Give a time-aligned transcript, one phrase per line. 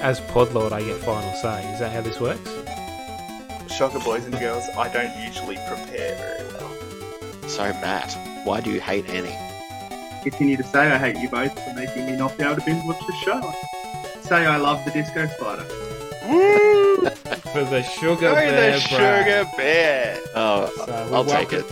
[0.00, 1.70] as Podlord, I get final say.
[1.72, 2.50] Is that how this works?
[3.72, 7.48] Shocker, boys and girls, I don't usually prepare very well.
[7.48, 9.36] So, Matt, why do you hate Annie?
[10.22, 12.84] Continue to say I hate you both for making me not be able to binge
[12.84, 13.52] watch the show.
[14.22, 15.66] Say I love the disco spider.
[16.28, 16.96] Woo!
[17.52, 19.46] For the sugar Go bear, the Brad.
[19.46, 20.18] sugar bear!
[20.34, 21.64] Oh, So, I'll we take it.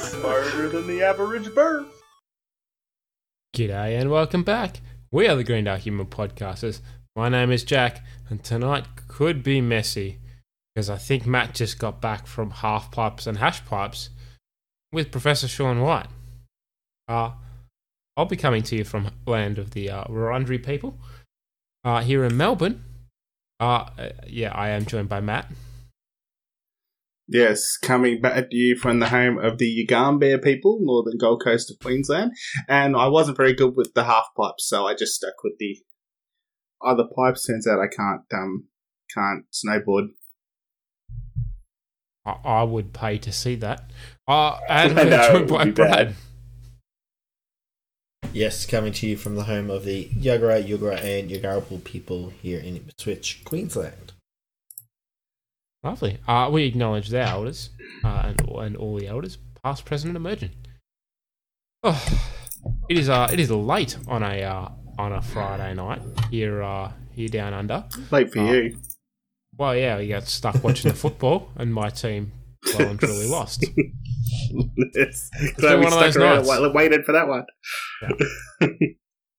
[0.00, 1.84] Smarter than the average bird.
[3.54, 4.80] G'day and welcome back.
[5.10, 6.80] We are the Green Dark Human Podcasters.
[7.18, 10.20] My name is Jack, and tonight could be messy
[10.72, 14.10] because I think Matt just got back from half pipes and hash pipes
[14.92, 16.06] with Professor Shaun White.
[17.08, 17.32] Uh,
[18.16, 20.96] I'll be coming to you from land of the uh, Wurundjeri people
[21.84, 22.84] uh, here in Melbourne.
[23.58, 25.50] Uh, uh, yeah, I am joined by Matt.
[27.26, 31.68] Yes, coming back to you from the home of the Yugambeh people, northern Gold Coast
[31.68, 32.30] of Queensland.
[32.68, 35.78] And I wasn't very good with the half pipes, so I just stuck with the
[36.84, 37.46] other pipes.
[37.46, 38.68] Turns out I can't um
[39.12, 40.08] can't snowboard.
[42.24, 43.90] I, I would pay to see that.
[44.26, 46.14] Uh, and I we're know, it joined by Brad.
[48.32, 52.60] Yes, coming to you from the home of the Yagara, Yugara, and Yagarapul people here
[52.60, 54.12] in Ipswich, Queensland.
[55.82, 56.18] Lovely.
[56.26, 57.70] Uh, we acknowledge their elders
[58.04, 60.50] uh, and, and all the elders, past, present, and emerging.
[61.82, 62.28] Oh,
[62.88, 66.90] it is uh, it is late on a uh, on a Friday night here uh,
[67.14, 67.84] here down under.
[68.10, 68.52] Late for Oh.
[68.52, 68.76] you.
[69.56, 72.32] Well, yeah, we got stuck watching the football, and my team
[72.78, 73.64] well and truly lost.
[73.64, 76.48] it's been one of those nights.
[76.74, 77.44] waited for that one.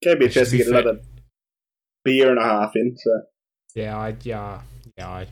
[0.03, 0.99] Can't be a chance to get fair- another
[2.03, 2.95] beer and a half in.
[2.97, 3.21] So
[3.75, 4.61] Yeah, I yeah
[4.97, 5.09] yeah.
[5.09, 5.27] I,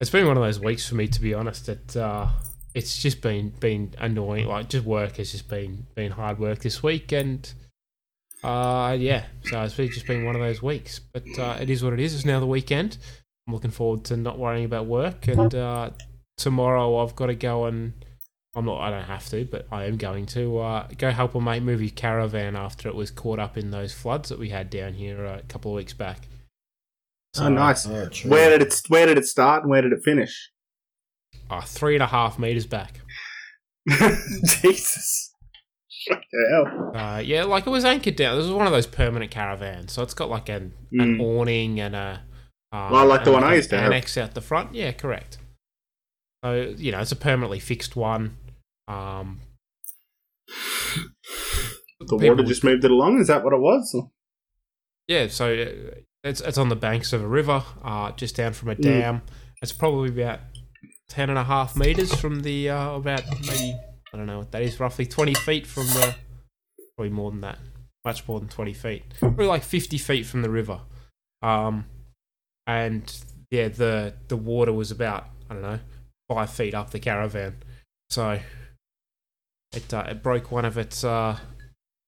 [0.00, 1.66] it's been one of those weeks for me, to be honest.
[1.66, 2.28] That uh,
[2.74, 4.46] it's just been been annoying.
[4.46, 7.50] Like just work has just been been hard work this week, and
[8.42, 9.24] uh, yeah.
[9.44, 10.98] So it's been- just been one of those weeks.
[11.00, 12.14] But uh, it is what it is.
[12.14, 12.98] It's now the weekend.
[13.46, 15.90] I'm looking forward to not worrying about work, and uh,
[16.36, 17.92] tomorrow I've got to go and.
[18.54, 18.80] I'm not.
[18.82, 21.80] I don't have to, but I am going to uh, go help a mate move
[21.80, 25.24] his caravan after it was caught up in those floods that we had down here
[25.24, 26.28] uh, a couple of weeks back.
[27.38, 27.86] oh, nice.
[27.86, 28.10] Oh.
[28.26, 30.50] Where did it Where did it start and where did it finish?
[31.48, 33.00] uh, three and a half meters back.
[34.44, 35.31] Jesus.
[36.08, 36.92] What the hell?
[36.96, 38.36] Uh, yeah, like it was anchored down.
[38.36, 41.20] This was one of those permanent caravans, so it's got like an, an Mm.
[41.20, 42.22] awning and a.
[42.72, 43.86] Uh, Well, like the one I used to have.
[43.92, 44.74] annex out the front.
[44.74, 45.38] Yeah, correct.
[46.44, 48.36] So you know, it's a permanently fixed one.
[48.88, 49.40] Um,
[52.00, 53.20] The water just moved it along.
[53.20, 53.96] Is that what it was?
[55.08, 58.70] Yeah, so uh, it's it's on the banks of a river, uh, just down from
[58.70, 58.82] a Mm.
[58.82, 59.22] dam.
[59.62, 60.40] It's probably about
[61.08, 63.74] ten and a half meters from the uh, about maybe
[64.12, 66.14] I don't know what that is, roughly twenty feet from the
[66.96, 67.58] probably more than that,
[68.04, 70.80] much more than twenty feet, probably like fifty feet from the river.
[71.40, 71.86] Um,
[72.66, 73.14] and
[73.50, 75.80] yeah, the the water was about I don't know
[76.28, 77.56] five feet up the caravan,
[78.10, 78.38] so
[79.72, 81.38] it uh, it broke one of its uh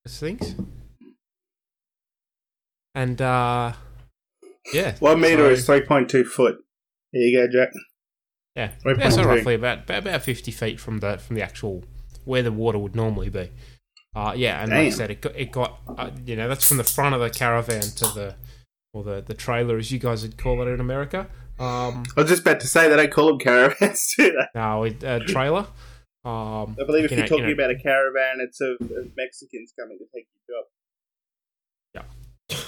[0.04, 0.54] its things.
[2.94, 3.72] And uh
[4.72, 4.94] yeah.
[5.00, 6.59] One meter so- is three point two foot.
[7.12, 7.72] There you go, Jack.
[8.56, 11.82] Yeah, yeah so roughly about, about about fifty feet from the from the actual
[12.24, 13.50] where the water would normally be.
[14.14, 16.76] Uh, yeah, and like I said, it got, it got uh, you know that's from
[16.76, 18.36] the front of the caravan to the
[18.92, 21.26] or the the trailer as you guys would call it in America.
[21.58, 24.46] Um, I was just about to say they don't call them caravans, do they?
[24.54, 25.66] now it uh, trailer.
[26.24, 28.78] Um, I believe if you you're talking you know- about a caravan, it's of,
[29.16, 30.66] Mexicans coming to take your job.
[32.50, 32.58] Yeah.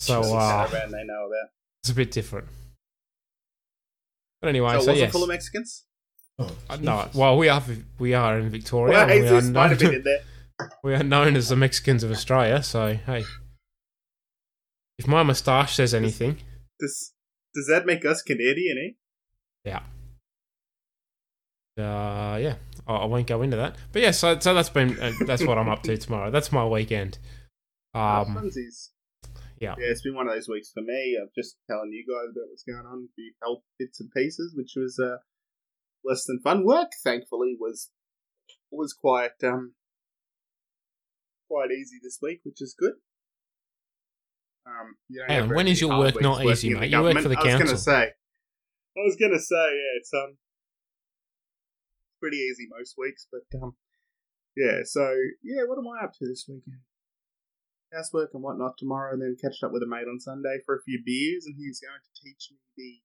[0.00, 1.48] So It's a uh, caravan they know about.
[1.82, 2.46] it's a bit different.
[4.40, 5.12] But anyway, So so, yes.
[5.12, 5.84] full of Mexicans?
[6.38, 6.50] Oh,
[6.80, 7.62] no, well, we are
[7.98, 8.92] we are in Victoria.
[8.92, 10.20] Well, we, are Jesus might have been known, in there.
[10.84, 12.62] we are known as the Mexicans of Australia.
[12.62, 13.24] So hey,
[14.98, 16.38] if my moustache says anything,
[16.80, 17.12] Does,
[17.54, 18.90] does that make us Canadian, eh?
[19.64, 19.82] Yeah.
[21.78, 22.56] Uh, yeah,
[22.86, 23.76] I, I won't go into that.
[23.92, 26.30] But yeah, so so that's been uh, that's what I'm up to tomorrow.
[26.30, 27.18] That's my weekend.
[27.94, 28.90] Um, funsies.
[29.58, 29.74] yeah.
[29.78, 31.18] Yeah, it's been one of those weeks for me.
[31.20, 34.54] I'm just telling you guys about what's going on, a few help bits and pieces,
[34.56, 35.16] which was uh,
[36.04, 36.64] less than fun.
[36.64, 37.90] Work, thankfully, was
[38.70, 39.74] was quite um
[41.48, 42.94] quite easy this week, which is good.
[44.64, 46.90] Um, you Hang on, when is your work not easy, mate?
[46.90, 47.50] You work for the council.
[47.50, 47.66] I was council.
[47.66, 48.12] gonna say,
[48.96, 50.36] I was gonna say, yeah, it's um
[52.20, 53.74] pretty easy most weeks, but um
[54.56, 54.80] yeah.
[54.84, 56.80] So yeah, what am I up to this weekend?
[57.92, 60.82] housework and whatnot tomorrow, and then catched up with a mate on Sunday for a
[60.82, 63.00] few beers, and he's going to teach me the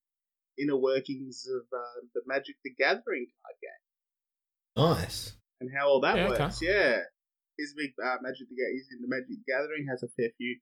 [0.57, 3.83] inner workings of uh, the Magic the Gathering card game
[4.75, 5.33] Nice.
[5.61, 6.43] and how all that Yeah, okay.
[6.43, 6.61] works.
[6.61, 6.99] Yeah,
[7.57, 8.75] he's a big uh, Magic the Gathering.
[8.77, 9.87] He's into Magic the Gathering.
[9.89, 10.59] Has a fair few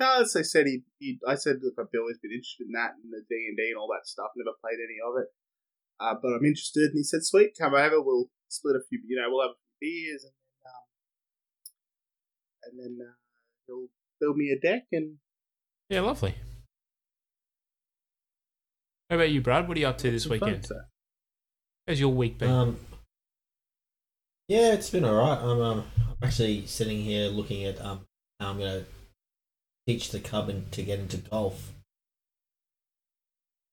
[0.00, 0.34] cards.
[0.36, 3.22] I said he, he I said look, I've always been interested in that and the
[3.28, 4.30] D and D and all that stuff.
[4.36, 5.28] Never played any of it,
[6.00, 6.90] uh, but I'm interested.
[6.90, 8.00] And he said, "Sweet, come over.
[8.02, 9.00] We'll split a few.
[9.06, 10.84] You know, we'll have a few beers and then, um,
[12.64, 13.14] and then uh,
[13.66, 13.88] he'll
[14.20, 15.18] build me a deck and
[15.88, 16.34] Yeah, lovely.
[19.12, 19.68] How about you, Brad?
[19.68, 20.64] What are you up to this weekend?
[20.64, 20.74] so.
[21.86, 22.48] How's your week been?
[22.48, 22.78] Um,
[24.48, 25.38] yeah, it's been alright.
[25.38, 28.06] I'm, um, I'm actually sitting here looking at um,
[28.40, 28.86] how I'm going to
[29.86, 31.74] teach the cub in- to get into golf.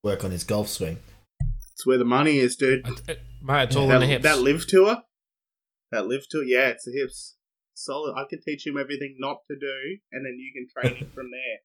[0.04, 0.98] Work on his golf swing.
[1.72, 2.86] It's where the money is, dude.
[2.86, 4.24] Uh, uh, mate, it's all that, in the hips.
[4.24, 4.98] that live tour,
[5.94, 7.38] that live tour, yeah, it's the hips.
[7.76, 8.14] Solid.
[8.14, 11.32] I could teach him everything not to do, and then you can train him from
[11.32, 11.60] there.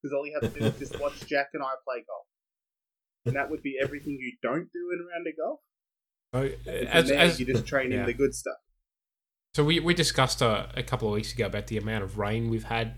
[0.00, 2.26] Because all you have to do is just watch Jack and I play golf,
[3.26, 5.60] and that would be everything you don't do in a round of golf.
[6.34, 8.04] So, uh, as, there, as, you just train yeah.
[8.04, 8.56] the good stuff.
[9.54, 12.50] so we, we discussed uh, a couple of weeks ago about the amount of rain
[12.50, 12.94] we've had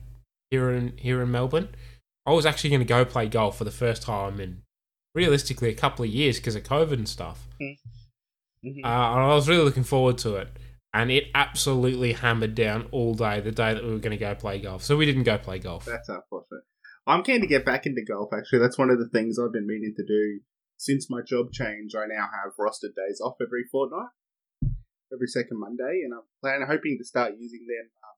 [0.51, 1.69] here in here in Melbourne.
[2.27, 4.63] I was actually going to go play golf for the first time in
[5.15, 7.49] realistically a couple of years because of COVID and stuff.
[7.61, 7.77] Mhm.
[8.65, 10.49] Uh, and I was really looking forward to it.
[10.95, 14.35] And it absolutely hammered down all day the day that we were going to go
[14.35, 14.83] play golf.
[14.83, 15.85] So we didn't go play golf.
[15.85, 16.63] That's unfortunate.
[17.09, 18.31] I'm keen to get back into golf.
[18.33, 20.41] Actually, that's one of the things I've been meaning to do
[20.77, 21.95] since my job change.
[21.97, 24.11] I now have rostered days off every fortnight,
[25.13, 28.17] every second Monday, and I'm planning, hoping to start using them um,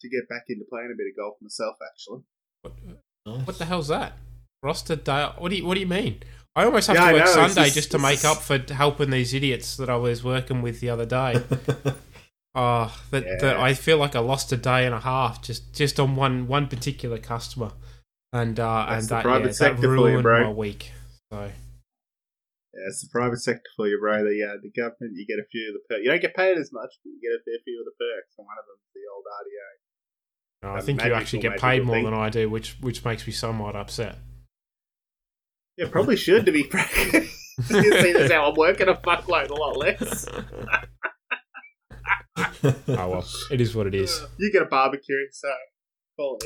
[0.00, 1.76] to get back into playing a bit of golf myself.
[1.84, 2.22] Actually,
[2.62, 2.72] What,
[3.26, 3.46] Nice.
[3.46, 4.12] what the hell's that?
[4.62, 5.28] Roster day?
[5.38, 6.22] What do you What do you mean?
[6.54, 9.10] I almost have Yeah, to work know, Sunday just- just to make up for helping
[9.10, 11.42] these idiots that I was working with the other day.
[12.58, 16.00] Oh, that, that I feel like I lost a day and a half just just
[16.00, 17.72] on one one particular customer,
[18.32, 20.44] and uh, That's and the that, private yeah, that sector for you, ruined bro.
[20.44, 20.92] my week.
[21.30, 21.50] So yeah,
[22.88, 24.24] it's the private sector for you, bro.
[24.24, 26.00] The uh, the government, you get a few of the perks.
[26.02, 28.34] You don't get paid as much, but you get a fair few of the perks,
[28.38, 29.70] and one of them the old RDA.
[30.62, 32.04] no, I think you actually get paid more thing.
[32.06, 34.16] than I do, which which makes me somewhat upset.
[35.76, 37.28] Yeah, probably should to be frank.
[37.70, 40.26] you see, that's how I'm working a fuckload, a lot less.
[42.38, 44.22] Oh well, it is what it is.
[44.38, 45.48] You get a barbecue, so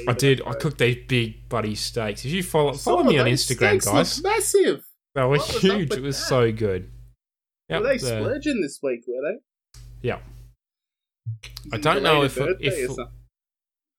[0.09, 0.43] I did.
[0.47, 2.25] I cooked these big buddy steaks.
[2.25, 4.85] If you follow follow me on Instagram, guys, Massive.
[5.15, 5.91] they were What was huge.
[5.91, 6.27] with It was that?
[6.27, 6.91] so good.
[7.69, 9.01] Yep, were they the- splurging this week?
[9.07, 9.81] Were they?
[10.03, 10.19] yeah.
[11.73, 12.91] I don't know if uh, if-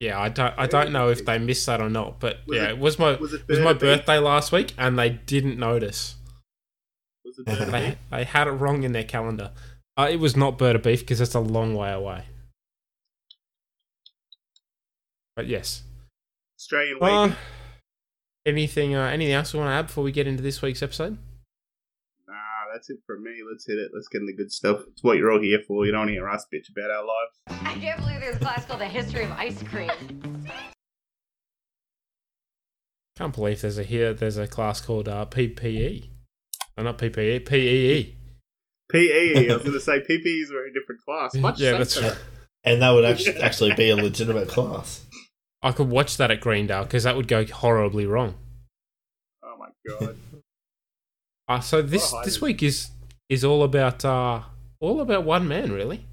[0.01, 0.53] Yeah, I don't.
[0.57, 2.99] I don't know if they missed that or not, but Was yeah, it- it was
[2.99, 4.17] my was it was my birthday?
[4.19, 6.15] last week, and they didn't notice.
[7.23, 9.51] Was it They they had it wrong in their calendar.
[9.97, 12.23] Uh, it was not bird of beef because that's a long way away.
[15.35, 15.83] But yes.
[16.59, 17.35] Australian Uh, week?
[18.45, 18.95] anything?
[18.95, 21.17] Uh, anything else we want to add before we get into this week's episode?
[22.27, 22.33] Nah,
[22.73, 23.31] that's it from me.
[23.49, 23.91] Let's hit it.
[23.93, 24.81] Let's get into the good stuff.
[24.91, 25.85] It's what you're all here for.
[25.85, 27.65] You don't hear us bitch about our lives.
[27.65, 29.89] I can't believe there's a class called The History of Ice Cream.
[33.17, 34.13] Can't believe there's a here.
[34.13, 36.09] There's a class called uh, PPE.
[36.77, 37.45] Oh, not PPE.
[37.45, 38.15] PEE.
[38.91, 39.49] PE.
[39.49, 41.33] I was going to say PPE is a very different class.
[41.35, 42.07] Much Yeah, that's safer.
[42.09, 42.17] right.
[42.63, 45.05] and that would actually, actually be a legitimate class.
[45.63, 48.35] I could watch that at Greendale because that would go horribly wrong.
[49.43, 50.17] Oh my god.
[51.47, 52.41] Uh, so this this highlight.
[52.41, 52.91] week is
[53.27, 54.41] is all about uh
[54.79, 56.05] all about one man really.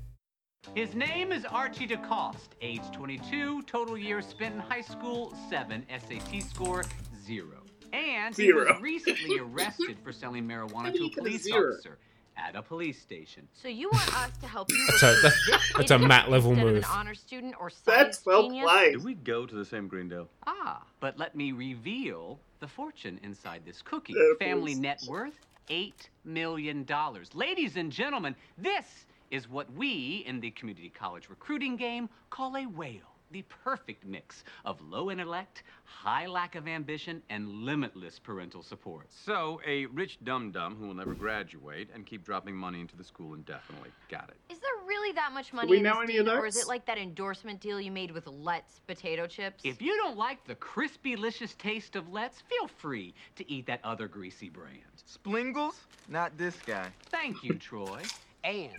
[0.75, 6.43] His name is Archie DeCoste, age 22, total years spent in high school, 7, SAT
[6.43, 6.85] score,
[7.25, 7.47] 0.
[7.93, 11.99] And he was recently arrested for selling marijuana to a police officer
[12.39, 13.47] at a police station.
[13.53, 16.09] So you want us to help you That's a- recruit that's- this that's a idiot
[16.09, 16.77] Matt level move.
[16.79, 17.85] An honor student or science
[18.17, 18.65] That's well genius?
[18.71, 18.93] played.
[18.95, 20.29] Did we go to the same Greendale?
[20.47, 24.15] Ah, but let me reveal the fortune inside this cookie.
[24.15, 24.79] There Family is.
[24.81, 25.93] net worth $8
[26.25, 26.87] million.
[27.35, 32.65] Ladies and gentlemen, this is what we in the community college recruiting game call a
[32.67, 33.03] whale.
[33.31, 39.07] The perfect mix of low intellect, high lack of ambition, and limitless parental support.
[39.11, 43.05] So, a rich dum dum who will never graduate and keep dropping money into the
[43.05, 43.91] school indefinitely.
[44.09, 44.53] Got it.
[44.53, 46.57] Is there really that much money we in know this any of deal, or is
[46.57, 49.63] it like that endorsement deal you made with Let's potato chips?
[49.65, 53.81] If you don't like the crispy, licious taste of Let's, feel free to eat that
[53.85, 54.79] other greasy brand.
[55.05, 55.75] Splingles?
[56.09, 56.89] Not this guy.
[57.11, 58.03] Thank you, Troy.
[58.45, 58.73] And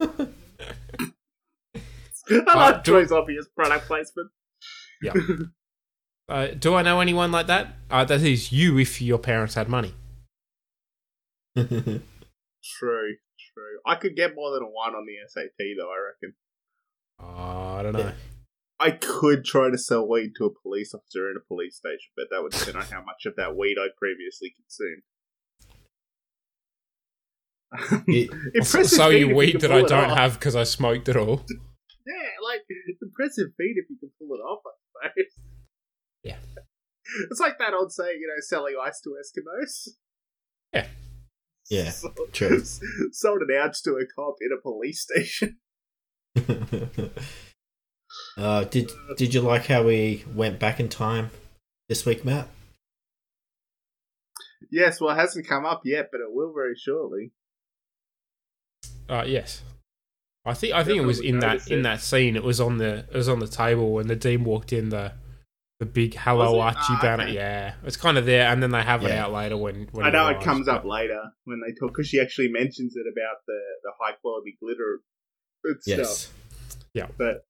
[2.30, 4.30] I Uh, like do- Troy's obvious product placement.
[5.02, 5.12] Yeah.
[6.28, 7.74] uh, do I know anyone like that?
[7.90, 9.94] Uh, that is you if your parents had money.
[11.56, 12.02] True,
[13.54, 13.78] true.
[13.86, 15.90] I could get more than a one on the SAT though.
[15.90, 16.34] I reckon.
[17.20, 18.12] Uh, I don't know.
[18.80, 22.26] I could try to sell weed to a police officer in a police station, but
[22.30, 25.02] that would depend on how much of that weed I'd previously consumed.
[28.06, 30.16] You- impressive so you weed that I don't off.
[30.18, 31.44] have because I smoked it all.
[32.68, 34.62] Yeah, like impressive feat if you can pull it off.
[34.66, 35.32] I suppose.
[36.22, 36.36] Yeah.
[37.30, 39.88] It's like that old saying, you know, selling ice to Eskimos.
[41.70, 42.62] Yeah, Sold- true.
[43.12, 45.56] Sold an ounce to a cop in a police station.
[48.36, 51.30] uh, did Did you like how we went back in time
[51.88, 52.48] this week, Matt?
[54.70, 57.32] Yes, well, it hasn't come up yet, but it will very shortly.
[59.08, 59.62] Uh, yes.
[60.48, 62.34] I think I think it was in that in that scene.
[62.36, 64.88] It was on the it was on the table when the dean walked in.
[64.88, 65.12] The
[65.80, 67.22] the big hello Archie Ah, banner.
[67.24, 67.34] okay.
[67.34, 69.88] Yeah, it's kind of there, and then they have it out later when.
[69.92, 72.96] when I know it arrives, comes up later when they talk, because she actually mentions
[72.96, 75.00] it about the, the high quality glitter
[75.86, 76.24] Yes.
[76.24, 76.34] stuff.
[77.16, 77.44] But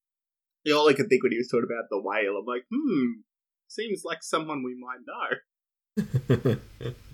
[0.65, 3.21] yeah, all I could think when he was talking about the whale, I'm like, hmm,
[3.69, 6.57] seems like someone we might know.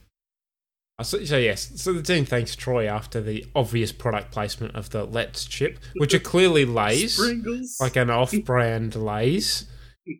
[0.98, 4.90] Uh, So, so yes, so the team thanks Troy after the obvious product placement of
[4.90, 7.76] the Let's chip, which are clearly Lays, Sprinkles.
[7.80, 9.66] like an off-brand Lays.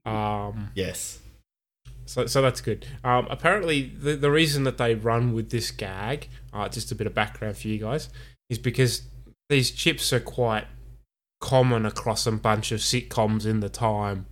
[0.04, 1.20] Um, yes.
[2.06, 2.86] So, so that's good.
[3.04, 7.06] Um, apparently, the the reason that they run with this gag, uh, just a bit
[7.06, 8.08] of background for you guys,
[8.50, 9.02] is because
[9.48, 10.66] these chips are quite
[11.40, 14.26] common across a bunch of sitcoms in the time,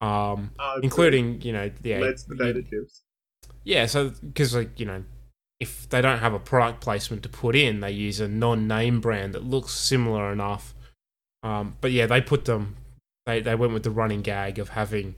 [0.00, 3.02] um, Oh, including you know the Let's potato chips.
[3.64, 3.86] yeah.
[3.86, 5.02] So because like you know,
[5.62, 9.32] if they don't have a product placement to put in, they use a non-name brand
[9.32, 10.74] that looks similar enough.
[11.44, 12.76] Um, but yeah, they put them.
[13.26, 15.14] They they went with the running gag of having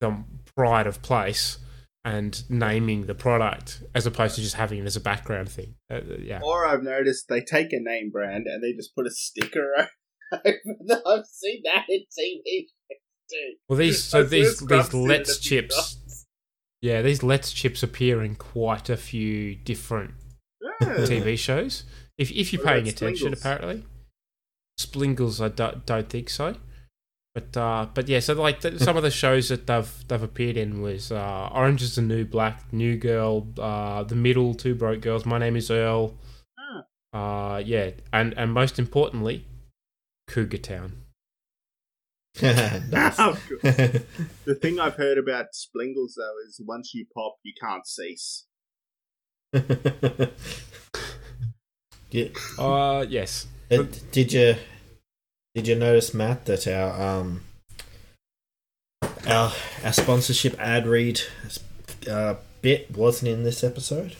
[0.00, 1.58] them pride of place
[2.04, 5.74] and naming the product as opposed to just having it as a background thing.
[5.90, 6.40] Uh, yeah.
[6.42, 9.72] Or I've noticed they take a name brand and they just put a sticker
[10.32, 11.00] over them.
[11.06, 12.66] I've seen that in TV
[13.30, 13.54] too.
[13.68, 15.98] Well, these so these these Let's chips.
[16.84, 20.12] Yeah, these Let's chips appear in quite a few different
[20.60, 20.96] Yeah.
[21.06, 21.84] TV shows.
[22.18, 23.40] If if you're paying attention, Splingles?
[23.40, 23.84] apparently.
[24.78, 26.56] Splingles, I don't, don't think so.
[27.34, 30.58] But uh, but yeah, so like th- some of the shows that they've they've appeared
[30.58, 35.00] in was uh, Orange is the New Black, New Girl, uh, The Middle, Two Broke
[35.00, 36.14] Girls, My Name is Earl.
[37.14, 39.46] Uh, yeah, and and most importantly,
[40.28, 41.03] Cougar Town.
[42.42, 43.16] Nice.
[43.18, 44.06] Oh, good.
[44.44, 48.46] the thing I've heard about Splingles though is once you pop, you can't cease.
[52.10, 52.28] yeah.
[52.58, 53.46] Uh, yes.
[53.70, 54.56] Uh, did you
[55.54, 57.42] did you notice Matt that our um
[59.26, 59.52] our
[59.84, 61.20] our sponsorship ad read
[62.10, 64.16] uh, bit wasn't in this episode?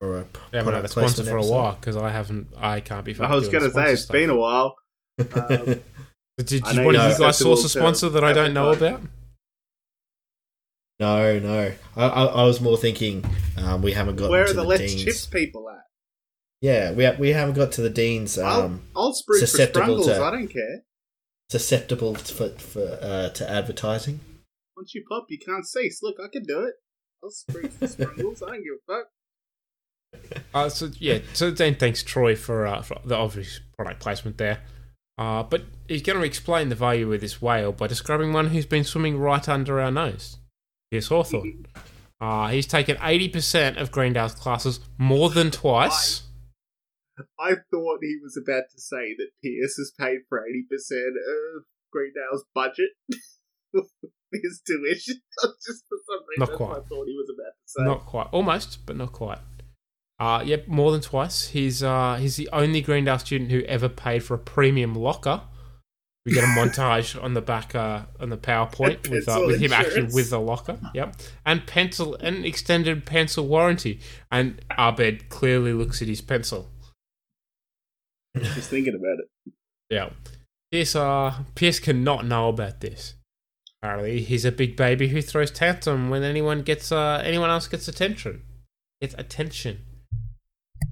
[0.00, 2.48] Or a We haven't had a sponsor placement for a while because I haven't.
[2.56, 3.16] I can't be.
[3.18, 4.76] I was going to say it's been a while.
[5.16, 5.82] Um, But
[6.38, 8.72] did, did know one of you're you guys source a sponsor that I don't know
[8.72, 8.94] advertising.
[8.96, 9.10] about?
[11.00, 11.72] No, no.
[11.96, 13.24] I, I, I was more thinking
[13.56, 14.30] um, we haven't got to the side.
[14.30, 15.04] where to are the, the, Let's deans.
[15.04, 15.78] Chips people at?
[16.60, 18.38] Yeah, we ha- we haven't got to the deans.
[18.38, 20.82] I'll, Um, I'll spruik for susceptible Sprungles, to- I don't care.
[21.50, 24.20] susceptible for for uh, to advertising.
[24.76, 26.00] Once you pop, you can't cease.
[26.02, 26.74] Look, I can do it.
[27.22, 29.06] I'll spruik for Sprungles, I don't give a fuck.
[30.54, 34.60] Uh, so yeah, so then thanks Troy for, uh, for the obvious product placement there.
[35.16, 38.66] Uh, but he's going to explain the value of this whale by describing one who's
[38.66, 40.38] been swimming right under our nose.
[40.90, 41.66] Here's Hawthorne.
[42.20, 46.22] Uh, he's taken 80% of Greendale's classes more than twice.
[47.38, 52.44] I thought he was about to say that Pierce has paid for 80% of Greendale's
[52.54, 52.90] budget.
[54.32, 55.16] His tuition.
[55.66, 56.68] Just for some reason, Not that's quite.
[56.68, 57.84] what I thought he was about to say.
[57.84, 58.28] Not quite.
[58.32, 59.38] Almost, but not quite.
[60.20, 61.48] Uh, yep, more than twice.
[61.48, 65.42] He's uh, he's the only Greendale student who ever paid for a premium locker.
[66.24, 69.72] We get a montage on the back uh, on the PowerPoint with uh, with him
[69.72, 70.78] actually with the locker.
[70.94, 74.00] Yep, and pencil and extended pencil warranty.
[74.30, 76.70] And Abed clearly looks at his pencil.
[78.34, 79.52] He's thinking about it.
[79.90, 80.10] Yeah,
[80.70, 83.14] Pierce uh, Pierce cannot know about this.
[83.82, 87.88] Apparently, he's a big baby who throws tantrum when anyone gets uh, anyone else gets
[87.88, 88.42] attention.
[89.00, 89.84] Gets attention.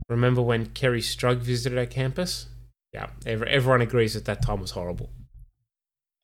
[0.08, 2.46] Remember when Kerri Strug visited our campus?
[2.92, 5.10] Yeah, ev- everyone agrees that that time was horrible.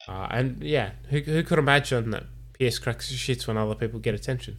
[0.07, 4.01] Uh, and yeah, who who could imagine that Pierce cracks his shits when other people
[4.01, 4.59] get attention?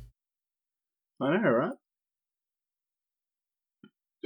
[1.22, 1.72] I know, right?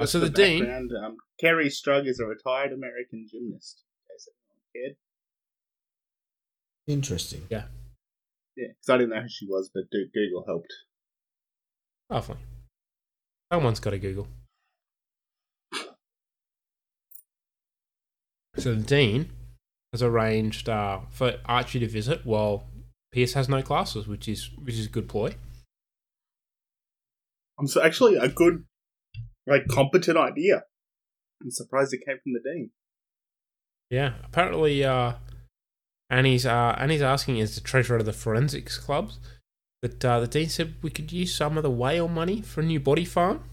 [0.00, 0.64] Uh, so for the dean-
[1.02, 3.84] Um, Kerri Strug is a retired American gymnast.
[4.08, 4.96] in case anyone cared.
[6.86, 7.46] Interesting.
[7.50, 7.66] Yeah,
[8.56, 10.72] Yeah, because I didn't know who she was, but Google helped.
[12.10, 12.36] lovely.
[13.52, 14.26] Someone's got to Google.
[18.56, 19.30] So the dean
[19.92, 22.64] has arranged uh, for Archie to visit while
[23.12, 25.34] Pierce has no classes, which is which is a good ploy.
[27.58, 28.64] I'm so actually a good,
[29.46, 30.64] like, competent idea.
[31.42, 32.70] I'm surprised it came from the dean.
[33.90, 35.14] Yeah, apparently, uh,
[36.10, 39.20] Annie's uh, Annie's asking is the treasurer of the forensics clubs
[39.82, 42.64] that uh, the dean said we could use some of the whale money for a
[42.64, 43.44] new body farm.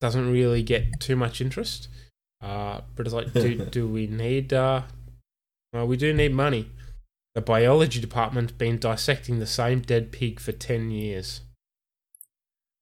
[0.00, 1.88] Doesn't really get too much interest.
[2.44, 4.52] Uh, but it's like, do, do we need.
[4.52, 4.82] Uh,
[5.72, 6.70] well, we do need money.
[7.34, 11.40] The biology department's been dissecting the same dead pig for 10 years.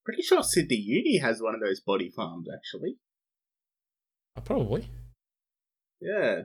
[0.04, 2.96] Pretty sure Sydney Uni has one of those body farms, actually.
[4.36, 4.88] Uh, probably.
[6.00, 6.42] Yeah.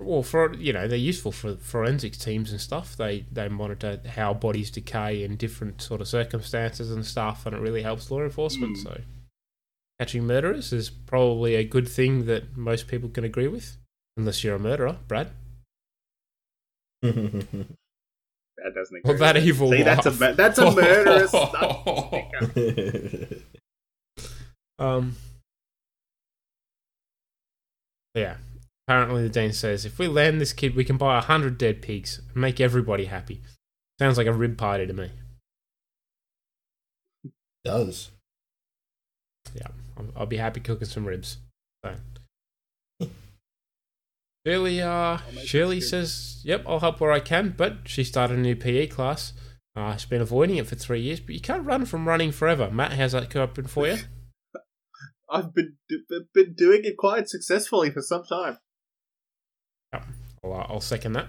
[0.00, 2.96] Well, for you know, they're useful for forensics teams and stuff.
[2.96, 7.60] They they monitor how bodies decay in different sort of circumstances and stuff, and it
[7.60, 8.76] really helps law enforcement.
[8.76, 8.82] Hmm.
[8.82, 9.00] So,
[9.98, 13.76] catching murderers is probably a good thing that most people can agree with,
[14.16, 15.30] unless you're a murderer, Brad.
[17.02, 20.36] That doesn't Well, that with evil See, that's a laugh.
[20.36, 21.32] that's a murderous.
[24.80, 25.16] Um.
[28.14, 28.36] Yeah.
[28.86, 31.82] Apparently, the dean says if we land this kid, we can buy a hundred dead
[31.82, 33.42] pigs and make everybody happy.
[33.98, 35.10] Sounds like a rib party to me.
[37.64, 38.12] Does.
[39.52, 39.66] Yeah,
[39.98, 41.38] I'll, I'll be happy cooking some ribs.
[41.84, 41.94] So.
[44.46, 48.56] Shirley, uh, Shirley says, "Yep, I'll help where I can." But she started a new
[48.56, 49.32] PE class.
[49.76, 52.70] Uh, she's been avoiding it for three years, but you can't run from running forever.
[52.70, 53.98] Matt, how's that going for you?
[55.30, 55.76] I've been
[56.32, 58.58] been doing it quite successfully for some time.
[59.92, 61.26] I'll, uh, I'll second that.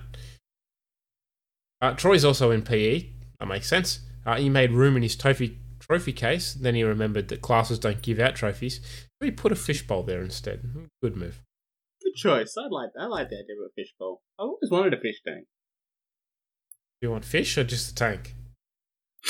[1.82, 3.10] Uh, Troy's also in PE.
[3.40, 4.00] That makes sense.
[4.26, 5.58] Uh, he made room in his trophy
[5.90, 6.54] trophy case.
[6.54, 8.80] Then he remembered that classes don't give out trophies.
[8.84, 10.64] So he put a fishbowl there instead.
[11.02, 11.42] Good move.
[12.04, 12.56] Good choice.
[12.58, 14.22] I like I like the idea of a fishbowl.
[14.40, 15.46] I always wanted a fish tank.
[17.02, 18.36] Do you want fish or just a tank?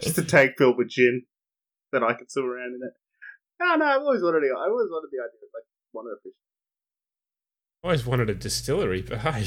[0.00, 1.22] Just a tank filled with gin
[1.90, 2.92] that I can swim around in it.
[3.60, 4.44] No, no, I've always wanted.
[4.44, 4.52] it.
[4.56, 6.32] I always wanted the idea of like wanted a fish.
[7.82, 9.46] I always wanted a distillery, but hey,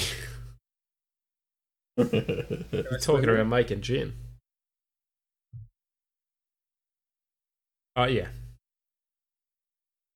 [2.73, 4.13] you're talking about making gin.
[7.95, 8.27] Oh yeah.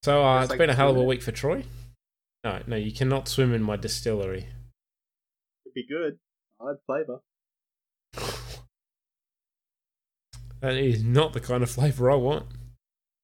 [0.03, 1.63] So uh, It's it's like been a hell of a week for Troy.
[2.43, 4.47] No, no, you cannot swim in my distillery.
[5.65, 6.19] It'd be good.
[6.59, 7.21] I like flavour.
[10.61, 12.47] That is not the kind of flavour I want.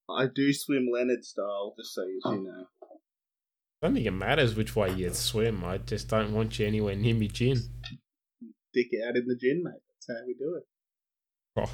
[0.09, 2.67] I do swim Leonard style, just so you know.
[2.81, 5.65] I don't think it matters which way you swim.
[5.65, 7.57] I just don't want you anywhere near me gin.
[8.73, 9.81] Dick it out in the gin, mate.
[9.89, 10.63] That's how we do it.
[11.57, 11.71] Oh,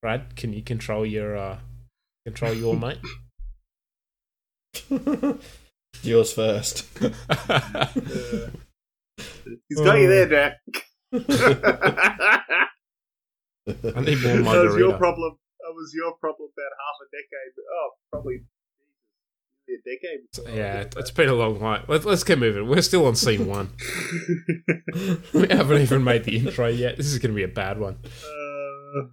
[0.00, 1.58] Brad, can you control your uh,
[2.24, 2.98] control your mate?
[6.02, 6.86] Yours first.
[9.68, 10.58] He's got you there, Jack.
[11.12, 11.20] I
[13.66, 15.36] that need more That was your problem.
[15.60, 17.52] That was your problem about half a decade.
[17.72, 18.42] Oh, probably
[19.68, 20.56] a decade.
[20.56, 21.88] yeah, it- it's been a long night.
[21.88, 22.66] Let's let's get moving.
[22.68, 23.70] We're still on scene one.
[25.32, 26.96] we haven't even made the intro yet.
[26.96, 27.98] This is going to be a bad one.
[28.04, 29.06] Uh,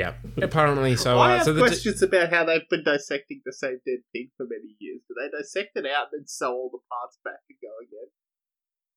[0.00, 0.14] Yeah.
[0.42, 3.80] Apparently, so I uh, have so the questions about how they've been dissecting the same
[3.84, 5.02] dead pig for many years.
[5.06, 8.08] Do they dissect it out and then sew all the parts back and go again?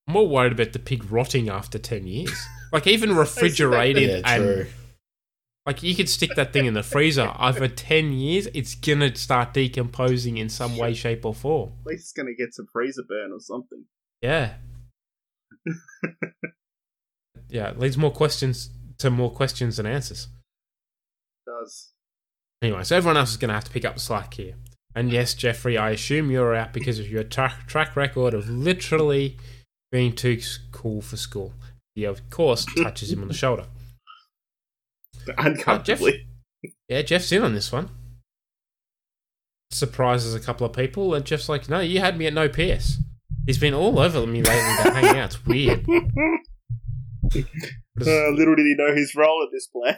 [0.07, 2.33] I'm more worried about the pig rotting after ten years.
[2.71, 4.65] Like even refrigerated yeah, and true.
[5.67, 9.53] like you could stick that thing in the freezer over ten years, it's gonna start
[9.53, 11.73] decomposing in some way, shape, or form.
[11.81, 13.85] At least it's going to get some freezer burn or something.
[14.23, 14.55] Yeah.
[17.49, 20.29] yeah, it leads more questions to more questions than answers.
[21.45, 21.91] Does.
[22.61, 24.55] Anyway, so everyone else is going to have to pick up the slack here.
[24.95, 29.37] And yes, Jeffrey, I assume you're out because of your track track record of literally
[29.91, 30.39] being too
[30.71, 31.53] cool for school.
[31.95, 33.65] He, of course, touches him on the shoulder.
[35.37, 36.27] Uncomfortably.
[36.87, 37.89] Yeah, Jeff's in on this one.
[39.71, 42.97] Surprises a couple of people, and Jeff's like, "No, you had me at no PS."
[43.45, 45.35] He's been all over me lately about hanging out.
[45.35, 45.85] It's weird.
[47.35, 49.95] Uh, little did he know his role at this play.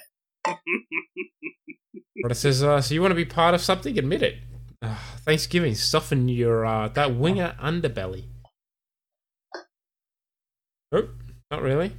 [2.22, 3.98] But it says, uh, "So you want to be part of something?
[3.98, 4.36] Admit it."
[4.82, 8.26] Uh, Thanksgiving, soften your uh, that winger underbelly.
[10.92, 11.10] Oh,
[11.52, 11.94] not really.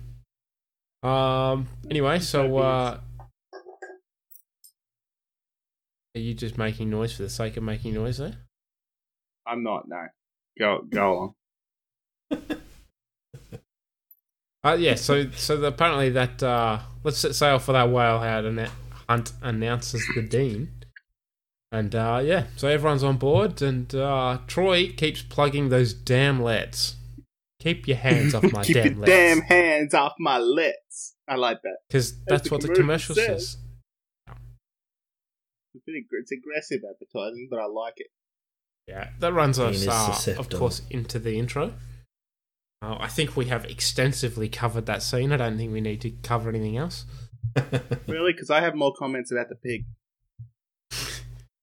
[1.03, 1.69] Um.
[1.91, 3.01] Anyway, so uh,
[6.15, 8.37] are you just making noise for the sake of making noise there?
[9.47, 10.07] I'm not, no.
[10.59, 11.35] Go, go
[12.31, 12.57] on.
[14.67, 18.47] Uh, yeah, so so the, apparently that uh, let's set sail for that whale hunt
[18.47, 18.71] anna-
[19.09, 20.73] hunt announces the dean,
[21.71, 26.97] and uh, yeah, so everyone's on board, and uh, Troy keeps plugging those damn lets.
[27.61, 31.15] Keep your hands off my Keep damn your lets, damn hands off my lets.
[31.29, 31.77] I like that.
[31.87, 33.51] because that's the what the commercial commercial says.
[33.53, 34.37] says.
[35.77, 38.09] It's, pretty, it's aggressive advertising, but I like it.
[38.89, 41.73] Yeah, that runs us, uh, of course, into the intro.
[42.83, 45.33] Uh, I think we have extensively covered that scene.
[45.33, 47.05] I don't think we need to cover anything else.
[48.07, 48.33] Really?
[48.33, 49.85] Because I have more comments about the pig.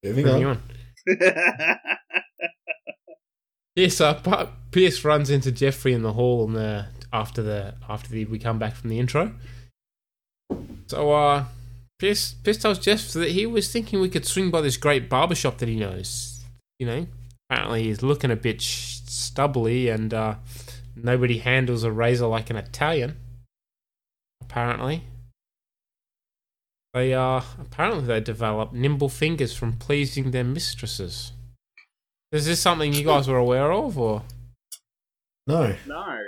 [0.03, 0.57] Moving Moving on.
[0.57, 1.77] on.
[3.75, 8.09] Yes, uh, Pa- Pierce runs into Jeffrey in the hall and the after the after
[8.09, 9.33] the, we come back from the intro.
[10.87, 11.45] So uh,
[11.99, 15.33] Pierce Pierce tells Jeff that he was thinking we could swing by this great barber
[15.35, 16.43] shop that he knows.
[16.77, 17.07] You know,
[17.49, 20.35] apparently he's looking a bit sh- stubbly and uh,
[21.03, 23.17] nobody handles a razor like an Italian.
[24.41, 25.03] Apparently.
[26.93, 31.31] They are apparently they develop nimble fingers from pleasing their mistresses.
[32.31, 34.23] Is this something you guys were aware of, or
[35.47, 35.75] No.
[35.87, 36.19] no, I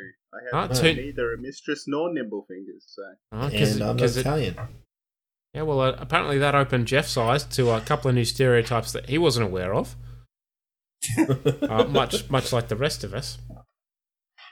[0.52, 2.84] have two- neither a mistress nor nimble fingers.
[2.88, 4.56] So 'cause- and I'm not 'cause it- Italian.
[5.54, 9.08] yeah, well, uh, apparently that opened Jeff's eyes to a couple of new stereotypes that
[9.10, 9.96] he wasn't aware of.
[11.70, 13.38] Uh, much, much like the rest of us.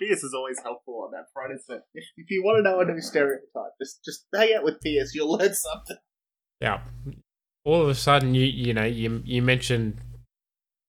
[0.04, 1.54] Pierce is always helpful on that front.
[1.54, 4.64] It's that if, if you want to know a new stereotype, just just hang out
[4.64, 5.14] with Pierce.
[5.14, 5.98] You'll learn something.
[6.60, 6.82] Yeah.
[7.66, 10.00] All of a sudden, you you know you you mention,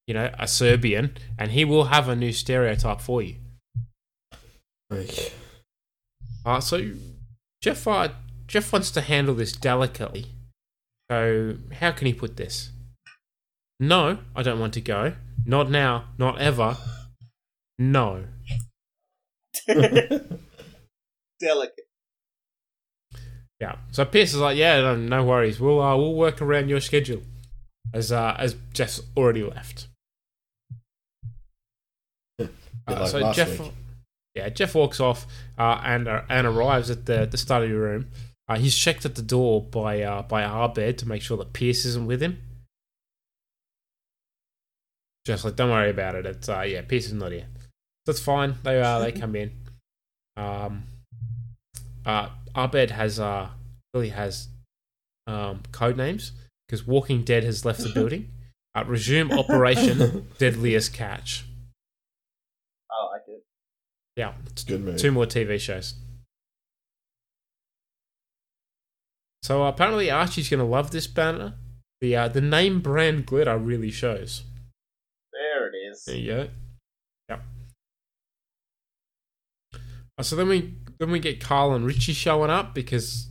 [0.06, 3.36] you know, a Serbian, and he will have a new stereotype for you.
[4.92, 5.32] Okay.
[6.44, 6.90] Uh, so
[7.62, 8.08] Jeff uh,
[8.46, 10.26] Jeff wants to handle this delicately.
[11.10, 12.70] So how can he put this?
[13.78, 15.14] No, I don't want to go.
[15.44, 16.06] Not now.
[16.18, 16.76] Not ever.
[17.78, 18.24] No.
[21.40, 21.88] Delicate.
[23.60, 23.76] Yeah.
[23.92, 25.60] So Pierce is like, yeah, no, no worries.
[25.60, 27.22] We'll uh, we'll work around your schedule,
[27.92, 29.88] as uh, as Jeff's already left.
[32.38, 32.46] Uh,
[32.86, 33.72] like so Jeff, week.
[34.34, 35.26] yeah, Jeff walks off
[35.58, 38.10] uh, and uh, and arrives at the the study room.
[38.46, 41.86] Uh, he's checked at the door by uh, by Abed to make sure that Pierce
[41.86, 42.42] isn't with him.
[45.24, 46.26] Just like, don't worry about it.
[46.26, 47.46] It's uh, yeah, Pierce is not here.
[48.06, 48.56] That's fine.
[48.62, 49.52] They uh, they come in.
[50.36, 50.84] Um,
[52.04, 53.48] uh, Abed has uh
[53.94, 54.48] really has
[55.26, 56.32] um code names
[56.68, 58.30] because Walking Dead has left the building.
[58.76, 61.44] Uh, resume operation Deadliest Catch.
[62.90, 63.42] I like it.
[64.16, 64.98] Yeah, it's Good move.
[64.98, 65.94] two more TV shows.
[69.42, 71.54] So apparently Archie's gonna love this banner.
[72.00, 74.42] The uh, the name brand glitter really shows.
[75.32, 76.04] There it is.
[76.04, 76.48] There you go.
[77.28, 77.40] Yep.
[79.74, 79.78] Uh,
[80.22, 83.28] so then we then we get Carl and Richie showing up because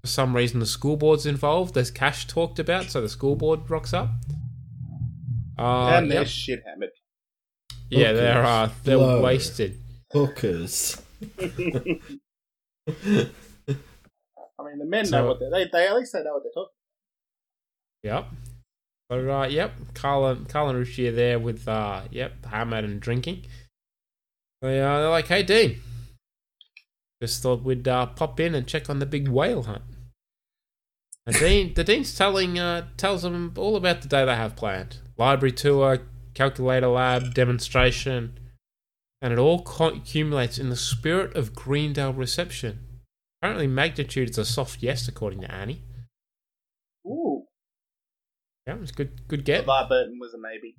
[0.00, 1.74] for some reason the school board's involved.
[1.74, 4.10] There's cash talked about, so the school board rocks up.
[5.58, 6.28] Uh, and they're yep.
[6.28, 6.90] shit hammered.
[7.90, 9.22] yeah, they're uh, they're Blow.
[9.22, 9.80] wasted.
[10.12, 11.02] Hookers.
[14.58, 16.42] I mean, the men So- know what they're, they they at least they know what
[16.42, 16.72] they're talking.
[18.02, 18.26] Yep.
[19.10, 23.00] So, uh, yep, Carl and, Carl and Richie are there with, uh, yep, hammered and
[23.00, 23.46] drinking.
[24.62, 25.80] They, uh, they're like, hey, Dean.
[27.22, 29.82] Just thought we'd uh, pop in and check on the big whale hunt.
[31.26, 34.98] And Dean, the Dean's telling, uh, tells them all about the day they have planned.
[35.16, 36.00] Library tour,
[36.34, 38.38] calculator lab, demonstration.
[39.22, 42.80] And it all co- accumulates in the spirit of Greendale reception.
[43.40, 45.82] Apparently, magnitude is a soft yes, according to Annie.
[47.06, 47.44] Ooh,
[48.66, 49.26] Yeah, it was good.
[49.26, 49.66] Good get.
[49.66, 50.76] LeVar Burton was a maybe.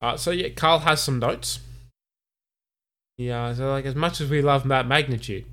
[0.00, 1.60] Uh, so yeah, Carl has some notes.
[3.16, 5.44] Yeah, so like as much as we love that magnitude,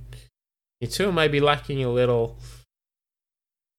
[0.80, 2.38] you two may be lacking a little.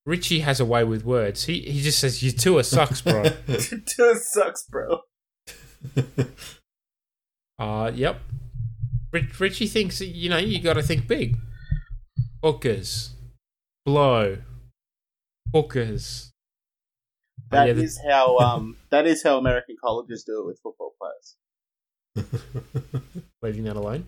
[0.07, 1.45] Richie has a way with words.
[1.45, 3.25] He he just says you two are sucks, bro.
[3.47, 5.01] Dude, sucks, bro.
[7.59, 8.21] uh, yep.
[9.13, 11.37] Rich, Richie thinks you know you got to think big.
[12.43, 13.15] Hookers,
[13.85, 14.39] blow,
[15.53, 16.33] hookers.
[17.51, 21.37] That yeah, is how um that is how American colleges do it with football players.
[23.43, 24.07] leaving that alone.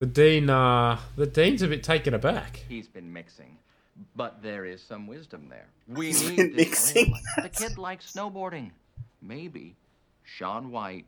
[0.00, 2.56] The dean, uh, the dean's a bit taken aback.
[2.68, 3.56] He's been mixing,
[4.16, 5.66] but there is some wisdom there.
[5.88, 7.14] We He's need been mixing.
[7.42, 8.70] The kid likes snowboarding.
[9.22, 9.76] Maybe
[10.24, 11.04] Shaun White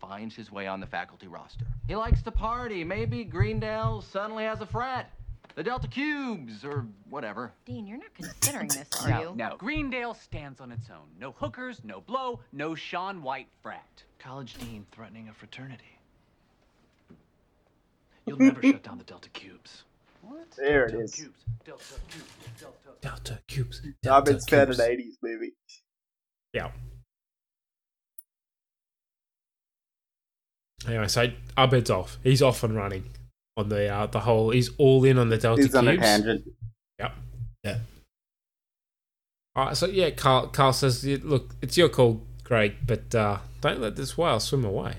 [0.00, 1.66] finds his way on the faculty roster.
[1.88, 2.84] He likes to party.
[2.84, 5.10] Maybe Greendale suddenly has a frat.
[5.56, 7.52] The Delta Cubes or whatever.
[7.64, 9.32] Dean, you're not considering this, are no, you?
[9.36, 9.56] no.
[9.56, 11.06] Greendale stands on its own.
[11.20, 14.02] No hookers, no blow, no Shaun White frat.
[14.18, 15.93] College dean threatening a fraternity.
[18.26, 19.84] You'll never shut down the Delta Cubes.
[20.22, 20.50] What?
[20.56, 21.14] There it Delta is.
[21.14, 21.44] Cubes.
[21.64, 22.28] Delta Cubes.
[22.60, 22.78] Delta.
[23.00, 23.82] Delta cubes.
[24.10, 24.80] I've been found an cubes.
[24.80, 25.52] eighties movie.
[26.54, 26.70] Yeah.
[30.86, 32.18] Anyway, so Abed's off.
[32.22, 33.04] He's off and running
[33.56, 34.50] on the uh, the whole.
[34.50, 35.74] He's all in on the Delta cubes.
[35.74, 36.48] He's on a tangent.
[36.98, 37.12] Yep.
[37.64, 37.78] Yeah.
[39.56, 43.80] All right, so yeah, Carl, Carl says, "Look, it's your call, Greg, but uh, don't
[43.80, 44.96] let this whale swim away."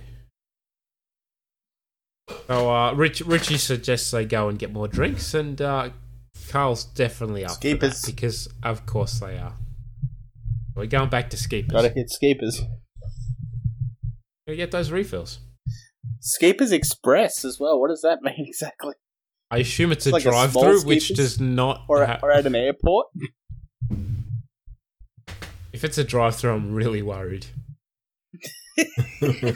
[2.47, 5.89] So uh, Rich, Richie suggests they go and get more drinks, and uh,
[6.49, 9.53] Carl's definitely up for that because, of course, they are.
[10.75, 11.71] We're going back to Skeepers.
[11.71, 12.61] Gotta hit Skeepers.
[14.45, 15.39] Gotta get those refills.
[16.19, 17.79] Skeepers Express as well.
[17.79, 18.93] What does that mean exactly?
[19.49, 21.85] I assume it's, It's a like a drive-through, which does not.
[21.87, 23.07] Or, ha- or at an airport?
[25.71, 27.47] if it's a drive-through, I'm really worried.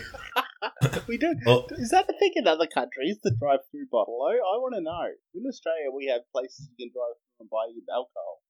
[1.07, 1.39] we don't.
[1.45, 3.17] Well- is that the thing in other countries?
[3.23, 4.19] The drive-through bottle?
[4.27, 5.07] I, I want to know.
[5.33, 8.41] In Australia, we have places you can drive through and buy your alcohol.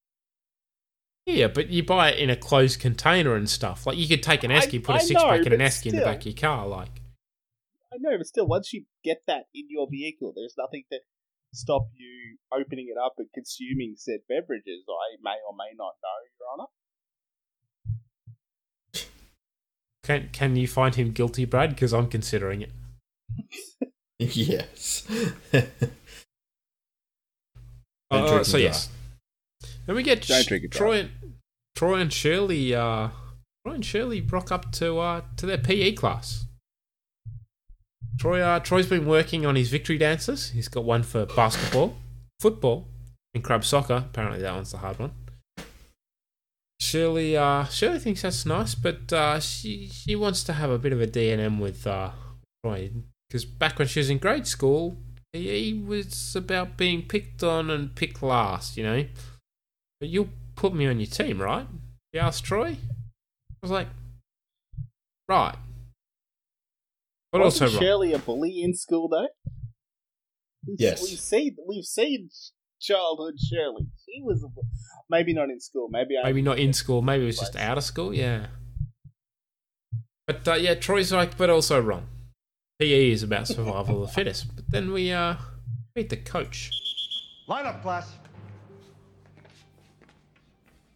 [1.26, 3.86] Yeah, but you buy it in a closed container and stuff.
[3.86, 5.60] Like you could take an I- esky, put I a six pack know, in an
[5.60, 6.68] but esky in the back of your car.
[6.68, 7.02] Like,
[7.94, 11.00] I know, but still, once you get that in your vehicle, there's nothing to
[11.54, 14.86] stop you opening it up and consuming said beverages.
[14.90, 16.70] I may or may not know, Your Honour.
[20.10, 21.70] Can can you find him guilty, Brad?
[21.70, 22.72] Because I'm considering it.
[24.20, 25.06] yes.
[28.12, 28.90] Uh, so and yes,
[29.86, 31.12] then we get Sh- Troy and
[31.76, 32.74] Troy and Shirley.
[32.74, 33.10] Uh,
[33.64, 36.46] Troy and Shirley rock up to uh, to their PE class.
[38.20, 40.50] Troy uh, Troy's been working on his victory dances.
[40.50, 41.98] He's got one for basketball,
[42.40, 42.88] football,
[43.36, 44.06] and crab soccer.
[44.10, 45.12] Apparently, that one's the hard one.
[46.80, 50.94] Shirley, uh, Shirley thinks that's nice, but uh, she she wants to have a bit
[50.94, 52.12] of a D and M with uh,
[52.64, 52.92] Troy
[53.30, 54.98] because back when she was in grade school,
[55.34, 59.06] he, he was about being picked on and picked last, you know.
[60.00, 61.68] But you'll put me on your team, right?
[62.14, 62.78] He asked Troy.
[62.78, 63.88] I was like,
[65.28, 65.56] right.
[67.32, 67.84] But Wasn't also wrong.
[67.86, 69.28] Shirley a bully in school though?
[70.66, 71.02] We've- Yes.
[71.02, 72.30] we've seen we've seen
[72.82, 73.88] childhood Shirley.
[74.12, 74.46] She was
[75.10, 75.88] maybe not in school.
[75.90, 77.02] Maybe I Maybe not in school.
[77.02, 78.14] Maybe it was just out of school.
[78.14, 78.48] Yeah.
[80.26, 82.08] But uh, yeah, Troy's like, but also wrong.
[82.80, 84.56] PE is about survival of the fittest.
[84.56, 85.36] But then we uh
[85.96, 86.72] meet the coach.
[87.48, 88.14] Line up, class.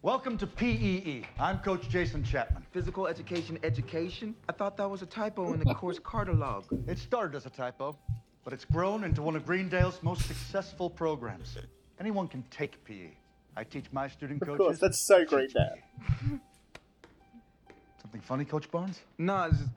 [0.01, 1.23] Welcome to PEE.
[1.39, 2.65] I'm Coach Jason Chapman.
[2.71, 4.35] Physical education education?
[4.49, 6.65] I thought that was a typo in the course catalog.
[6.87, 7.97] It started as a typo,
[8.43, 11.57] but it's grown into one of Greendale's most successful programs.
[12.03, 13.11] Anyone can take PE.
[13.55, 14.57] I teach my student Of coaches.
[14.65, 15.69] course, that's so great now.
[18.01, 18.99] Something funny, Coach Barnes?
[19.17, 19.69] No, it's just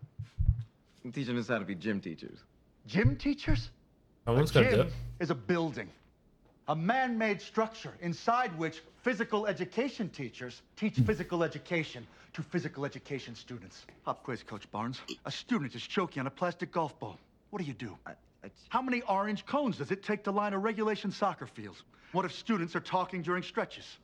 [1.04, 2.40] I'm teaching us how to be gym teachers.
[2.88, 3.70] Gym teachers?
[4.24, 4.92] Someone's a got to gym it.
[5.20, 5.88] is a building,
[6.66, 13.86] a man-made structure inside which physical education teachers teach physical education to physical education students.
[14.04, 15.00] Pop quiz, Coach Barnes.
[15.26, 17.18] A student is choking on a plastic golf ball.
[17.50, 17.96] What do you do?
[18.68, 21.82] How many orange cones does it take to line a regulation soccer field?
[22.12, 23.98] What if students are talking during stretches?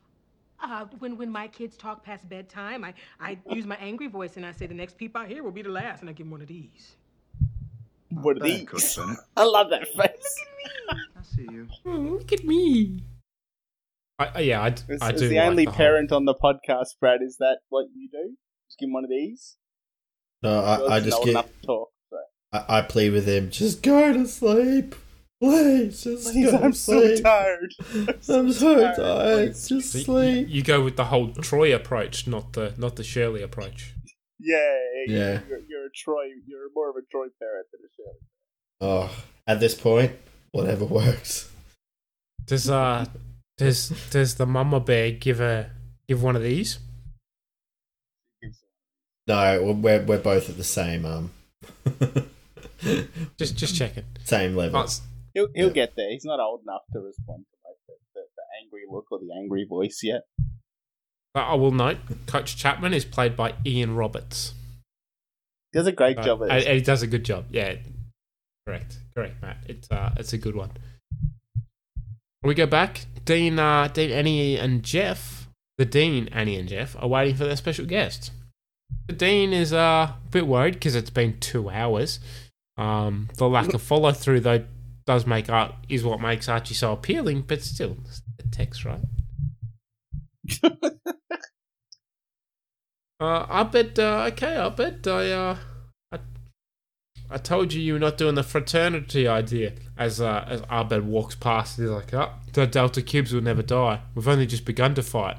[0.63, 4.47] Uh, when when my kids talk past bedtime, I, I use my angry voice and
[4.47, 6.31] I say the next peep out here will be the last, and I give them
[6.33, 6.95] one of these.
[8.11, 8.99] What are these?
[9.37, 9.97] I love that face.
[9.99, 11.01] Look at me.
[11.19, 11.69] I see you.
[11.87, 13.03] Oh, look at me.
[14.19, 15.29] I, I- yeah, I, d- As, I as do.
[15.29, 18.37] the like only whole- parent on the podcast, Brad, is that what you do?
[18.69, 19.57] Just give him one of these.
[20.43, 21.31] No, I, I just old get.
[21.33, 21.89] enough to talk.
[22.53, 22.65] So.
[22.69, 23.51] I, I plead with him.
[23.51, 24.95] Just go to sleep,
[25.41, 26.05] please.
[26.05, 27.75] Just Please, go to I'm so tired.
[28.29, 29.49] I'm so tired, tired.
[29.55, 30.49] Just So you, sleep.
[30.49, 33.95] you go with the whole Troy approach, not the not the Shirley approach.
[34.39, 34.57] Yeah,
[35.07, 35.17] yeah.
[35.17, 35.41] Yeah.
[35.49, 36.25] You're, you're a Troy.
[36.47, 38.19] You're more of a Troy parent than a Shirley.
[38.81, 40.13] Oh, at this point,
[40.51, 41.51] whatever works.
[42.47, 43.07] Does uh
[43.57, 45.71] does does the mama bear give a
[46.09, 46.79] give one of these?
[49.29, 51.31] No, we're we're both at the same um,
[53.39, 54.05] Just just checking.
[54.25, 54.81] same level.
[54.81, 54.87] Oh,
[55.35, 55.73] He'll he'll Yeah.
[55.73, 56.11] get there.
[56.11, 59.31] He's not old enough to respond to like the, the, the angry look or the
[59.37, 60.23] angry voice yet.
[61.35, 64.53] but I will note, Coach Chapman is played by Ian Roberts.
[65.73, 66.43] He does a great Uh, job.
[66.43, 67.47] At and, and he does a good job.
[67.51, 67.77] Yeah,
[68.67, 69.59] correct, correct, Matt.
[69.67, 70.71] It's uh, it's a good one.
[72.43, 73.07] We go back.
[73.25, 75.49] Dean, uh, Dean, Annie, and Jeff.
[75.79, 78.33] The Dean, Annie, and Jeff are waiting for their special guest.
[79.07, 82.21] The Dean is uh, a bit worried because it's been two hours.
[82.77, 84.65] Um, the lack of follow through though
[85.07, 87.97] does make art is what makes Archie so appealing, but still,
[88.39, 89.01] the text, right?
[93.21, 93.97] Uh, I bet.
[94.01, 95.07] Uh, okay, I bet.
[95.07, 95.31] I.
[95.31, 95.57] Uh,
[96.11, 96.19] I.
[97.31, 99.75] I told you you were not doing the fraternity idea.
[99.97, 104.01] As uh, as Abed walks past, he's like, "Oh, the Delta Cubes will never die.
[104.17, 105.37] We've only just begun to fight."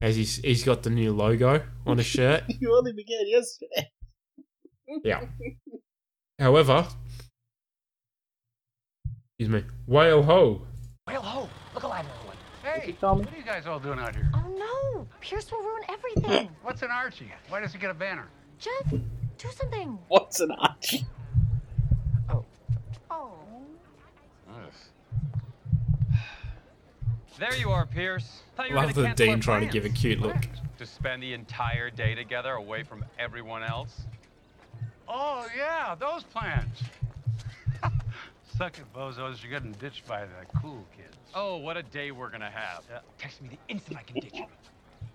[0.00, 2.44] As he's he's got the new logo on his shirt.
[2.48, 3.90] you only began yesterday.
[5.04, 5.26] Yeah.
[6.38, 6.86] However,
[9.38, 10.62] excuse me, whale ho.
[11.08, 11.48] Whale ho!
[11.74, 12.36] Look alive, everyone.
[12.62, 14.30] Hey, What are you guys all doing out here?
[14.34, 15.06] Oh no!
[15.20, 16.50] Pierce will ruin everything.
[16.62, 17.32] What's an Archie?
[17.48, 18.26] Why does he get a banner?
[18.58, 19.98] Jeff, do something.
[20.08, 21.06] What's an Archie?
[22.28, 22.44] Oh,
[23.10, 23.32] oh.
[27.38, 28.42] There you are, Pierce.
[28.56, 30.36] Thought you were Love the Dean our trying to give a cute look.
[30.78, 34.02] To spend the entire day together away from everyone else?
[35.08, 36.82] Oh, yeah, those plans.
[38.56, 39.42] Suck it, bozos.
[39.42, 41.16] You're getting ditched by the cool kids.
[41.34, 42.82] Oh, what a day we're gonna have.
[43.18, 44.46] text me the instant I can ditch you.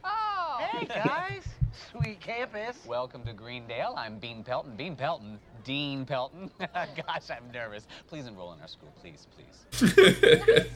[0.04, 0.58] Oh!
[0.72, 1.44] Hey, guys.
[1.92, 2.78] Sweet campus.
[2.86, 3.94] Welcome to Greendale.
[3.98, 4.76] I'm Bean Pelton.
[4.76, 5.40] Bean Pelton.
[5.64, 6.52] Dean Pelton.
[6.60, 7.88] Gosh, I'm nervous.
[8.08, 10.68] Please enroll in our school, please, please.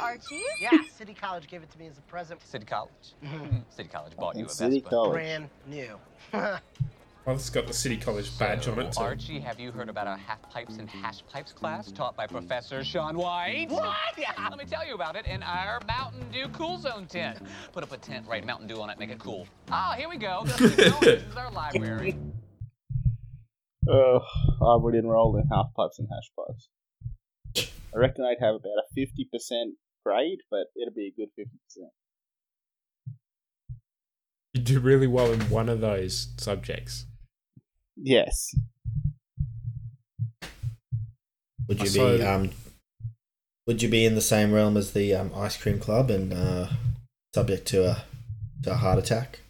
[0.00, 0.42] Archie?
[0.60, 2.40] Yeah, City College gave it to me as a present.
[2.46, 3.14] City College.
[3.24, 3.58] Mm-hmm.
[3.70, 4.90] City College bought you a City Vespa.
[4.90, 5.12] College.
[5.12, 5.98] Brand new.
[7.28, 8.92] Oh, it's got the City College badge on it.
[8.92, 9.00] Too.
[9.00, 12.84] Archie, have you heard about our half pipes and hash pipes class taught by Professor
[12.84, 13.66] Shaun White?
[13.68, 13.96] What?
[14.16, 17.40] Yeah, let me tell you about it in our Mountain Dew Cool Zone tent.
[17.72, 19.48] Put up a tent, write Mountain Dew on it, make it cool.
[19.72, 20.44] Ah, here we go.
[20.46, 21.00] Let's keep going.
[21.00, 22.16] this is our library.
[23.88, 24.20] Oh,
[24.62, 27.68] I would enroll in half pipes and hash pipes.
[27.92, 31.58] I reckon I'd have about a fifty percent grade, but it'd be a good fifty
[31.66, 31.90] percent.
[34.54, 37.06] You do really well in one of those subjects.
[37.96, 38.54] Yes.
[41.68, 42.50] Would you So- be um,
[43.66, 46.68] would you be in the same realm as the um, ice cream club and uh,
[47.34, 48.04] subject to a
[48.62, 49.40] to a heart attack?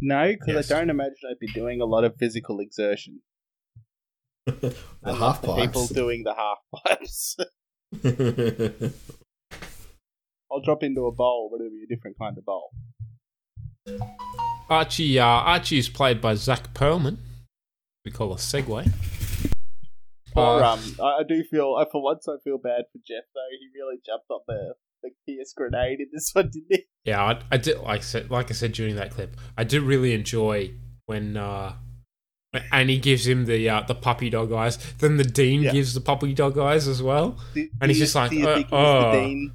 [0.00, 0.70] No, because Yes.
[0.72, 3.20] I don't imagine I'd be doing a lot of physical exertion.
[4.46, 7.36] The Unlike half the people doing the half pipes.
[10.50, 12.70] I'll drop into a bowl, but it'll be a different kind of bowl.
[14.72, 17.18] Archie, uh, Archie is played by Zach Perlman.
[18.04, 18.90] We call a segue.
[20.34, 23.40] Or Uh, um, I, do feel, I, for once, I feel bad for Jeff though.
[23.60, 26.84] He really jumped on the the Pierce grenade in this one, didn't he?
[27.04, 27.78] Yeah, I, I did.
[27.80, 30.70] Like I said, like I said during that clip, I do really enjoy
[31.06, 31.74] when uh,
[32.52, 34.78] when Annie gives him the uh, the puppy dog eyes.
[34.98, 38.14] Then the dean gives the puppy dog eyes as well, Do- and he's you- just
[38.14, 39.52] like, do you think it was oh, the dean?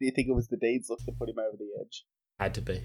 [0.00, 2.04] Do you think it was the dean's look that put him over the edge?
[2.38, 2.84] had to be.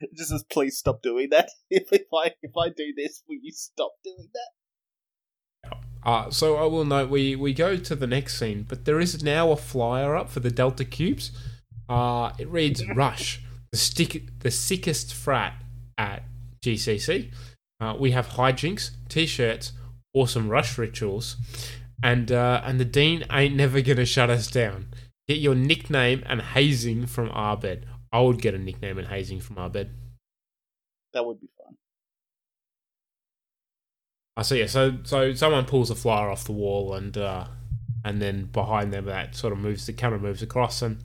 [0.00, 1.50] It just says, please stop doing that.
[1.70, 4.50] If, if I if I do this, will you stop doing that?
[6.04, 9.22] Uh, so I will note we, we go to the next scene, but there is
[9.22, 11.30] now a flyer up for the Delta Cubes.
[11.88, 15.54] Uh, it reads Rush, the stick, the sickest frat
[15.96, 16.24] at
[16.62, 17.30] GCC.
[17.80, 19.72] Uh, we have hijinks, t-shirts,
[20.12, 21.36] awesome Rush rituals,
[22.02, 24.88] and uh, and the dean ain't never gonna shut us down.
[25.26, 27.86] Get your nickname and hazing from Abed.
[28.14, 29.90] I would get a nickname and hazing from Abed.
[31.14, 31.74] That would be fun.
[34.36, 34.60] I see.
[34.60, 37.48] Yeah, so so someone pulls a flyer off the wall, and uh,
[38.04, 39.86] and then behind them, that sort of moves.
[39.86, 41.02] The camera moves across, and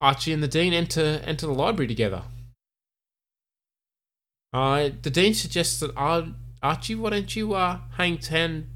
[0.00, 2.22] Archie and the dean enter enter the library together.
[4.52, 6.26] Uh, the dean suggests that uh,
[6.64, 8.68] Archie, why don't you uh, hang ten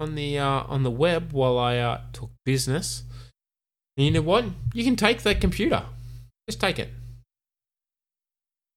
[0.00, 3.04] on the uh, on the web while I uh, talk business?
[3.96, 4.46] And you know what?
[4.74, 5.84] You can take that computer.
[6.48, 6.90] Just take it.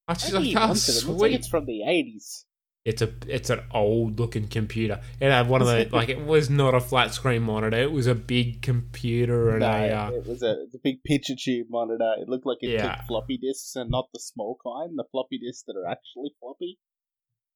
[0.08, 1.08] Archie's Maybe like, oh, wants it.
[1.08, 1.34] Like sweet.
[1.36, 2.46] it's from the eighties.
[2.86, 5.00] It's a it's an old looking computer.
[5.22, 7.78] It had one of the like it was not a flat screen monitor.
[7.78, 11.36] It was a big computer and No, a uh, it was a, a big picture
[11.42, 12.16] tube monitor.
[12.20, 12.96] It looked like it Yeah.
[12.96, 16.78] took floppy disks and not the small kind, the floppy disks that are actually floppy.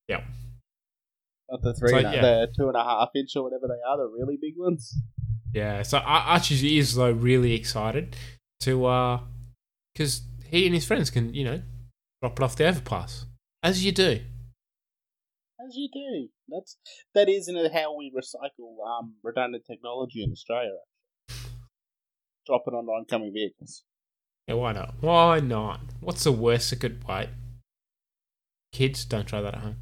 [0.07, 0.21] yeah.
[1.49, 2.21] Not the three, So, a- yeah.
[2.21, 4.93] the two and a half inch or whatever they are, the really big ones.
[5.53, 8.15] Yeah, so Archie is though really excited
[8.61, 9.19] to uh
[9.93, 11.61] because he and his friends can you know
[12.21, 13.25] drop it off the overpass
[13.63, 14.21] as you do.
[15.59, 16.29] As you do.
[16.47, 16.77] That's
[17.15, 20.77] that isn't it how we recycle um redundant technology in Australia.
[22.45, 23.83] Drop it on oncoming vehicles.
[24.47, 24.95] Yeah, why not?
[25.01, 25.81] Why not?
[25.99, 27.29] What's the worst that could wait?
[28.71, 29.75] Kids, don't try that at home.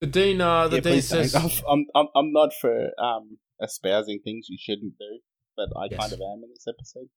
[0.00, 4.48] The dean, uh, the Yeah, dean says, I'm, I'm I'm not for um espousing things
[4.50, 5.20] you shouldn't do,
[5.56, 6.00] but I Yes.
[6.00, 7.08] kind of am in this episode.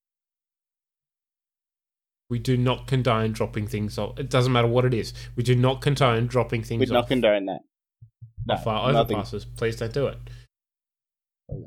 [2.30, 4.20] "We do not condone dropping things off.
[4.20, 5.14] It doesn't matter what it is.
[5.36, 7.62] We do not condone dropping things We're not off condone that.
[8.46, 9.18] No, off our nothing.
[9.18, 9.46] overpasses.
[9.56, 10.18] Please don't do it."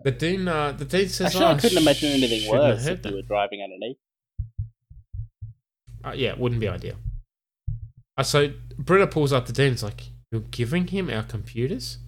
[0.04, 3.10] The dean, uh, the dean says, Actually, "Oh, I couldn't imagine anything worse if that."
[3.10, 3.96] you were driving underneath.
[6.04, 6.96] Uh, yeah, it wouldn't be ideal.
[8.16, 9.72] Uh, so Britta pulls up the dean.
[9.72, 11.98] It's like, "You're giving him our computers?"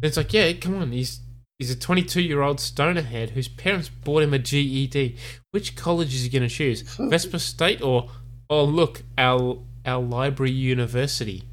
[0.00, 0.92] And it's like, "Yeah, come on.
[0.92, 1.20] He's
[1.62, 5.16] he's a 22 year old stoner head whose parents bought him a GED.
[5.52, 6.82] Which college is he going to choose?
[6.98, 8.10] Vespa State or
[8.50, 11.44] oh look, our our library university?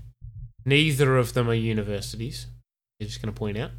[0.66, 2.48] Neither of them are universities.
[3.00, 3.72] You're just going to point out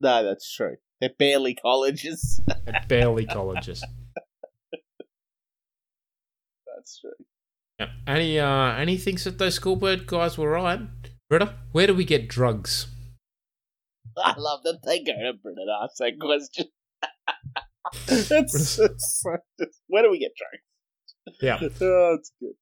[0.00, 0.76] No, that's true.
[1.00, 2.40] They're barely colleges.
[2.46, 3.84] They're barely colleges.
[6.66, 7.12] that's true.
[7.78, 7.90] Yeah.
[8.08, 10.80] Annie, uh, Annie thinks that those schoolbird guys were right.
[11.30, 12.88] Britta, where do we get drugs?
[14.22, 16.66] I love that they go to Britta and ask that question.
[18.28, 19.36] that's, that's so,
[19.86, 21.40] where do we get drunk?
[21.40, 21.58] Yeah.
[21.80, 22.54] oh, it's good.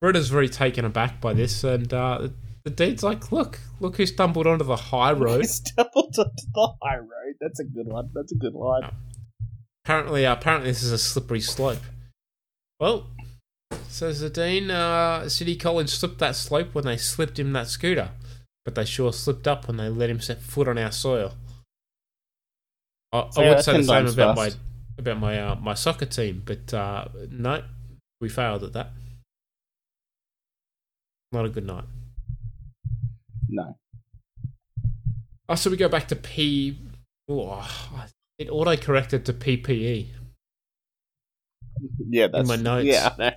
[0.00, 2.28] Britta's very taken aback by this, and uh,
[2.64, 6.98] the dean's like, "Look, look who stumbled onto the high road." Stumbled onto the high
[6.98, 7.34] road.
[7.40, 8.10] That's a good one.
[8.12, 8.90] That's a good line.
[9.84, 11.78] apparently, uh, apparently, this is a slippery slope.
[12.80, 13.06] Well,
[13.88, 18.10] says the dean, uh, City College slipped that slope when they slipped him that scooter,
[18.64, 21.34] but they sure slipped up when they let him set foot on our soil.
[23.12, 24.50] I, So, I would say the same about my
[24.98, 27.62] about my uh, my soccer team, but uh, no,
[28.20, 28.90] we failed at that.
[31.32, 31.84] Not a good night.
[33.48, 33.76] No.
[35.48, 36.78] Oh, so we go back to P.
[37.28, 37.68] Oh,
[38.38, 40.08] it auto corrected to PPE.
[42.08, 42.86] Yeah, that's in my notes.
[42.86, 43.34] Yeah, I.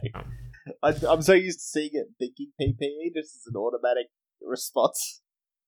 [0.82, 4.08] I, I'm so used to seeing it thinking PPE just as an automatic
[4.42, 5.22] response.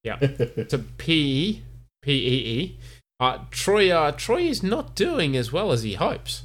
[0.03, 0.15] Yeah.
[0.17, 1.63] to P
[2.01, 2.79] P E E.
[3.19, 6.43] Uh, Troy uh, Troy is not doing as well as he hopes.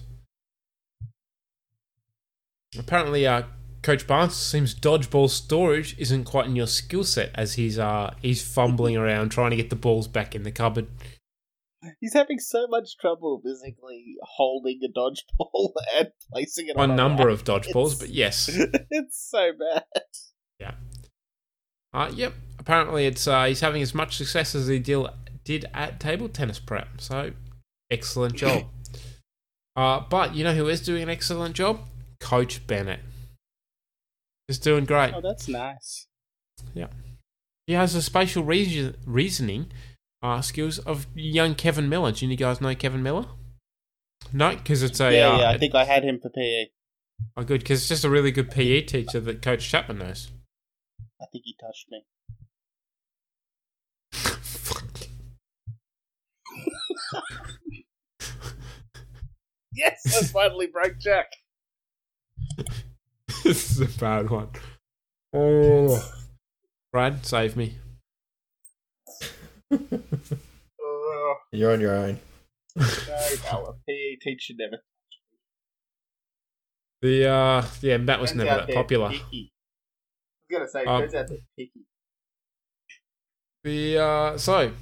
[2.79, 3.43] Apparently, uh,
[3.83, 8.43] Coach Barnes seems dodgeball storage isn't quite in your skill set as he's uh he's
[8.43, 10.87] fumbling around trying to get the balls back in the cupboard.
[12.01, 16.97] He's having so much trouble physically holding a dodgeball and placing it A on a
[16.97, 18.49] number of dodgeballs, but yes.
[18.91, 19.85] it's so bad.
[20.61, 20.75] Yeah.
[21.95, 22.35] Uh, yep.
[22.59, 25.11] Apparently, it's uh, he's having as much success as he deal,
[25.45, 27.01] did at table tennis prep.
[27.01, 27.33] So,
[27.91, 28.65] excellent job.
[29.77, 31.81] uh, but you know who is doing an excellent job?
[32.21, 33.01] Coach Bennett.
[34.49, 35.13] He's doing great.
[35.15, 36.07] Oh, that's nice.
[36.75, 36.89] Yeah.
[37.67, 39.73] He has a spatial reason, reasoning
[40.23, 42.13] uh, skills of young Kevin Miller.
[42.13, 43.27] Do you guys know Kevin Miller?
[44.33, 45.13] No, because it's a.
[45.13, 46.67] yeah, uh, yeah, I think I had him for PE.
[47.37, 50.31] Oh, good, because it's just a really good PE teacher that Coach Chapman knows.
[51.23, 52.05] I think he touched me.
[59.73, 61.27] yes, I finally broke Jack.
[63.45, 64.49] this is a bad one.
[65.33, 66.13] Oh.
[66.93, 67.77] Brad, save me.
[71.53, 72.19] You're on your own.
[72.77, 72.85] No,
[73.53, 74.79] no, a PE teacher never.
[77.03, 79.11] The uh yeah, Matt was Turns never that popular.
[79.11, 79.52] picky.
[80.53, 81.27] Gonna say, Um, they're
[81.57, 81.81] picky.
[83.65, 84.73] The uh so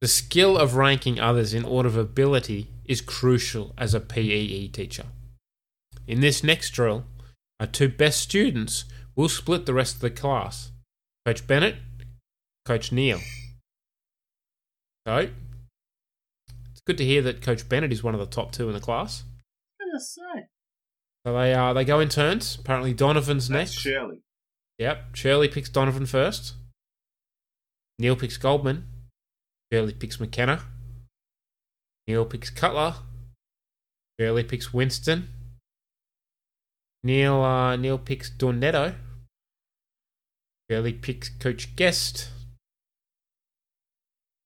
[0.00, 5.06] the skill of ranking others in order of ability is crucial as a PEE teacher.
[6.06, 7.04] In this next drill,
[7.58, 8.84] our two best students
[9.16, 10.70] will split the rest of the class.
[11.26, 11.76] Coach Bennett,
[12.64, 13.20] Coach Neil.
[15.06, 15.30] So
[16.70, 18.80] it's good to hear that Coach Bennett is one of the top two in the
[18.80, 19.24] class.
[19.80, 20.31] I was gonna say.
[21.24, 22.56] So they uh, they go in turns.
[22.56, 23.74] Apparently Donovan's That's next.
[23.74, 24.22] Shirley.
[24.78, 25.14] Yep.
[25.14, 26.54] Shirley picks Donovan first.
[27.98, 28.86] Neil picks Goldman.
[29.72, 30.62] Shirley picks McKenna.
[32.08, 32.94] Neil picks Cutler.
[34.18, 35.28] Shirley picks Winston.
[37.04, 38.94] Neil uh, Neil picks Dornetto.
[40.68, 42.30] Shirley picks Coach Guest.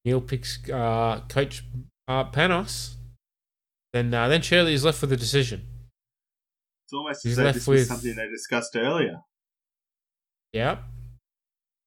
[0.04, 1.64] Neil picks uh, Coach
[2.06, 2.94] uh, Panos.
[3.92, 5.62] Then uh, then Shirley is left with a decision.
[6.86, 9.20] It's almost He's as though left this was with- something they discussed earlier.
[10.52, 10.82] Yep.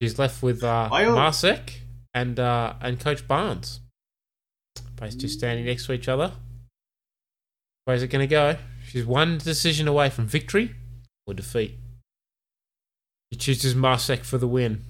[0.01, 1.71] She's left with uh, I Marsek
[2.13, 3.79] and uh, and Coach Barnes.
[4.95, 6.33] Both just standing next to each other.
[7.85, 8.57] Where's it going to go?
[8.85, 10.75] She's one decision away from victory
[11.25, 11.75] or defeat.
[13.31, 14.83] She chooses Marsek for the win.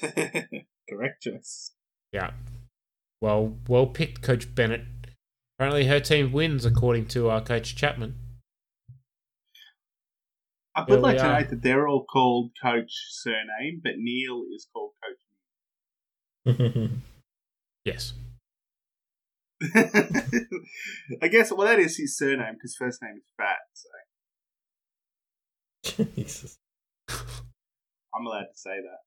[0.00, 1.72] Correct choice.
[2.12, 2.30] Yeah.
[3.20, 4.82] Well, well picked, Coach Bennett.
[5.58, 8.14] Apparently, her team wins according to uh, Coach Chapman.
[10.76, 14.92] I would like to note that they're all called Coach surname, but Neil is called
[16.46, 16.90] Coach.
[17.84, 18.14] Yes.
[21.22, 23.88] I guess well that is his surname because first name is Fat, so
[26.16, 26.56] Jesus.
[28.14, 29.00] I'm allowed to say that.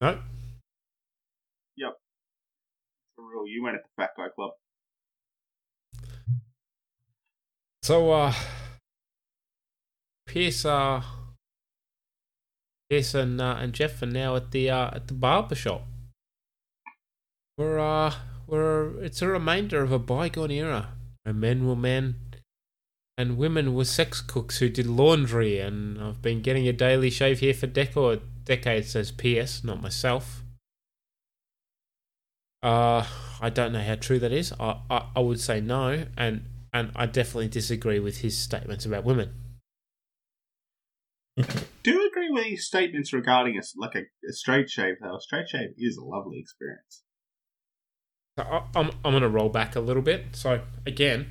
[0.00, 0.20] No.
[1.76, 1.94] Yep.
[3.16, 4.52] For real, you went at the Fat Guy Club.
[7.82, 8.32] So, uh,
[10.30, 10.62] Pierce,
[12.88, 15.82] Pierce and, and Jeff are now at the, uh, at the barber shop.
[17.58, 18.14] We're, uh,
[18.46, 20.90] we're, it's a remainder of a bygone era
[21.24, 22.14] where men were men
[23.18, 27.40] and women were sex cooks who did laundry, and I've been getting a daily shave
[27.40, 30.42] here for decades, says Pierce, not myself.
[32.62, 33.04] Uh,
[33.40, 34.52] I don't know how true that is.
[34.60, 39.04] I, I, I would say no, and and I definitely disagree with his statements about
[39.04, 39.34] women.
[41.82, 45.16] Do you agree with these statements regarding a, like a, a straight shave, though.
[45.16, 47.02] A straight shave is a lovely experience.
[48.38, 50.26] So I- I'm I'm gonna roll back a little bit.
[50.36, 51.28] So again,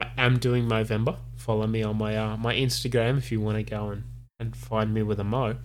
[0.00, 1.16] I am doing Movember.
[1.36, 4.04] Follow me on my uh, my Instagram if you want to go and,
[4.38, 5.56] and find me with a mo.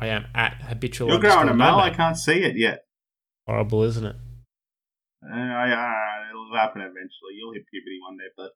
[0.00, 1.08] I am at habitual.
[1.10, 1.78] You're growing a mo.
[1.78, 2.84] I can't see it yet.
[3.46, 4.16] Horrible, isn't it?
[5.24, 7.34] Uh, I, uh, it'll happen eventually.
[7.38, 8.50] You'll hit puberty one day, but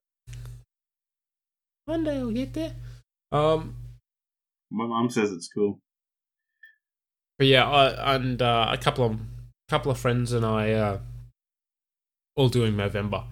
[1.86, 2.74] One day I'll get there.
[3.32, 3.76] Um,
[4.70, 5.78] my mom says it's cool.
[7.38, 9.18] But yeah, I, and uh, a couple of
[9.68, 10.98] couple of friends and I uh,
[12.36, 13.24] all doing Movember,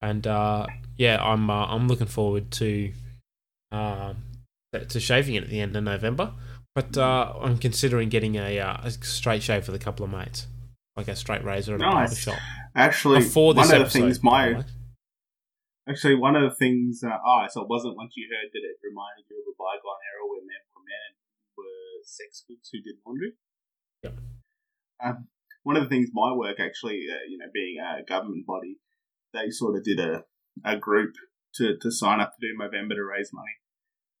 [0.00, 2.92] and uh, yeah, I'm uh, I'm looking forward to
[3.72, 4.16] um
[4.72, 6.32] to shaving it at the end of November.
[6.74, 10.46] But uh, I'm considering getting a, uh, a straight shave with a couple of mates,
[10.96, 12.38] like a straight razor at a barber shop.
[12.76, 14.64] Actually, Before this one of the episode, things my.
[15.88, 17.02] Actually one of the things.
[17.04, 20.02] Uh, oh, so it wasn't once you heard that it reminded you of a bygone
[20.04, 23.32] era where men were men and were sex goods who did laundry.
[24.02, 24.14] Yep.
[25.00, 25.28] Um,
[25.62, 28.80] one of the things my work actually, uh, you know, being a government body,
[29.32, 30.24] they sort of did a,
[30.64, 31.14] a group
[31.56, 33.58] to, to sign up to do Movember to raise money,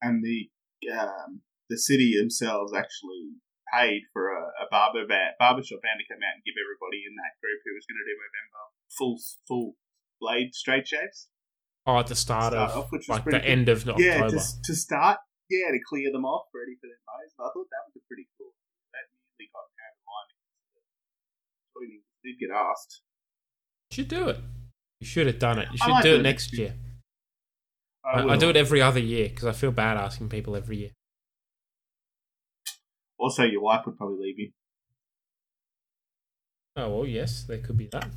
[0.02, 0.50] and the
[0.90, 3.38] um, the city themselves actually
[3.70, 7.14] paid for a, a barber van, barbershop van to come out and give everybody in
[7.14, 8.50] that group who was going to do Movember
[8.90, 9.76] full full
[10.20, 11.28] blade straight shaves.
[11.90, 13.50] Oh, at the start, Start of off, which was like the cool.
[13.50, 13.98] end of October.
[14.00, 15.18] Yeah, to, to start,
[15.50, 17.34] yeah, to clear them off, ready for their nose.
[17.34, 18.54] I thought that was a pretty cool.
[18.94, 20.30] That nearly got me over the line
[21.74, 23.02] joining did get asked.
[23.90, 24.38] You should do it.
[25.00, 25.68] You should have done it.
[25.72, 26.74] You should do it next next year.
[28.04, 30.76] I I, I do it every other year because I feel bad asking people every
[30.76, 30.90] year.
[33.18, 34.50] Also, your wife would probably leave you.
[36.76, 38.08] Oh well, yes, there could be that.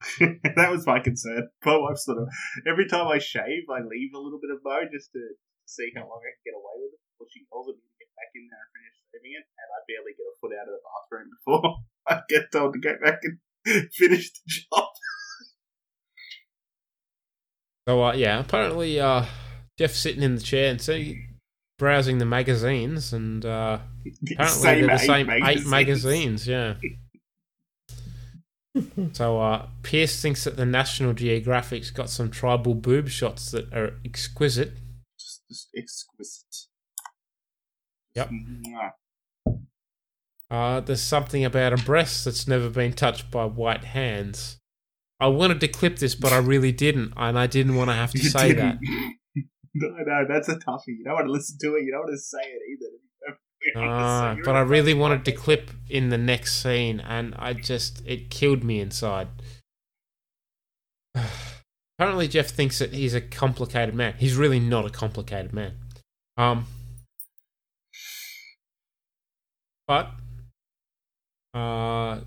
[0.56, 1.48] that was my concern.
[1.64, 2.28] My wife sort of
[2.66, 5.22] every time I shave, I leave a little bit of bow just to
[5.66, 7.98] see how long I can get away with it before she yells at me to
[8.00, 10.68] get back in there and finish shaving it, and I barely get a foot out
[10.68, 11.68] of the bathroom before
[12.08, 13.38] I get told to go back and
[13.92, 14.88] finish the job.
[17.88, 19.24] So uh, yeah, apparently uh,
[19.78, 21.26] Jeff's sitting in the chair and see
[21.78, 23.78] browsing the magazines, and uh,
[24.32, 25.70] apparently Same they're the eight same eight magazines.
[25.70, 26.48] magazines.
[26.48, 26.74] Yeah.
[29.12, 33.94] so uh, Pierce thinks that the National Geographic's got some tribal boob shots that are
[34.04, 34.72] exquisite.
[35.18, 36.56] Just, just exquisite.
[38.14, 38.30] Yep.
[38.30, 38.90] Mwah.
[40.50, 44.58] Uh, there's something about a breast that's never been touched by white hands.
[45.20, 48.10] I wanted to clip this, but I really didn't, and I didn't want to have
[48.12, 48.80] to You say didn't.
[48.80, 49.44] that.
[49.74, 50.88] no, no, that's a toughie.
[50.98, 51.84] You don't want to listen to it.
[51.84, 52.90] You don't want to say it either.
[53.76, 58.30] Ah, but I really wanted to clip in the next scene, and I just it
[58.30, 59.28] killed me inside.
[61.98, 64.14] Apparently, Jeff thinks that he's a complicated man.
[64.16, 65.74] He's really not a complicated man.
[66.38, 66.64] Um,
[69.86, 70.12] but
[71.52, 72.20] uh,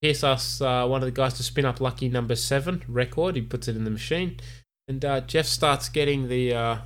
[0.00, 3.36] Pierce asks uh, one of the guys to spin up lucky number seven record.
[3.36, 4.38] He puts it in the machine,
[4.88, 6.78] and uh, Jeff starts getting the uh,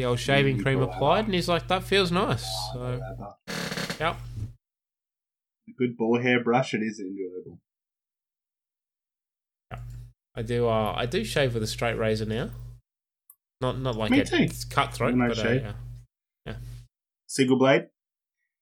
[0.00, 3.00] the old shaving cream applied, and he's like, "That feels nice." So,
[4.00, 4.16] yep.
[5.68, 6.72] A good ball hair brush.
[6.72, 7.58] It is enjoyable.
[10.34, 10.68] I do.
[10.68, 12.50] Uh, I do shave with a straight razor now.
[13.60, 14.36] Not not like Me a too.
[14.36, 15.62] it's cutthroat, I but uh, shave.
[16.46, 16.54] yeah.
[17.26, 17.88] Single blade.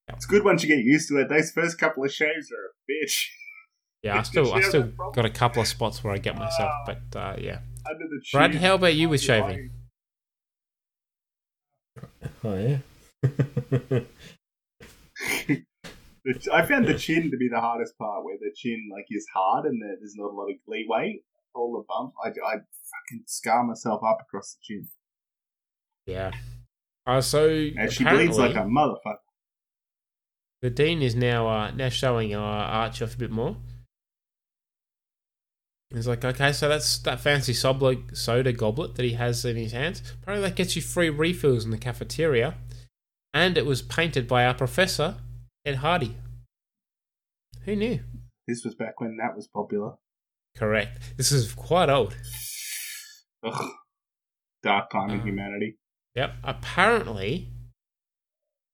[0.09, 1.28] It's good once you get used to it.
[1.28, 3.26] Those first couple of shaves are a bitch.
[4.05, 7.01] Yeah, I still I still got a couple of spots where I get myself, but
[7.16, 7.59] uh, yeah.
[8.32, 9.70] Brad, how about you with shaving?
[12.44, 12.78] Oh yeah.
[16.53, 19.64] I found the chin to be the hardest part, where the chin like is hard
[19.66, 21.20] and there- there's not a lot of leeway.
[21.55, 24.88] All the bumps, I, I fucking scar myself up across the chin.
[26.07, 26.30] Yeah.
[27.07, 29.16] Uh, so And she bleeds like a apparently, motherfucker.
[30.61, 33.57] the dean is now uh, now showing uh, Arch off a bit more.
[35.95, 39.72] He's like, okay, so that's that fancy soda, soda goblet that he has in his
[39.72, 40.03] hands.
[40.22, 42.57] Apparently, that gets you free refills in the cafeteria,
[43.32, 45.16] and it was painted by our professor
[45.64, 46.16] Ed Hardy.
[47.64, 48.01] Who knew?
[48.47, 49.95] This was back when that was popular.
[50.57, 51.16] Correct.
[51.16, 52.16] This is quite old.
[53.45, 53.70] Ugh.
[54.62, 55.78] Dark time in uh, humanity.
[56.14, 56.32] Yep.
[56.43, 57.49] Apparently,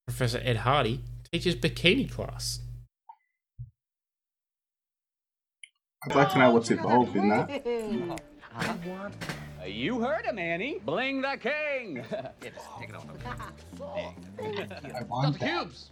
[0.07, 2.61] Professor Ed Hardy teaches bikini class.
[6.05, 8.21] I'd like to know what's involved in that.
[9.67, 10.81] You heard him, Annie.
[10.85, 11.97] Bling the king.
[12.43, 13.13] Here, take it over.
[14.95, 15.47] I want Dr.
[15.47, 15.91] Cubes,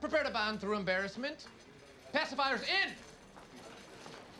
[0.00, 1.46] prepare to bond through embarrassment.
[2.14, 2.92] Pacifiers in.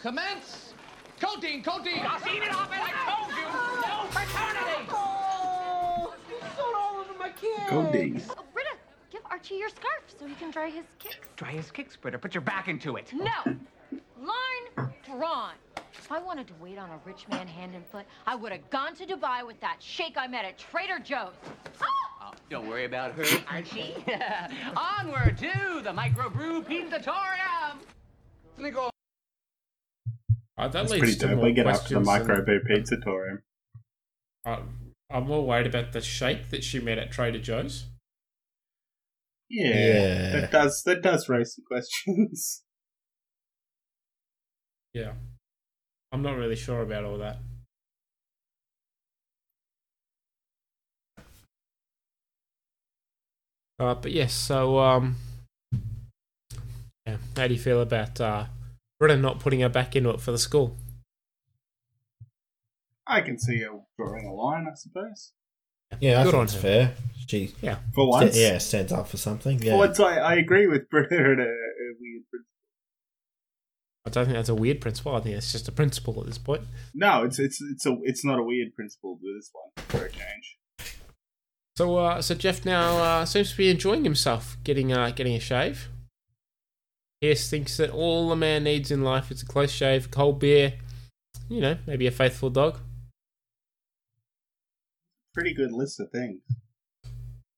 [0.00, 0.74] Commence.
[1.20, 2.00] Codeine, codeine.
[2.00, 2.78] I've seen it happen.
[2.80, 3.88] I told you.
[3.88, 4.88] No fraternity.
[4.90, 7.70] Oh, you sold all of my my kids.
[7.70, 8.20] Go Dee.
[8.30, 8.76] Oh, Britta,
[9.11, 11.28] give Archie your scarf so he can dry his kicks.
[11.36, 12.18] Dry his kicks, Britta.
[12.18, 13.12] Put your back into it.
[13.12, 13.56] No.
[13.93, 15.53] Line drawn.
[15.95, 18.68] If I wanted to wait on a rich man hand and foot, I would have
[18.70, 21.32] gone to Dubai with that sheikh I met at Trader Joe's.
[21.82, 23.95] Oh, don't worry about her, Archie.
[24.76, 27.76] Onward to the microbrew pizzatorium.
[30.57, 31.36] Uh, that That's leads pretty to dope.
[31.36, 33.39] more We get up to the questions micro than- pizzatorium.
[34.47, 34.61] Uh,
[35.11, 37.86] I'm more worried about the sheikh that she met at Trader Joe's.
[39.51, 40.30] Yeah, Yeah.
[40.41, 42.62] that does that does raise some questions.
[44.99, 45.12] Yeah.
[46.11, 47.36] I'm not really sure about all that.
[53.78, 55.14] Uh, but yes, so um,
[57.07, 58.46] yeah, how do you feel about uh,
[58.99, 60.76] Britta not putting her back into it for the school?
[63.07, 65.32] I can see her drawing a line, I suppose.
[66.01, 66.61] Yeah, I think on it's her.
[66.61, 66.94] fair.
[67.28, 67.78] She Yeah.
[67.94, 68.36] For once.
[68.36, 69.62] yeah, stands up for something.
[69.62, 69.74] Yeah.
[69.74, 72.57] For once, I, I agree with Britta at a, a weird principle.
[74.09, 75.14] I don't think that's a weird principle.
[75.14, 76.62] I think it's just a principle at this point.
[76.94, 80.11] No, it's it's it's a it's not a weird principle with this one for a
[80.11, 80.59] change.
[81.76, 85.40] So, uh, so Jeff now uh, seems to be enjoying himself, getting uh, getting a
[85.40, 85.88] shave.
[87.20, 90.74] Pierce thinks that all a man needs in life is a close shave, cold beer,
[91.48, 92.78] you know, maybe a faithful dog.
[95.34, 96.40] Pretty good list of things.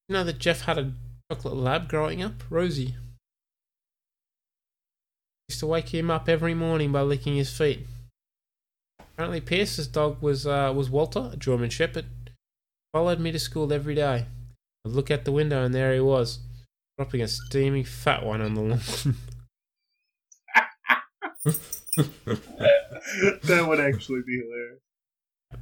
[0.09, 0.92] You know that Jeff had a
[1.30, 2.96] chocolate lab growing up, Rosie.
[5.51, 7.84] Used to wake him up every morning by licking his feet.
[9.01, 12.07] Apparently, Pierce's dog was uh, was Walter, a German Shepherd.
[12.92, 14.26] Followed me to school every day.
[14.86, 16.38] I'd look out the window and there he was,
[16.96, 18.78] dropping a steaming fat one on the lawn.
[23.42, 24.78] that would actually be hilarious.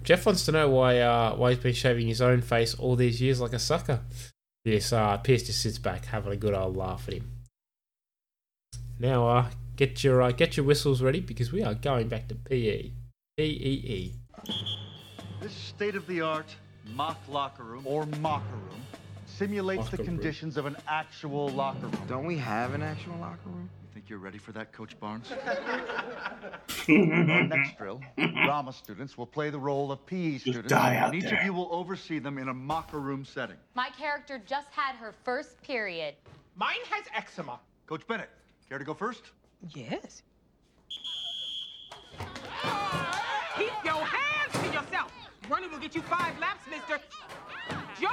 [0.02, 3.22] Jeff wants to know why uh, why he's been shaving his own face all these
[3.22, 4.00] years like a sucker.
[4.66, 7.30] Yes, uh, Pierce just sits back having a good old laugh at him.
[8.98, 9.46] Now, uh,
[9.78, 12.90] get your uh, get your whistles ready because we are going back to PE.
[13.38, 14.12] P-E-E.
[15.40, 16.54] This state of the art
[16.94, 18.82] mock locker room or mocker room
[19.26, 20.18] simulates Locker the room.
[20.18, 22.02] conditions of an actual locker room.
[22.08, 23.70] Don't we have an actual locker room?
[23.84, 25.30] You think you're ready for that, Coach Barnes?
[26.88, 31.22] Our next drill, drama students will play the role of PE students, die out and
[31.22, 31.38] each there.
[31.38, 33.56] of you will oversee them in a mocker room setting.
[33.76, 36.14] My character just had her first period.
[36.56, 37.60] Mine has eczema.
[37.86, 38.30] Coach Bennett,
[38.68, 39.22] care to go first?
[39.74, 40.22] Yes.
[43.56, 45.12] Keep your hands to yourself.
[45.50, 47.00] Running will get you five laps, mister.
[48.00, 48.10] Joey,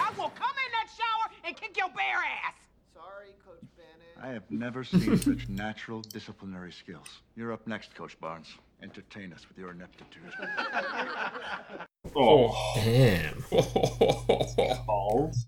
[0.00, 2.54] I will come in that shower and kick your bare ass.
[2.94, 4.16] Sorry, Coach Bennett.
[4.22, 7.08] I have never seen such natural disciplinary skills.
[7.34, 8.48] You're up next, Coach Barnes.
[8.82, 10.32] Entertain us with your ineptitude.
[12.14, 13.44] Oh, damn!
[14.86, 15.46] Balls.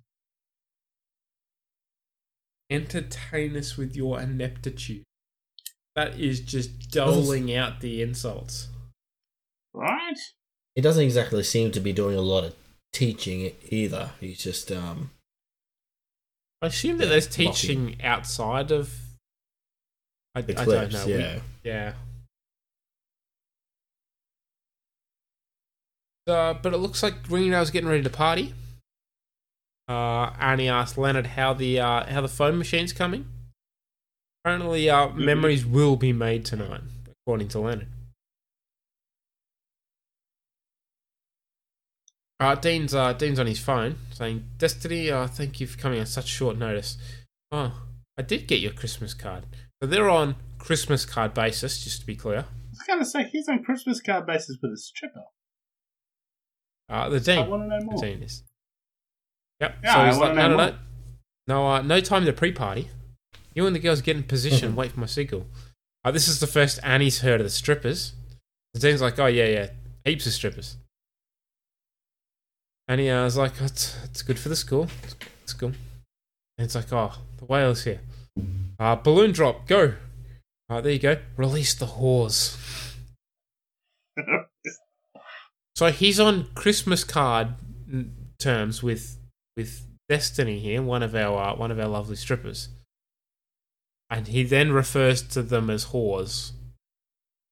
[2.69, 5.05] Entertain us with your ineptitude.
[5.99, 8.69] That is just doling out the insults.
[9.75, 10.17] Right?
[10.77, 12.55] He doesn't exactly seem to be doing a lot of
[12.93, 14.11] teaching either.
[14.21, 15.11] He's just um.
[16.63, 17.53] I assume that Yeah, there's mocking.
[17.53, 18.95] teaching outside of.
[20.37, 21.07] I, The I don't know.
[21.07, 21.39] We- yeah.
[21.65, 21.93] yeah.
[26.29, 28.55] Uh, but it looks like Greendale's getting ready to party.
[29.89, 33.27] Uh, Annie asked Leonard how the uh, how the phone machine's coming.
[34.45, 36.81] Apparently, uh, memories will be made tonight,
[37.23, 37.89] according to Leonard.
[42.41, 46.07] Uh, Dean's uh, Dean's on his phone saying, "Destiny, uh, thank you for coming on
[46.07, 46.97] such short notice.
[47.51, 47.73] Oh,
[48.17, 49.45] I did get your Christmas card.
[49.83, 52.39] So they're on Christmas card basis, just to be clear.
[52.39, 55.25] I was gonna say he's on Christmas card basis with a stripper.
[56.89, 57.39] Uh, the Dean.
[57.41, 58.01] I wanna know more.
[58.01, 58.45] The Dean is.
[59.61, 59.77] Yep.
[59.83, 60.77] Yeah, so I he's wanna like, no, know no, no,
[61.49, 62.89] no, uh, no time to pre-party.
[63.59, 64.77] You and the girls get in position.
[64.77, 65.45] wait for my signal.
[66.05, 68.13] Uh, this is the first Annie's heard of the strippers.
[68.73, 69.71] The Dean's like, oh yeah, yeah,
[70.05, 70.77] heaps of strippers.
[72.87, 74.87] And he uh, was like, it's, it's good for the school.
[75.03, 75.73] It's, it's cool.
[76.57, 77.99] And it's like, oh, the whale's here.
[78.79, 79.95] Uh, balloon drop, go.
[80.71, 81.17] Uh, there you go.
[81.37, 82.57] Release the whores.
[85.75, 87.55] so he's on Christmas card
[88.39, 89.19] terms with
[89.57, 92.69] with Destiny here, one of our uh, one of our lovely strippers,
[94.11, 96.53] and he then refers to them as whores.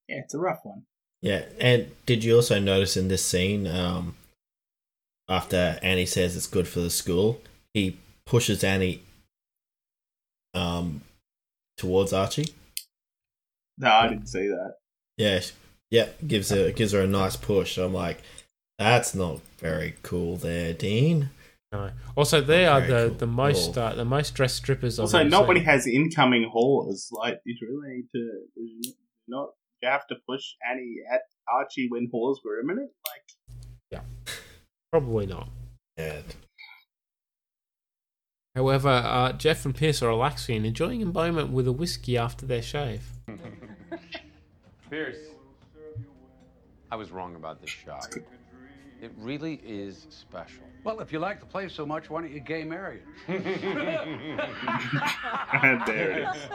[0.08, 0.82] Yeah, it's a rough one.
[1.22, 4.14] Yeah, and did you also notice in this scene, um,
[5.28, 7.40] after Annie says it's good for the school,
[7.74, 9.02] he pushes Annie
[10.54, 11.02] um
[11.76, 12.54] towards Archie.
[13.78, 14.76] No, I didn't see that.
[15.16, 15.40] Yeah,
[15.90, 17.76] yeah, gives her gives her a nice push.
[17.78, 18.22] I'm like,
[18.78, 21.30] that's not very cool, there, Dean.
[21.72, 21.90] No.
[22.16, 23.18] Also, they are the cool.
[23.18, 23.82] the most Cool.
[23.82, 24.98] uh, the most dressed strippers.
[24.98, 25.64] I've Also, ever not seen.
[25.64, 27.08] has incoming haulers.
[27.12, 28.92] Like, you really need to
[29.28, 29.50] not
[29.82, 32.90] you have to push Annie at Archie when haulers were imminent.
[33.06, 34.00] Like, yeah,
[34.92, 35.48] Probably not.
[35.98, 36.22] Yeah.
[38.54, 42.46] However, uh, Jeff and Pierce are relaxing and enjoying a moment with a whiskey after
[42.46, 43.02] their shave.
[44.88, 45.18] Pierce,
[46.90, 48.14] I was wrong about this shot.
[49.00, 50.64] It really is special.
[50.84, 53.44] Well, if you like the place so much, why don't you gay marry it?
[55.86, 56.48] there it is.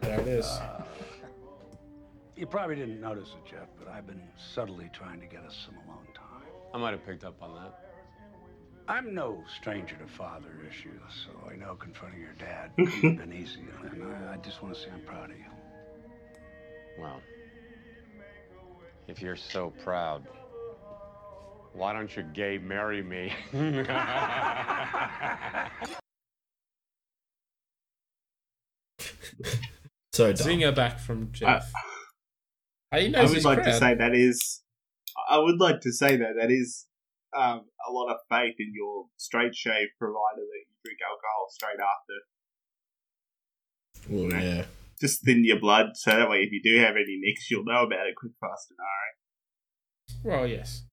[0.00, 0.46] There it is.
[0.46, 0.84] Uh,
[2.36, 4.22] you probably didn't notice it, Jeff, but I've been
[4.54, 6.24] subtly trying to get us some alone time.
[6.72, 7.80] I might have picked up on that.
[8.86, 13.32] I'm no stranger to father issues, so I know confronting your dad couldn't have been
[13.42, 13.64] easy.
[13.92, 15.44] And I, I just want to say I'm proud of you.
[16.98, 17.20] Well,
[19.08, 20.26] if you're so proud,
[21.78, 23.32] why don't you gay marry me?
[30.18, 30.48] So dumb.
[30.48, 31.70] Zinger back from Jeff.
[32.90, 34.64] Hey, he I knows would his like to say that is.
[35.30, 36.86] I would like to say that that is
[37.36, 41.78] um, a lot of faith in your straight shave provider that you drink alcohol straight
[41.78, 42.18] after.
[44.08, 44.64] Well, yeah.
[45.00, 47.84] Just thin your blood so that way if you do have any nicks, you'll know
[47.84, 49.12] about it quick, fast, and hurry.
[50.36, 50.87] Well, yes.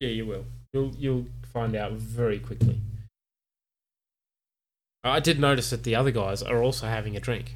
[0.00, 0.44] Yeah, you will.
[0.72, 2.80] You'll you'll find out very quickly.
[5.04, 7.54] I did notice that the other guys are also having a drink.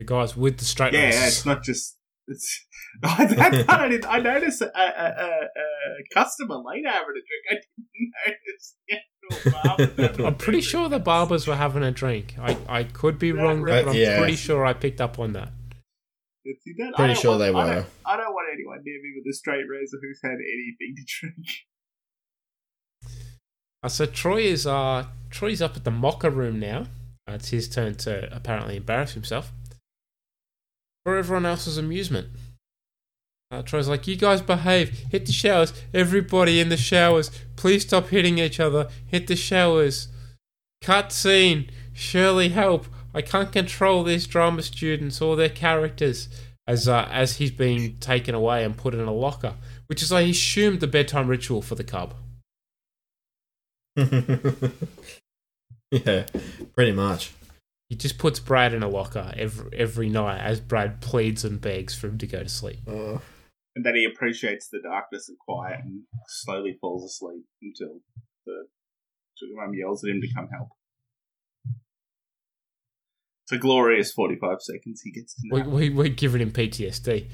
[0.00, 1.26] The guys with the straight Yeah, laces.
[1.28, 1.96] it's not just.
[2.28, 2.66] It's,
[3.02, 7.44] that part I, didn't, I noticed a, a, a, a customer later having a drink.
[7.50, 11.82] I didn't notice the actual barber having a I'm pretty sure the barbers were having
[11.82, 12.34] a drink.
[12.40, 13.84] I, I could be wrong there, right?
[13.84, 14.18] but I'm Yeah.
[14.18, 15.50] pretty sure I picked up on that.
[16.44, 16.58] drink.
[16.64, 16.92] See that?
[16.94, 17.74] I Pretty sure want- they I were.
[17.74, 21.04] don't, I don't want anyone near me with a straight razor who's had anything to
[21.06, 21.46] drink.
[23.82, 26.86] Uh, so Troy is uh Troy's up at the mocker room now.
[27.28, 29.52] Uh, it's his turn to apparently embarrass himself
[31.04, 32.28] for everyone else's amusement.
[33.50, 34.90] Uh, Troy's like, "You guys behave.
[35.10, 35.72] Hit the showers.
[35.92, 37.30] Everybody in the showers.
[37.56, 38.88] Please stop hitting each other.
[39.06, 40.08] Hit the showers."
[40.80, 41.70] Cut scene.
[41.92, 42.86] Shirley, help!
[43.14, 46.28] I can't control these drama students or their characters.
[46.66, 49.54] As uh, as he's being taken away and put in a locker,
[49.86, 52.14] which is I assumed the bedtime ritual for the cub.
[55.90, 56.26] yeah,
[56.74, 57.32] pretty much.
[57.88, 61.94] He just puts Brad in a locker every every night as Brad pleads and begs
[61.94, 62.78] for him to go to sleep.
[63.74, 68.00] And then he appreciates the darkness and quiet and slowly falls asleep until
[68.46, 68.66] the
[69.34, 70.68] sugar mum yells at him to come help.
[73.44, 75.68] It's a glorious 45 seconds he gets to We, nap.
[75.68, 77.26] we, we're giving him PTSD.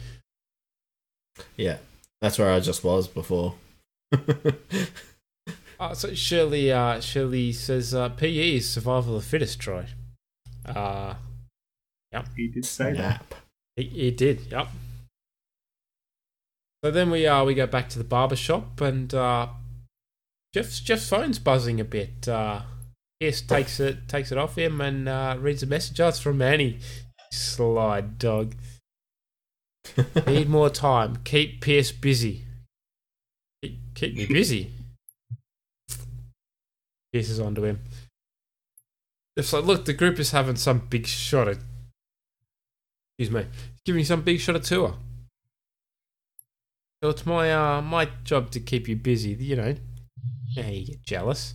[1.57, 1.79] Yeah,
[2.21, 3.55] that's where I just was before.
[5.81, 9.87] Uh, so Shirley, uh, Shirley says uh, PE is survival of the fittest, Troy.
[10.67, 11.15] Uh,
[12.13, 12.27] yep.
[12.37, 13.25] He did say that.
[13.77, 14.67] He, he did, yep.
[16.83, 19.49] So then we uh, we go back to the barber shop and uh,
[20.53, 22.27] Jeff's Jeff's phone's buzzing a bit.
[22.27, 22.63] Uh,
[23.21, 26.01] Pierce takes it takes it off him and uh, reads a message.
[26.01, 26.79] Oh, it's from Annie.
[27.33, 28.55] Slide dog.
[30.27, 31.19] Need more time.
[31.25, 32.45] Keep Pierce busy.
[33.63, 34.71] Keep, keep me busy.
[37.13, 37.81] Pierce is onto him.
[39.37, 41.59] It's like, look, the group is having some big shot at.
[43.19, 43.47] Excuse me.
[43.85, 44.95] Giving you some big shot at tour.
[47.03, 49.31] So it's my uh my job to keep you busy.
[49.31, 49.75] You know.
[50.51, 51.55] Yeah, you get jealous.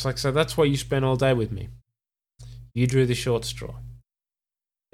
[0.00, 0.32] It's like so.
[0.32, 1.68] That's why you spent all day with me.
[2.72, 3.74] You drew the short straw.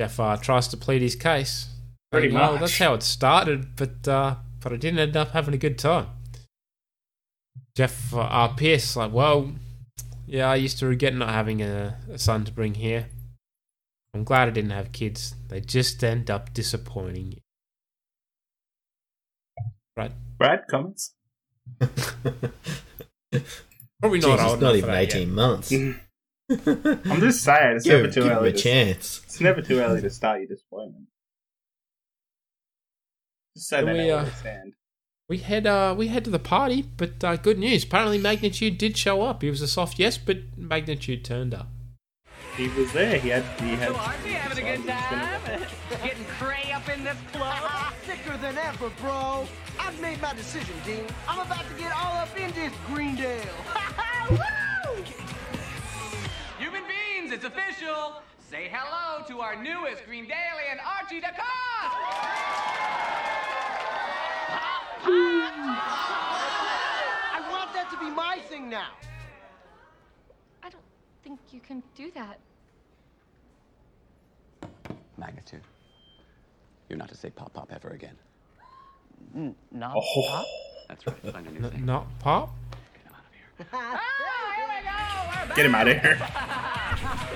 [0.00, 1.68] Jeff uh, tries to plead his case.
[2.11, 2.61] Pretty saying, "Oh, much.
[2.62, 6.09] that's how it started, but uh, but I didn't end up having a good time.
[7.76, 9.52] Jeff uh, uh, Pierce like, well,
[10.26, 13.07] yeah, I used to regret not having a, a son to bring here.
[14.12, 15.36] I'm glad I didn't have kids.
[15.46, 17.38] They just end up disappointing you.
[19.96, 20.11] Right?
[20.36, 21.14] Brad, comments?
[24.01, 25.16] Probably not Jeez, old it's not even for that yet.
[25.16, 25.72] 18 months.
[27.12, 29.22] I'm just saying, it's Give- never too give him early a to chance.
[29.24, 31.07] It's never too early to start your disappointment.
[33.57, 34.72] Just so Then they we, know uh, where they stand.
[35.28, 37.82] We head uh we head to the party, but uh, good news.
[37.84, 39.42] Apparently Magnitude did show up.
[39.42, 41.68] He was a soft yes, but Magnitude turned up.
[42.57, 43.18] He was there.
[43.18, 43.42] He had.
[43.61, 43.88] He had.
[43.88, 45.62] So aren't we having a good time?
[46.87, 47.93] Getting cray up in this club?
[48.03, 49.47] Thicker than ever, bro.
[49.78, 51.07] I've made my decision, Dean.
[51.28, 53.41] I'm about to get all up in this Greendale.
[54.30, 54.37] Woo!
[56.59, 58.22] Human beings, it's official.
[58.51, 61.37] Say hello to our newest Greendalian, Archie DeCoste.
[67.39, 68.93] I want that to be my thing now.
[70.62, 70.82] I don't
[71.22, 72.39] think you can do that.
[75.18, 75.62] Magnitude.
[76.89, 78.16] You're not to say pop pop ever again.
[79.37, 80.22] Mm, not Oh.
[80.28, 80.47] pop?
[80.89, 81.32] That's right.
[81.32, 81.84] Find a new N- thing.
[81.84, 82.55] not pop.
[83.59, 83.99] Get him out of here.
[85.57, 87.26] Get him out of here.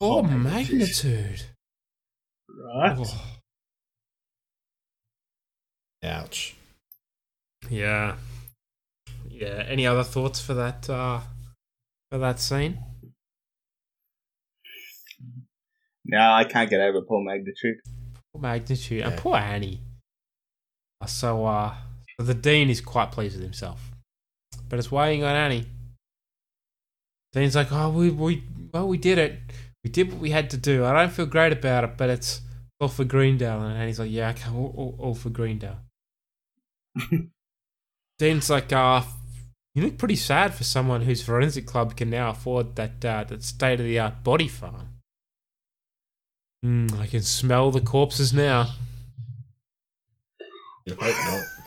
[0.00, 1.42] Oh, magnitude.
[2.48, 2.96] Right.
[2.98, 3.37] Oh.
[6.02, 6.56] Ouch.
[7.68, 8.16] Yeah.
[9.28, 9.64] Yeah.
[9.66, 11.20] Any other thoughts for that uh
[12.10, 12.78] for that scene?
[16.04, 17.76] No, I can't get over poor Magnitude.
[18.32, 19.02] Poor magnitude.
[19.02, 19.80] And poor Annie.
[21.06, 21.74] So uh
[22.18, 23.90] so the Dean is quite pleased with himself.
[24.68, 25.66] But it's weighing on Annie.
[27.32, 29.38] Dean's like, Oh we we well we did it.
[29.84, 30.84] We did what we had to do.
[30.84, 32.40] I don't feel great about it, but it's
[32.80, 35.78] all for Greendale and Annie's like, Yeah, okay, all, all, all for Greendale.
[38.18, 39.02] Dean's like, uh,
[39.74, 43.42] you look pretty sad for someone whose forensic club can now afford that uh, that
[43.42, 44.88] state of the art body farm.
[46.64, 48.72] Mm, I can smell the corpses now.
[50.84, 51.14] You hope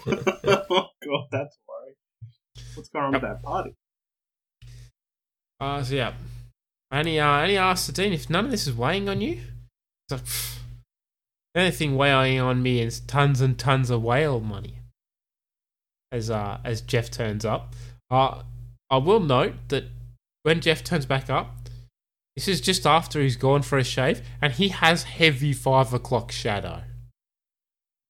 [0.05, 0.17] not.
[0.69, 1.95] oh god, that's worrying.
[2.75, 3.75] What's going on with that party?
[5.59, 6.13] Uh, so yeah.
[6.89, 9.39] Annie, uh, Annie asked the Dean if none of this is weighing on you.
[10.09, 10.57] It's like, "Pfft,
[11.53, 14.80] the only thing weighing on me is tons and tons of whale money.
[16.11, 17.73] As uh, as Jeff turns up,
[18.09, 18.43] uh,
[18.89, 19.85] I will note that
[20.43, 21.55] when Jeff turns back up,
[22.35, 26.31] this is just after he's gone for a shave, and he has heavy five o'clock
[26.31, 26.83] shadow.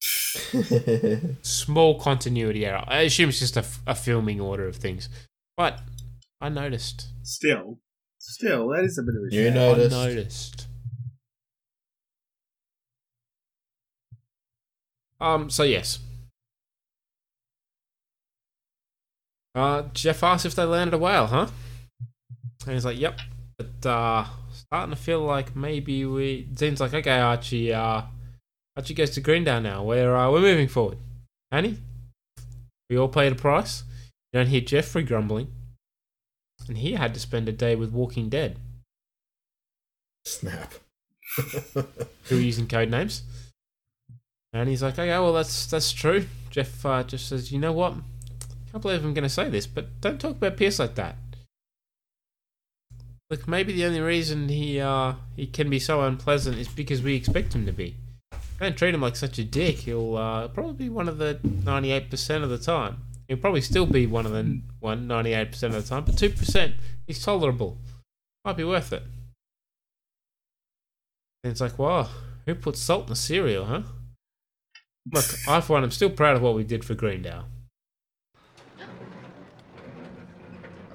[1.44, 2.84] Small continuity error.
[2.88, 5.08] I assume it's just a, f- a filming order of things,
[5.56, 5.80] but
[6.40, 7.08] I noticed.
[7.22, 7.78] Still,
[8.18, 9.54] still, that is a bit of a You shame.
[9.54, 9.96] noticed.
[9.96, 10.68] I noticed.
[15.20, 15.50] Um.
[15.52, 16.00] So yes.
[19.54, 21.48] Uh, Jeff asked if they landed a whale, huh?
[22.66, 23.20] And he's like, "Yep."
[23.58, 26.44] But uh, starting to feel like maybe we.
[26.44, 27.74] Dean's like, "Okay, Archie.
[27.74, 28.04] Uh,
[28.78, 29.84] Archie goes to Greendale now.
[29.84, 30.98] We're uh, we're moving forward."
[31.52, 31.78] Annie,
[32.90, 33.84] we all paid a price.
[34.32, 35.52] You don't hear Jeffrey grumbling,
[36.68, 38.58] and he had to spend a day with Walking Dead.
[40.26, 40.74] Snap.
[41.36, 41.84] who
[42.36, 43.24] were using code names.
[44.54, 46.26] And he's like, okay, well, that's that's true.
[46.50, 47.96] Jeff uh, just says, you know what?
[48.72, 51.18] I can't believe I'm going to say this, but don't talk about Pierce like that.
[53.30, 57.16] Look, maybe the only reason he uh, he can be so unpleasant is because we
[57.16, 57.98] expect him to be.
[58.60, 59.80] Don't treat him like such a dick.
[59.80, 63.02] He'll uh, probably be one of the 98% of the time.
[63.28, 66.74] He'll probably still be one of the one 98% of the time, but 2%,
[67.08, 67.78] he's tolerable.
[68.46, 69.04] Might be worth it.
[71.44, 72.08] And it's like, wow,
[72.46, 73.82] who put salt in the cereal, huh?
[75.12, 77.46] Look, I for one am still proud of what we did for Greendale.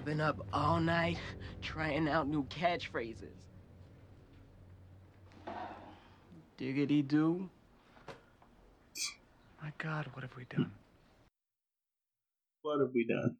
[0.06, 1.18] Been up all night
[1.60, 3.34] trying out new catchphrases.
[6.56, 7.50] Diggity do.
[9.60, 10.70] My God, what have we done?
[12.62, 13.36] What have we done?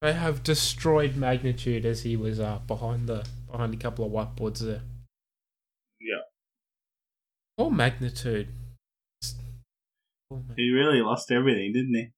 [0.00, 4.58] They have destroyed magnitude as he was uh, behind the behind a couple of whiteboards
[4.58, 4.82] there.
[6.00, 6.22] Yeah.
[7.56, 8.48] Or magnitude.
[10.56, 12.08] He really lost everything, didn't he?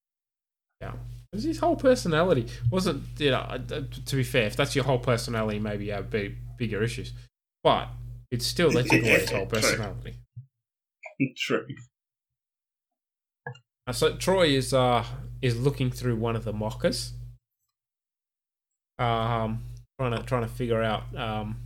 [0.80, 0.94] Yeah.
[1.34, 2.46] It was his whole personality.
[2.70, 3.38] Wasn't you know?
[3.38, 6.80] uh, uh, To be fair, if that's your whole personality, maybe you have big, bigger
[6.80, 7.12] issues.
[7.64, 7.88] But
[8.30, 10.14] it's still lets you away his whole personality.
[11.36, 11.66] True.
[13.84, 15.04] Uh, so Troy is uh
[15.42, 17.14] is looking through one of the mockers,
[19.00, 19.64] um,
[19.98, 21.56] trying to trying to figure out um,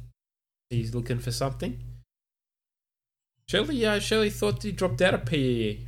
[0.71, 1.79] he's looking for something.
[3.51, 5.81] Shirley, uh, Shirley thought he dropped out of PE.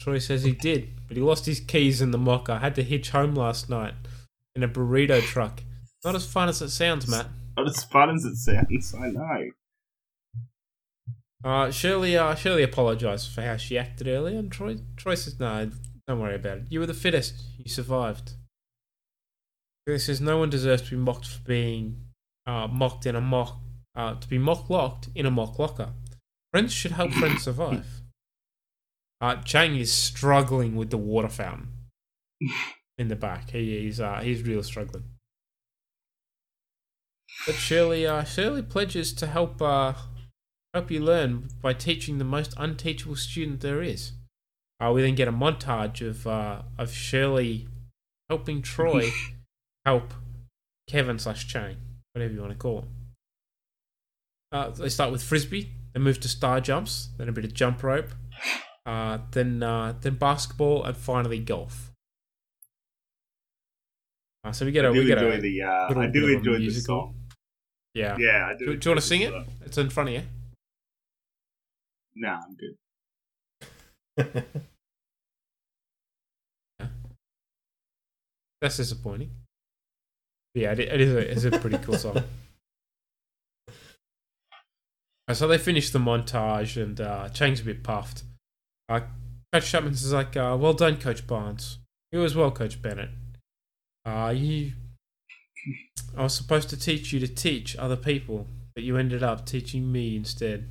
[0.00, 2.58] Troy says he did, but he lost his keys in the mocker.
[2.58, 3.94] Had to hitch home last night
[4.54, 5.62] in a burrito truck.
[6.04, 7.26] Not as fun as it sounds, Matt.
[7.56, 9.50] Not as fun as it sounds, I know.
[11.44, 15.70] Uh, Shirley, uh, Shirley apologised for how she acted earlier, and Troy, Troy says, "No,
[16.06, 16.64] don't worry about it.
[16.70, 17.42] You were the fittest.
[17.58, 18.32] You survived."
[19.86, 22.00] Shirley says, "No one deserves to be mocked for being
[22.46, 23.60] uh, mocked in a mock,
[23.94, 25.92] uh, to be mock locked in a mock locker.
[26.52, 27.95] Friends should help friends survive."
[29.20, 31.68] Uh, Chang is struggling with the water fountain
[32.98, 33.50] in the back.
[33.50, 35.04] He, he's uh, he's real struggling.
[37.46, 39.94] But Shirley, uh, Shirley pledges to help uh,
[40.74, 44.12] help you learn by teaching the most unteachable student there is.
[44.78, 47.68] Uh, we then get a montage of uh, of Shirley
[48.28, 49.10] helping Troy
[49.84, 50.12] help
[50.88, 51.76] Kevin slash Chang,
[52.12, 52.88] whatever you want to call him.
[54.52, 57.82] Uh, they start with frisbee, then move to star jumps, then a bit of jump
[57.82, 58.10] rope,
[58.86, 61.90] uh, then uh, then basketball, and finally golf.
[64.44, 66.32] Uh, so we get a we get a the, uh, I do bit of a
[66.34, 67.00] enjoy the musical.
[67.00, 67.14] song.
[67.94, 69.34] Yeah, Yeah, I do Do, do you want to sing it?
[69.64, 70.22] It's in front of you.
[72.14, 72.76] No, I'm good.
[78.60, 79.30] That's disappointing.
[80.54, 82.22] But yeah, it, it is a, it's a pretty cool song.
[85.28, 88.22] Uh, so they finish the montage, and uh, Chang's a bit puffed.
[88.88, 89.00] Uh,
[89.52, 91.78] Coach Chapman is like, uh, "Well done, Coach Barnes.
[92.12, 93.10] You as well, Coach Bennett.
[94.04, 94.72] Uh, you,
[96.16, 99.90] I was supposed to teach you to teach other people, but you ended up teaching
[99.90, 100.68] me instead."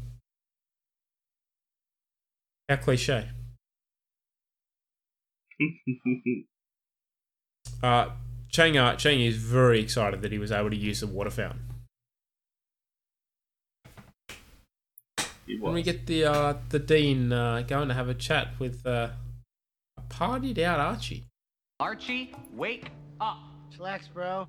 [2.70, 3.30] How cliche.
[7.84, 8.10] Uh,
[8.50, 11.75] Chang, uh, Chang is very excited that he was able to use the water fountain.
[15.46, 18.86] He When we get the uh, the dean uh, going to have a chat with
[18.86, 19.10] uh,
[19.98, 21.26] a partied out Archie.
[21.80, 22.90] Archie, wake
[23.22, 23.38] up.
[23.76, 24.48] Chillax, bro.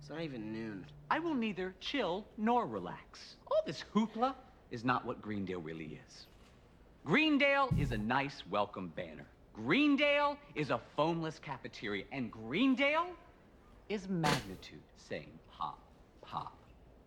[0.00, 0.86] It's not even noon.
[1.10, 3.36] I will neither chill nor relax.
[3.50, 4.34] All this hoopla
[4.70, 6.26] is not what Greendale really is.
[7.04, 9.26] Greendale is a nice welcome banner.
[9.54, 13.08] Greendale is a foamless cafeteria, and Greendale
[13.88, 15.41] is magnitude saying pop, pop.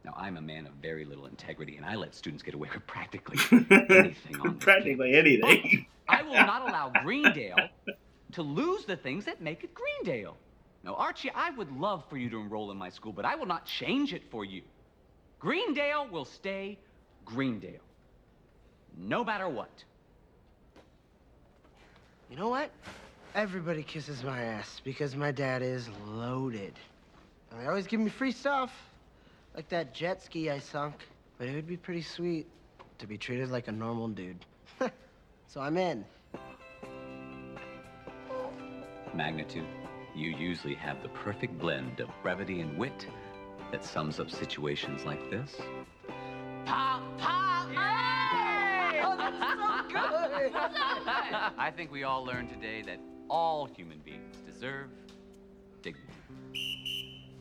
[0.05, 2.85] Now, I'm a man of very little integrity, and I let students get away with
[2.85, 5.87] practically anything on this Practically anything.
[6.07, 7.69] I will not allow Greendale
[8.33, 10.37] to lose the things that make it Greendale.
[10.83, 13.47] Now, Archie, I would love for you to enroll in my school, but I will
[13.47, 14.61] not change it for you.
[15.39, 16.77] Greendale will stay
[17.25, 17.81] Greendale,
[18.95, 19.83] no matter what.
[22.29, 22.69] You know what?
[23.33, 26.73] Everybody kisses my ass because my dad is loaded.
[27.49, 28.71] And they always give me free stuff,
[29.55, 30.95] like that jet ski I sunk.
[31.37, 32.47] But it would be pretty sweet
[32.97, 34.45] to be treated like a normal dude.
[35.47, 36.05] so I'm in.
[39.13, 39.65] Magnitude,
[40.13, 43.07] you usually have the perfect blend of brevity and wit
[43.71, 45.55] that sums up situations like this.
[46.65, 49.01] Pop, pop, hey!
[49.03, 50.51] Oh, that's so good!
[51.57, 52.99] I think we all learned today that
[53.29, 54.89] all human beings deserve
[55.81, 56.11] dignity.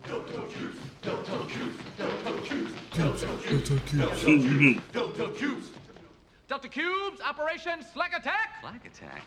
[0.06, 5.70] Delta Cube, Delta Cubes, Del Tel Cube, Delta Cubes, Delta Cubes, Delta Cubs.
[6.46, 8.60] Delta Cubes, Operation Slack Attack.
[8.60, 9.22] Slack attack.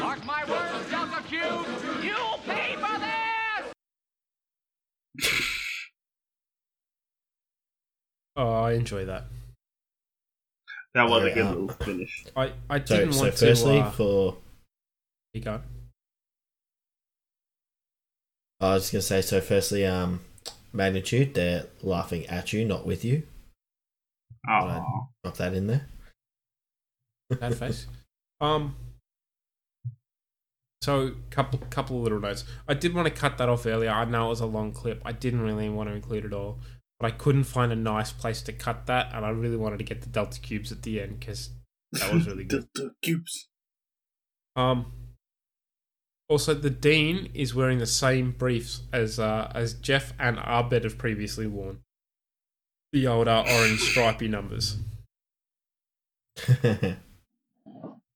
[0.00, 3.72] Mark my words, Delta Cubes, you'll pay for this.
[8.34, 9.24] Oh, I enjoy that.
[10.94, 12.24] That was a good little finish.
[12.34, 13.84] I, I didn't so want firstly, to.
[13.84, 14.36] Uh, for
[15.34, 15.60] you go.
[18.62, 20.20] I was gonna say, so firstly, um,
[20.72, 23.24] magnitude, they're laughing at you, not with you.
[24.48, 25.86] Oh, Drop that in there.
[27.30, 27.86] That face.
[28.40, 28.74] Um.
[30.82, 32.44] So, couple couple of little notes.
[32.66, 33.90] I did want to cut that off earlier.
[33.90, 35.00] I know it was a long clip.
[35.04, 36.58] I didn't really want to include it all,
[36.98, 39.84] but I couldn't find a nice place to cut that, and I really wanted to
[39.84, 41.50] get the delta cubes at the end because
[41.92, 42.66] that was really good.
[42.74, 43.46] Delta cubes.
[44.56, 44.92] Um.
[46.32, 50.96] Also, the dean is wearing the same briefs as uh, as Jeff and Abed have
[50.96, 51.80] previously worn.
[52.94, 54.78] The old uh, orange stripy numbers.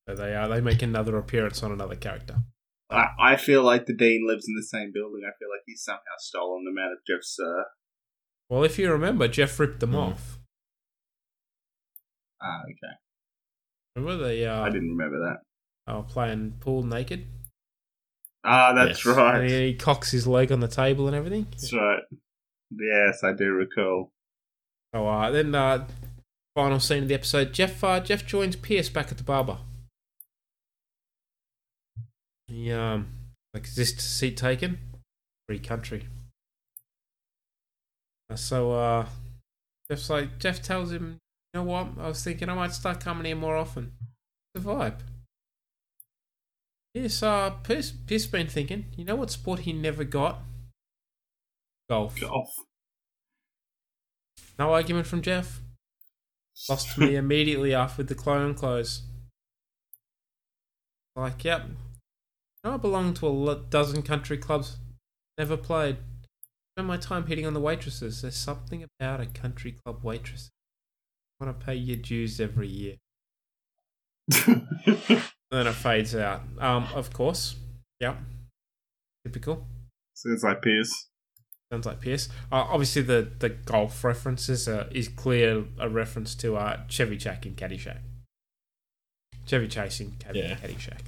[0.08, 0.46] So they are.
[0.48, 2.36] they make another appearance on another character.
[2.88, 5.22] I, I feel like the dean lives in the same building.
[5.26, 7.36] I feel like he's somehow stolen them out of Jeff's.
[7.40, 7.64] Uh,
[8.48, 9.96] Well, if you remember, Jeff ripped them Hmm.
[9.96, 10.38] off.
[12.40, 12.94] ah, okay.
[13.96, 14.46] Remember they?
[14.46, 15.38] Uh, I didn't remember that.
[15.88, 17.26] They were playing pool naked.
[18.48, 19.50] Ah, that's And right.
[19.50, 21.46] he, he cocks his leg on the table and everything.
[21.50, 22.02] That's right.
[22.70, 24.12] Yes, I do recall.
[24.94, 25.86] Oh, uh, then, uh,
[26.54, 27.52] final scene of the episode.
[27.52, 29.58] Jeff uh, Jeff joins Pierce back at the barber.
[32.46, 33.08] He um
[33.52, 34.78] like is this seat taken?
[35.48, 36.06] Free country.
[38.30, 39.06] Uh, So uh,
[39.90, 41.18] Jeff's like Jeff tells him,
[41.52, 41.88] you know what?
[41.98, 43.92] I was thinking I might start coming here more often.
[44.54, 45.00] The vibe.
[46.96, 48.86] Yes, uh, Pierce, Pierce been thinking.
[48.96, 50.38] You know what sport he never got?
[51.90, 52.18] Golf.
[52.18, 52.48] Golf.
[54.58, 55.60] No argument from Jeff.
[56.70, 59.02] Lost me immediately after with the clone clothes.
[61.14, 61.66] Like, yep.
[62.64, 64.78] I belong to a dozen country clubs.
[65.36, 65.98] Never played.
[66.72, 68.22] Spend my time hitting on the waitresses.
[68.22, 70.48] There's something about a country club waitress.
[71.38, 72.96] want to pay your dues every year.
[75.50, 76.42] then it fades out.
[76.58, 77.56] Um, of course.
[78.00, 78.16] Yep.
[79.24, 79.64] Typical.
[80.14, 81.08] Sounds like Pierce.
[81.72, 82.28] Sounds like Pierce.
[82.52, 87.38] Uh, obviously, the, the golf references uh, is clear a reference to uh, Chevy Chase
[87.44, 87.98] in Caddyshack.
[89.46, 90.56] Chevy chasing Caddy, Yeah.
[90.56, 91.02] Caddyshack.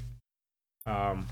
[0.87, 1.27] Um,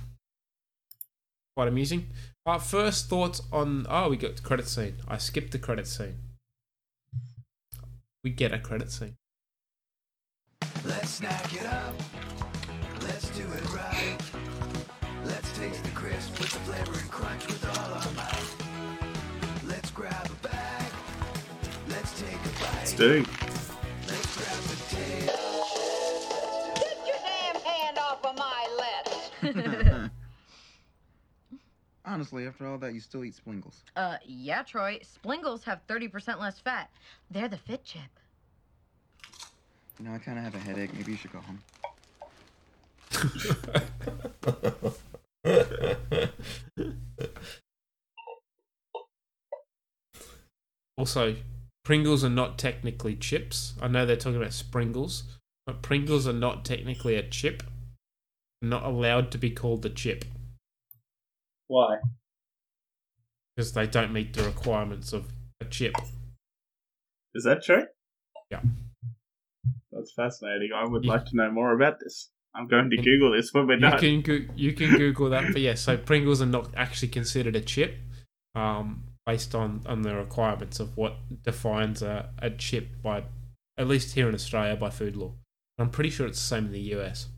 [1.56, 2.08] quite amusing.
[2.44, 3.86] Uh, first thoughts on.
[3.88, 4.96] Oh, we got the credit scene.
[5.06, 6.16] I skipped the credit scene.
[8.24, 9.14] We get a credit scene.
[10.84, 11.94] Let's snack it up.
[13.76, 14.18] Let's do right.
[15.24, 18.54] Let's taste the crisp with the flavor and crunch with all our might.
[19.64, 20.92] Let's grab a bag.
[21.88, 22.74] Let's take a bite.
[22.74, 23.24] Let's do.
[24.08, 25.36] Let's grab the tail.
[26.76, 28.66] Get your damn hand off of my
[29.52, 30.10] lips.
[32.04, 33.82] Honestly, after all that, you still eat Splingles.
[33.96, 35.00] Uh, yeah, Troy.
[35.02, 36.88] Splingles have 30% less fat.
[37.30, 38.02] They're the fit chip.
[39.98, 40.94] You know, I kind of have a headache.
[40.94, 41.60] Maybe you should go home.
[50.98, 51.36] Also,
[51.84, 53.74] Pringles are not technically chips.
[53.80, 55.24] I know they're talking about Springles,
[55.66, 57.62] but Pringles are not technically a chip.
[58.62, 60.24] Not allowed to be called a chip
[61.68, 61.98] Why?
[63.54, 65.26] because they don't meet the requirements of
[65.60, 65.94] a chip.
[67.34, 67.84] Is that true?
[68.50, 68.60] Yeah.
[69.92, 70.70] That's fascinating.
[70.74, 72.30] I would like to know more about this.
[72.56, 73.98] I'm going to Google this when we're You done.
[73.98, 75.74] can go- you can Google that, but yeah.
[75.74, 77.96] So Pringles are not actually considered a chip,
[78.54, 83.24] um, based on on the requirements of what defines a, a chip by,
[83.76, 85.34] at least here in Australia by food law.
[85.78, 87.28] I'm pretty sure it's the same in the US.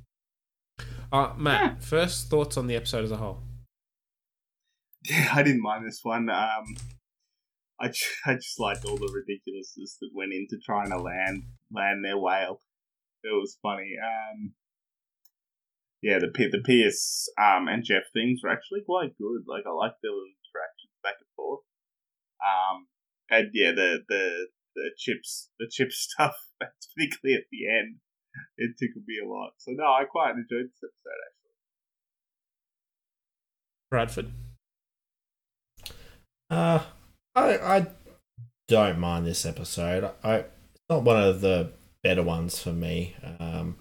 [1.13, 3.43] Uh, Matt, first thoughts on the episode as a whole.
[5.05, 6.29] Yeah, I didn't mind this one.
[6.29, 6.65] Um,
[7.81, 12.05] I ju- I just liked all the ridiculousness that went into trying to land land
[12.05, 12.61] their whale.
[13.25, 13.95] It was funny.
[14.03, 14.53] Um,
[16.03, 19.43] yeah, the the Pierce um and Jeff things were actually quite good.
[19.47, 19.71] Like I
[20.03, 21.65] their little interactions back and forth.
[22.39, 22.87] Um,
[23.31, 27.97] and yeah, the the the chips the chip stuff, particularly at the end,
[28.57, 29.53] it tickled me a lot.
[29.59, 31.21] So no, I quite enjoyed this episode.
[31.27, 31.49] Actually.
[33.91, 34.33] Bradford.
[36.51, 36.85] Uh,
[37.35, 37.87] I I
[38.69, 40.11] don't mind this episode.
[40.23, 41.73] I it's not one of the
[42.03, 43.17] better ones for me.
[43.41, 43.79] Um,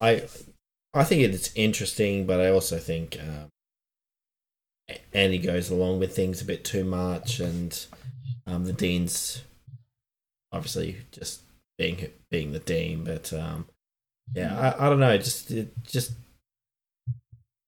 [0.00, 0.22] I
[0.94, 3.48] I think it's interesting, but I also think um,
[5.12, 7.86] Andy goes along with things a bit too much, and
[8.46, 9.42] um, the dean's
[10.52, 11.42] obviously just
[11.78, 13.66] being being the dean, but um,
[14.34, 16.12] yeah, I, I don't know, just it, just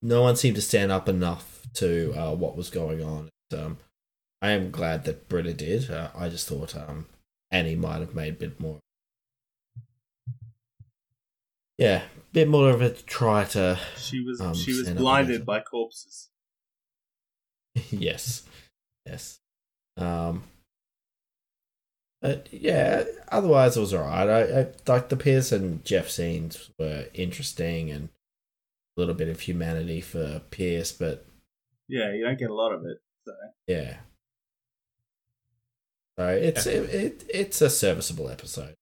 [0.02, 3.28] no one seemed to stand up enough to uh, what was going on.
[3.52, 3.78] Um,
[4.40, 5.90] I am glad that Britta did.
[5.90, 7.06] Uh, I just thought um,
[7.50, 8.78] Annie might have made a bit more.
[11.76, 12.02] Yeah,
[12.32, 13.78] bit more of a try to.
[13.96, 16.28] She was um, she was blinded by corpses.
[17.90, 18.42] yes,
[19.06, 19.40] yes.
[19.96, 20.44] Um,
[22.20, 24.28] but yeah, otherwise it was alright.
[24.28, 28.08] I, I like the Pierce and Jeff scenes were interesting and
[28.96, 31.24] a little bit of humanity for Pierce, but
[31.88, 33.00] Yeah, you don't get a lot of it.
[33.24, 33.32] So
[33.66, 33.96] yeah.
[36.18, 38.74] So it's it, it it's a serviceable episode.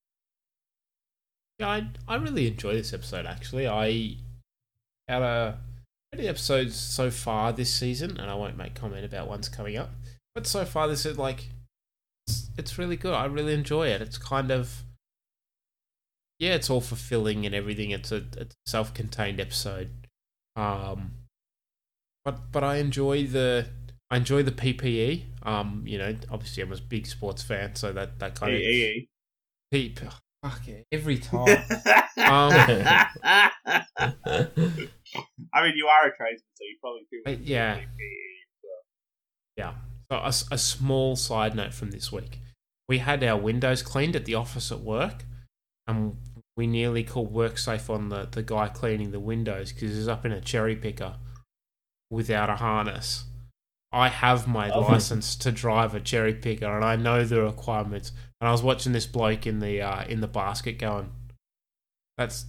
[1.59, 3.67] Yeah, I, I really enjoy this episode actually.
[3.67, 4.17] I
[5.09, 5.55] out of
[6.13, 9.89] many episodes so far this season, and I won't make comment about ones coming up.
[10.35, 11.49] But so far, this is like
[12.27, 13.13] it's, it's really good.
[13.13, 14.01] I really enjoy it.
[14.01, 14.83] It's kind of
[16.39, 17.91] yeah, it's all fulfilling and everything.
[17.91, 19.89] It's a, it's a self-contained episode.
[20.55, 21.13] Um,
[22.23, 23.67] but but I enjoy the
[24.11, 25.23] I enjoy the PPE.
[25.43, 29.07] Um, you know, obviously I'm a big sports fan, so that that kind of PPE.
[30.43, 30.51] Peep.
[30.51, 31.47] Fuck it, every time.
[32.17, 32.51] um,
[35.53, 37.43] I mean, you are a tradesman, so you probably do.
[37.43, 37.81] Yeah.
[39.55, 39.73] Yeah.
[40.11, 42.39] So a small side note from this week:
[42.87, 45.25] we had our windows cleaned at the office at work,
[45.87, 46.17] and
[46.55, 50.31] we nearly called WorkSafe on the the guy cleaning the windows because he's up in
[50.31, 51.15] a cherry picker
[52.09, 53.25] without a harness.
[53.91, 54.81] I have my Oh.
[54.81, 58.11] license to drive a cherry picker, and I know the requirements.
[58.41, 61.11] And I was watching this bloke in the uh, in the basket going,
[62.17, 62.45] "That's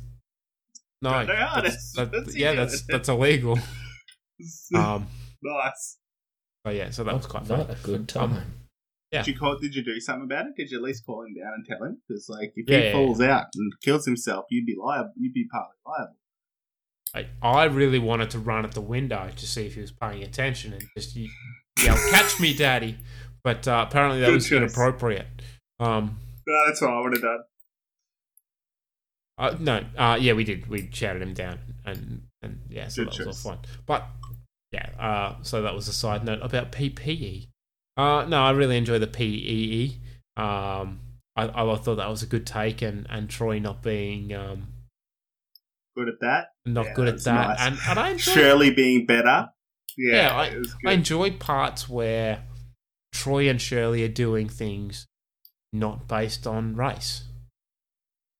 [1.00, 1.92] no, Got no that's, harness.
[1.96, 2.66] that- What's yeah, doing?
[2.66, 3.58] that's that's illegal."
[4.74, 5.06] um,
[5.42, 5.98] nice.
[6.66, 7.76] so yeah, so that was quite Not fun.
[7.76, 8.52] a good Um, time.
[9.12, 9.22] yeah.
[9.22, 9.56] Did you call?
[9.58, 10.56] Did you do something about it?
[10.56, 12.00] Did you at least call him down and tell him?
[12.08, 15.12] Because like, if Yeah, he yeah, falls out and kills himself, you'd be liable.
[15.16, 16.16] You'd be partly liable.
[17.14, 20.22] I, I really wanted to run at the window to see if he was paying
[20.22, 22.98] attention and just yell, "Catch me, daddy!"
[23.42, 24.56] But uh, apparently that Good was choice.
[24.58, 25.26] inappropriate.
[25.80, 27.40] Um, No, that's what I would have done.
[29.38, 30.66] Uh, no, uh, yeah, we did.
[30.68, 33.46] We shouted him down, and and yeah, so Good that was choice.
[33.46, 33.62] all fine.
[33.86, 34.06] But
[34.72, 37.46] yeah, uh, so that was a side note about PPE.
[37.96, 39.98] Uh, no, I really enjoy the PEE.
[40.36, 41.00] Um,
[41.36, 44.66] I, I thought that was a good take, and and Troy not being um
[45.98, 46.46] Good at that.
[46.64, 47.58] not Yeah, good at that, nice.
[47.60, 49.48] and and I enjoyed Shirley being better.
[49.96, 50.36] Yeah, yeah,
[50.86, 52.44] I, I enjoyed parts where
[53.12, 55.06] Troy and Shirley are doing things
[55.72, 57.24] not based on race.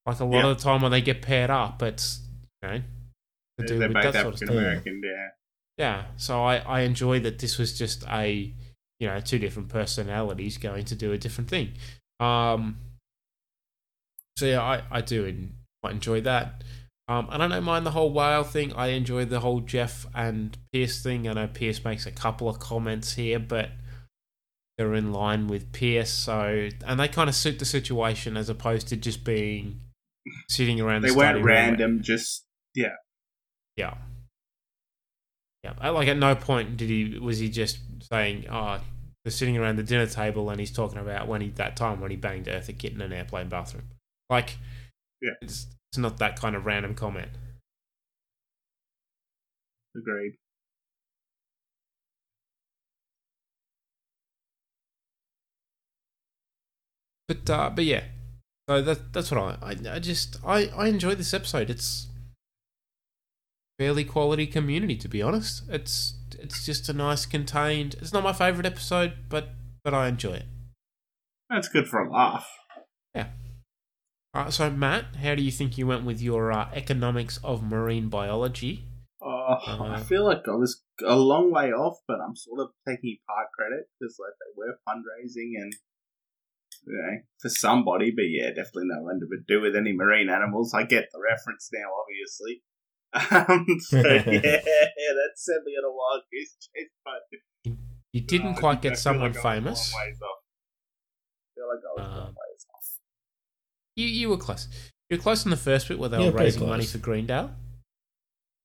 [0.06, 0.46] Like a lot Yeah.
[0.50, 2.20] of the time when they get paired up, it's
[2.62, 2.82] you know to
[3.58, 4.50] They're do they're with that sort of stuff.
[4.54, 5.28] Yeah.
[5.78, 8.52] Yeah, so I I enjoy that this was just a
[9.00, 11.72] you know two different personalities going to do a different thing.
[12.20, 12.78] Um.
[14.36, 15.48] So yeah, I I do
[15.82, 16.62] quite enjoy that.
[17.08, 18.72] Um, and I don't mind the whole whale thing.
[18.74, 21.26] I enjoy the whole Jeff and Pierce thing.
[21.26, 23.70] I know Pierce makes a couple of comments here, but
[24.76, 26.10] they're in line with Pierce.
[26.10, 29.80] So and they kind of suit the situation as opposed to just being
[30.50, 31.00] sitting around.
[31.02, 31.46] They the weren't study room.
[31.46, 32.02] random.
[32.02, 32.44] Just
[32.74, 32.96] yeah.
[33.76, 33.94] Yeah.
[35.64, 35.72] Yeah.
[35.80, 37.78] I- Like at no point did he was he just
[38.12, 38.80] saying, "Oh,
[39.24, 42.10] they're sitting around the dinner table," and he's talking about when he that time when
[42.10, 43.84] he banged Eartha Kitt in an airplane bathroom.
[44.28, 44.58] Like,
[45.22, 47.30] yeah, it's it's not that kind of random comment.
[49.96, 50.34] Agreed.
[57.26, 58.04] But uh, but yeah,
[58.68, 61.68] so that that's what I I, I just I I enjoy this episode.
[61.68, 62.06] It's
[63.78, 65.62] fairly quality community to be honest.
[65.68, 67.96] It's it's just a nice contained.
[68.00, 69.50] It's not my favorite episode, but
[69.84, 70.46] but I enjoy it.
[71.50, 72.48] That's good for a laugh.
[73.14, 73.28] Yeah.
[74.34, 78.08] Uh, so Matt, how do you think you went with your uh, economics of marine
[78.08, 78.84] biology?
[79.22, 82.68] Oh, Uh, I feel like I was a long way off, but I'm sort of
[82.86, 85.72] taking part credit because like they were fundraising and
[86.86, 90.74] you know for somebody, but yeah, definitely nothing to do with any marine animals.
[90.74, 92.62] I get the reference now, obviously.
[93.14, 97.74] Um, so yeah, that sent me on a wild goose chase, but
[98.12, 99.94] You didn't uh, quite I get feel someone like I was a long famous.
[99.94, 100.12] I
[101.54, 102.34] feel like I was Um.
[103.98, 104.68] You you were close.
[105.10, 106.98] You were close in the first bit where they Yeah, were pretty raising money for
[106.98, 107.50] Greendale.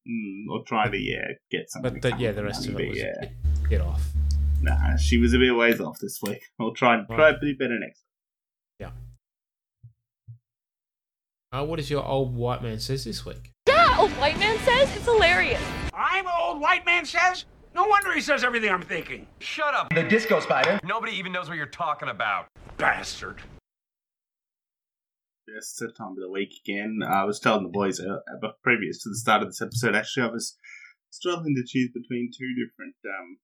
[0.08, 1.94] Mm, or try to yeah get something.
[1.94, 3.14] But the, yeah, the coming rest of it was yeah.
[3.20, 4.04] Get, bit off.
[4.62, 6.44] Nah, she was a bit ways off this week.
[6.62, 8.04] I'll try and try to do better next.
[8.80, 8.92] Yeah.
[11.52, 13.54] Uh, what is your old white man says this week?
[13.68, 15.62] Yeah, old white man says it's hilarious.
[15.96, 17.46] I'm old white man says?
[17.74, 19.26] No wonder he says everything I'm thinking.
[19.40, 19.90] Shut up.
[19.96, 20.80] The disco spider.
[20.84, 22.50] Nobody even knows what you're talking about.
[22.78, 23.42] Bastard.
[25.44, 27.04] Yes, it's time of the week again.
[27.04, 29.94] I was telling the boys uh, uh, previous to the start of this episode.
[29.94, 30.56] Actually, I was
[31.12, 33.44] struggling to choose between two different um,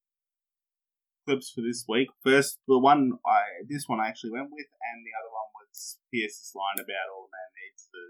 [1.28, 2.08] clips for this week.
[2.24, 6.00] First, the one I this one I actually went with, and the other one was
[6.08, 8.04] Pierce's line about all a man needs a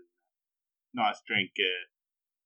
[0.94, 1.74] nice drink, a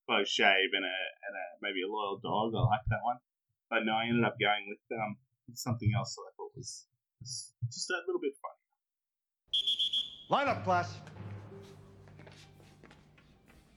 [0.08, 0.98] close shave, and a
[1.28, 2.56] and a maybe a loyal dog.
[2.56, 3.20] I like that one,
[3.68, 5.20] but no, I ended up going with um
[5.52, 6.88] something else that I thought was,
[7.20, 8.56] was just a little bit fun.
[10.32, 10.88] Line up, class.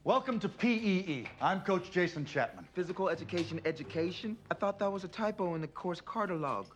[0.07, 1.27] Welcome to PEE.
[1.41, 2.65] I'm Coach Jason Chapman.
[2.71, 4.37] Physical education education?
[4.49, 6.67] I thought that was a typo in the course catalog.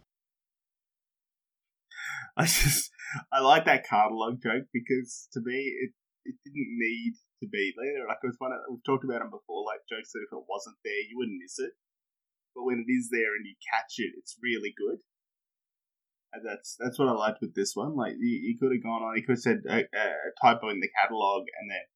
[2.35, 2.91] I just
[3.31, 5.91] I like that catalog joke because to me it
[6.25, 8.05] it didn't need to be there.
[8.05, 10.43] Like it was one of, we've talked about them before, like jokes that if it
[10.49, 11.71] wasn't there you wouldn't miss it,
[12.53, 14.99] but when it is there and you catch it, it's really good.
[16.33, 17.95] And that's that's what I liked with this one.
[17.95, 20.83] Like you, you could have gone on, you could have said a, a typo in
[20.83, 21.87] the catalog, and then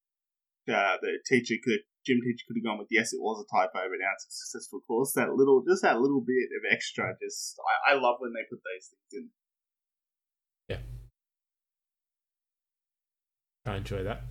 [0.68, 3.72] uh, the teacher could gym teacher could have gone with yes, it was a typo,
[3.72, 5.12] but now it's a successful course.
[5.12, 8.60] That little, just that little bit of extra, just I, I love when they put
[8.62, 9.28] those things in.
[10.68, 10.78] Yeah,
[13.72, 14.22] I enjoy that.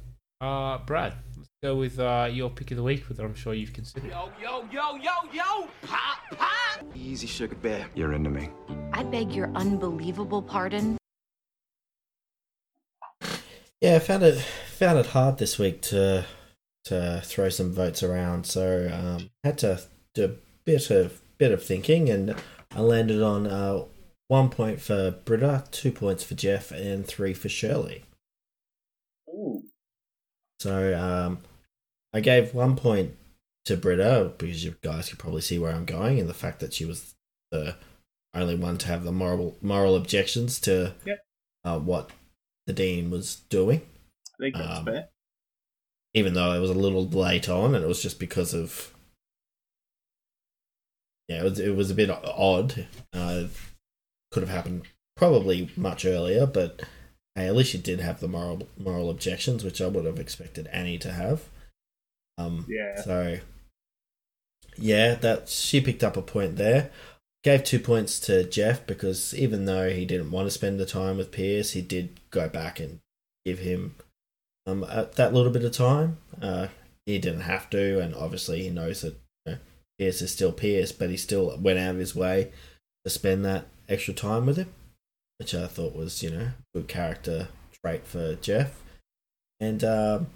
[0.42, 3.74] Uh, Brad, let's go with uh, your pick of the week, which I'm sure you've
[3.74, 4.12] considered.
[4.12, 5.70] Yo, yo, yo, yo, yo!
[5.82, 6.84] Pop, pop!
[6.94, 7.88] Easy, sugar bear.
[7.96, 8.50] You're into me.
[8.92, 10.98] I beg your unbelievable pardon.
[13.82, 14.46] Yeah, I found it
[14.76, 16.26] found it hard this week to
[16.86, 19.82] to throw some votes around, so um, had to
[20.14, 20.32] do a
[20.66, 22.36] bit of bit of thinking, and
[22.76, 23.86] I landed on uh,
[24.28, 28.04] one point for Britta, two points for Jeff, and three for Shirley.
[29.30, 29.64] Ooh.
[30.60, 31.40] So um,
[32.14, 33.16] I gave one point
[33.66, 36.74] to Britta because you guys could probably see where I'm going, and the fact that
[36.74, 37.16] she was
[37.52, 37.76] the
[38.34, 41.20] only one to have the moral moral objections to Yep.
[41.64, 42.12] uh, what
[42.68, 43.82] the dean was doing.
[44.40, 45.10] I think that's Um, fair.
[46.14, 48.94] Even though it was a little late on, and it was just because of
[51.28, 52.88] yeah, it was it was a bit odd.
[53.14, 53.46] Uh,
[54.32, 54.84] could have happened
[55.16, 56.84] probably much earlier, but
[57.36, 60.68] hey, at least she did have the moral moral objections, which I would have expected
[60.68, 61.44] Annie to have.
[62.38, 63.02] Um, Yeah.
[63.02, 63.40] So,
[64.78, 66.92] yeah, that she picked up a point there.
[67.44, 71.18] Gave two points to Jeff because even though he didn't want to spend the time
[71.18, 73.00] with Pierce, he did go back and
[73.46, 73.96] give him
[74.66, 76.18] um a, that little bit of time.
[76.42, 76.68] Uh,
[77.06, 79.16] he didn't have to, and obviously he knows that
[79.46, 79.58] you know,
[80.00, 82.52] Pierce is still Pierce, but he still went out of his way
[83.04, 84.74] to spend that extra time with him,
[85.38, 87.50] which I thought was you know good character
[87.84, 88.82] trait for Jeff,
[89.60, 90.28] and um,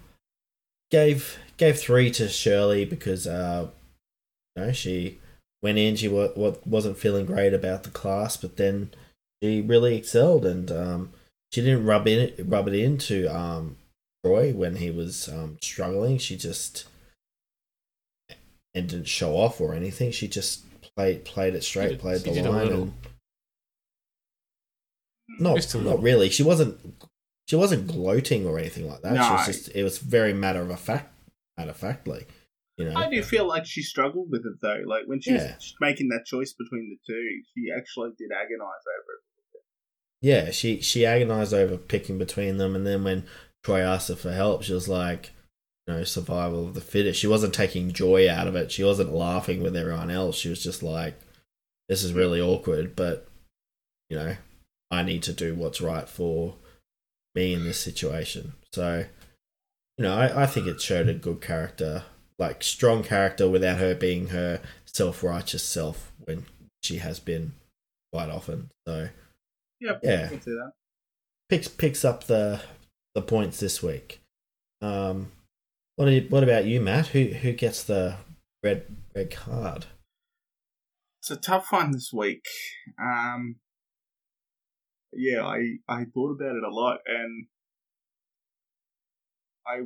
[0.90, 3.68] gave gave three to Shirley because uh,
[4.56, 5.18] you know she
[5.62, 8.90] went in, she wa- wasn't feeling great about the class, but then
[9.42, 11.12] she really excelled and um,
[11.52, 13.76] she didn't rub in rub it into um,
[14.24, 16.18] Troy when he was um, struggling.
[16.18, 16.86] She just
[18.74, 20.10] and didn't show off or anything.
[20.12, 20.64] She just
[20.96, 22.82] played played it straight, did- played she the line, little.
[22.82, 22.92] and
[25.40, 25.98] not not little.
[25.98, 26.28] really.
[26.30, 26.78] She wasn't
[27.48, 29.12] she wasn't gloating or anything like that.
[29.12, 29.32] She No.
[29.32, 31.12] was just it was very matter of fact
[31.56, 32.26] matter of factly.
[32.76, 34.82] You know, I do feel like she struggled with it though.
[34.86, 35.54] Like when she Yeah.
[35.56, 39.62] was making that choice between the two, she actually did agonize over it.
[40.22, 43.26] Yeah, she she agonized over picking between them, and then when
[43.64, 45.32] Troy asked her for help, she was like,
[45.86, 47.20] you know, survival of the fittest.
[47.20, 48.70] She wasn't taking joy out of it.
[48.72, 50.36] She wasn't laughing with everyone else.
[50.36, 51.14] She was just like,
[51.88, 53.26] this is really awkward, but
[54.08, 54.36] you know,
[54.90, 56.54] I need to do what's right for
[57.34, 58.54] me in this situation.
[58.72, 59.04] So,
[59.98, 62.04] you know, I, I think it showed a good character,
[62.38, 66.46] like strong character without her being her self righteous self when
[66.82, 67.52] she has been
[68.12, 68.70] quite often.
[68.86, 69.08] So
[70.02, 70.24] Yeah.
[70.24, 70.72] I can see that.
[71.48, 72.60] picks picks up the
[73.14, 74.20] the points this week.
[74.80, 75.32] Um,
[75.96, 77.08] what you, what about you, Matt?
[77.08, 78.16] Who who gets the
[78.62, 78.84] red
[79.14, 79.86] red card?
[81.20, 82.44] It's a tough one this week.
[82.98, 83.56] Um,
[85.12, 87.46] yeah, I I thought about it a lot, and
[89.66, 89.80] I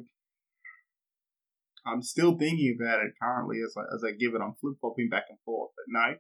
[1.86, 4.40] I'm still thinking about it currently as I as I give it.
[4.40, 6.14] I'm flip flopping back and forth, but no,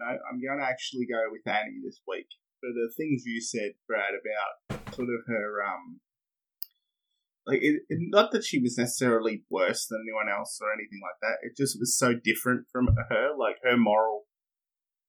[0.00, 2.26] no, I'm going to actually go with Annie this week
[2.60, 6.00] for the things you said, Brad, about sort of her um.
[7.46, 11.20] Like it, it, not that she was necessarily worse than anyone else or anything like
[11.20, 11.46] that.
[11.46, 13.30] It just was so different from her.
[13.38, 14.24] Like her moral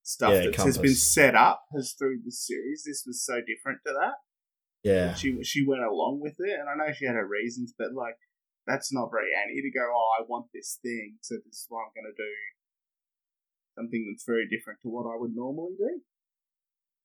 [0.04, 2.84] stuff Yeah, that has been set up as through the series.
[2.86, 4.16] This was so different to that.
[4.84, 7.94] Yeah, She she went along with it, and I know she had her reasons, but
[7.94, 8.18] like
[8.68, 9.82] that's not very Annie to go.
[9.82, 12.34] Oh, I want this thing, so this is what I'm going to do.
[13.78, 15.94] Something that's very different to what I would normally do.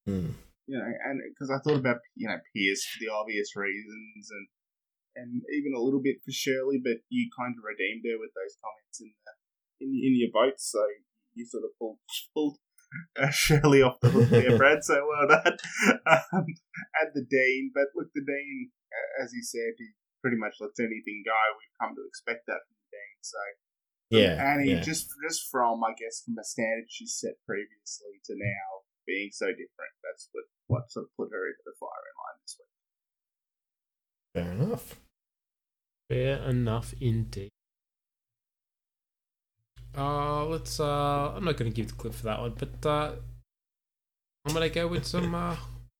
[0.04, 0.30] Hmm.
[0.66, 4.46] You know, and because I thought about you know Pierce for the obvious reasons, and
[5.20, 8.56] and even a little bit for Shirley, but you kind of redeemed her with those
[8.64, 9.32] comments in the
[9.84, 10.80] in, in your votes, so
[11.34, 12.00] you sort of pulled
[12.32, 12.56] pulled
[13.18, 14.82] uh, Shirley off the hook there, Brad.
[14.84, 15.56] So well done.
[16.10, 16.46] Um,
[16.98, 20.78] and the Dean, but look, the Dean, uh, as he said, he pretty much lets
[20.80, 21.38] anything go.
[21.54, 23.16] We've come to expect that from the Dean.
[23.22, 23.40] So
[24.10, 24.82] Yeah, Annie, yeah.
[24.82, 29.46] just just from I guess from a standard she's set previously to now being so
[29.50, 32.74] different, that's what what sort of put her into the firing line this week.
[34.34, 34.86] fair enough.
[36.10, 37.50] Fair enough indeed.
[39.96, 40.80] Uh, let's.
[40.80, 43.12] Uh, I'm not going to give the clip for that one, but uh,
[44.44, 45.54] I'm going to go with some uh,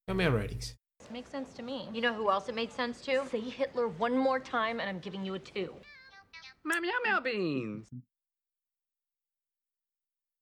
[0.09, 0.75] cameo ratings.
[1.13, 1.89] Makes sense to me.
[1.93, 3.25] You know who else it made sense to?
[3.31, 5.75] Say Hitler one more time, and I'm giving you a two.
[6.65, 7.87] Meow meow meow beans.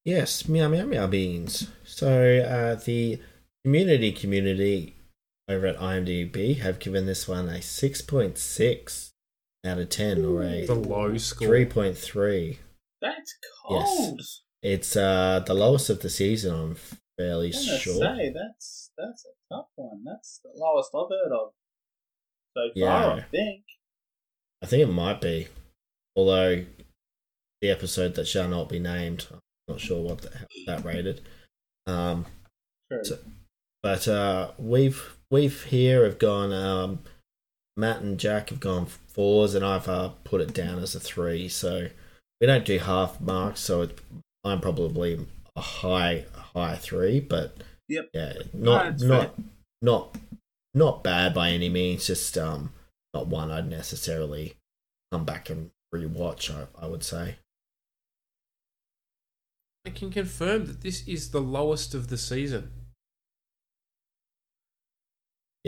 [0.07, 1.69] Yes, meow meow meow beans.
[1.85, 3.21] So uh, the
[3.65, 4.97] community community
[5.47, 9.08] over at IMDb have given this one a six point six
[9.69, 11.49] out of ten, or a The low score.
[11.49, 12.59] three point three.
[13.01, 13.35] That's
[13.67, 13.85] cold
[14.19, 14.43] Yes.
[14.63, 16.55] It's uh the lowest of the season.
[16.55, 16.77] I'm
[17.17, 17.95] fairly I was gonna sure.
[17.95, 20.03] say that's that's a tough one.
[20.05, 21.53] That's the lowest I've heard of
[22.57, 22.73] so far.
[22.75, 23.13] Yeah.
[23.15, 23.63] I think.
[24.63, 25.47] I think it might be,
[26.17, 26.65] although
[27.63, 29.27] the episode that shall not be named.
[29.31, 29.39] I'm
[29.69, 30.31] not sure what the,
[30.67, 31.21] that rated.
[31.87, 32.27] Um,
[32.91, 33.05] True.
[33.05, 33.19] so-
[33.81, 36.53] but uh, we've we've here have gone.
[36.53, 36.99] Um,
[37.79, 41.49] Matt and Jack have gone fours, and I've uh, put it down as a three.
[41.49, 41.89] So
[42.41, 43.61] we don't do half marks.
[43.61, 44.01] So it,
[44.45, 45.25] I'm probably
[45.55, 47.57] a high high three, but
[47.89, 48.11] Yep.
[48.13, 49.35] yeah, No, not it's not
[49.81, 50.19] not
[50.75, 52.07] not bad by any means.
[52.07, 52.73] Just um,
[53.15, 54.57] not one I'd necessarily
[55.13, 56.51] come back and rewatch.
[56.55, 57.37] I, I would say.
[59.87, 62.73] I can confirm that this is the lowest of the season.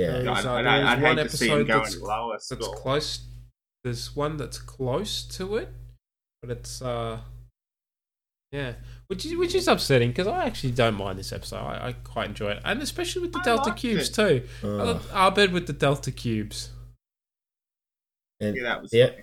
[0.00, 0.10] Yeah.
[0.22, 2.32] There's, I- uh, I- there's I'd hate one to see him episode going that's, lower
[2.32, 3.20] that's close.
[3.84, 5.68] There's one that's close to it,
[6.42, 7.18] but it's uh,
[8.52, 8.74] Yeah,
[9.06, 11.58] which is which is upsetting because I actually don't mind this episode.
[11.58, 14.14] I, I quite enjoy it, and especially with the Delta cubes it.
[14.14, 14.48] too.
[15.12, 16.70] I'll bed with the Delta cubes.
[18.40, 19.14] And Yeah, that was the,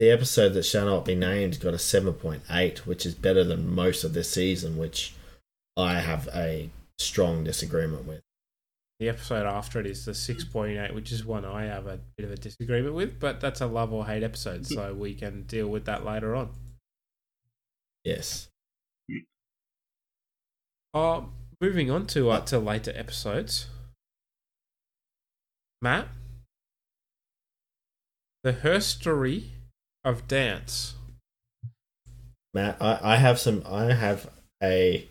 [0.00, 4.02] the episode that shall not be named got a 7.8, which is better than most
[4.02, 5.14] of this season, which
[5.76, 8.20] I have a strong disagreement with.
[9.00, 11.98] The episode after it is the six point eight, which is one I have a
[12.18, 15.44] bit of a disagreement with, but that's a love or hate episode, so we can
[15.44, 16.50] deal with that later on.
[18.04, 18.48] Yes.
[20.92, 21.22] Uh,
[21.62, 23.68] moving on to uh, to later episodes.
[25.80, 26.08] Matt,
[28.44, 29.52] the history
[30.04, 30.96] of dance.
[32.52, 33.62] Matt, I, I have some.
[33.64, 34.28] I have
[34.62, 35.08] a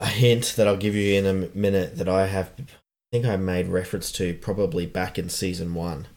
[0.00, 2.52] a hint that I'll give you in a minute that I have.
[2.58, 2.64] I
[3.10, 6.08] think I made reference to probably back in season one.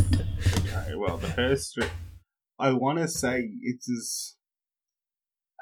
[0.00, 1.88] Okay, well, the herstory.
[2.58, 4.32] I want to say it's as.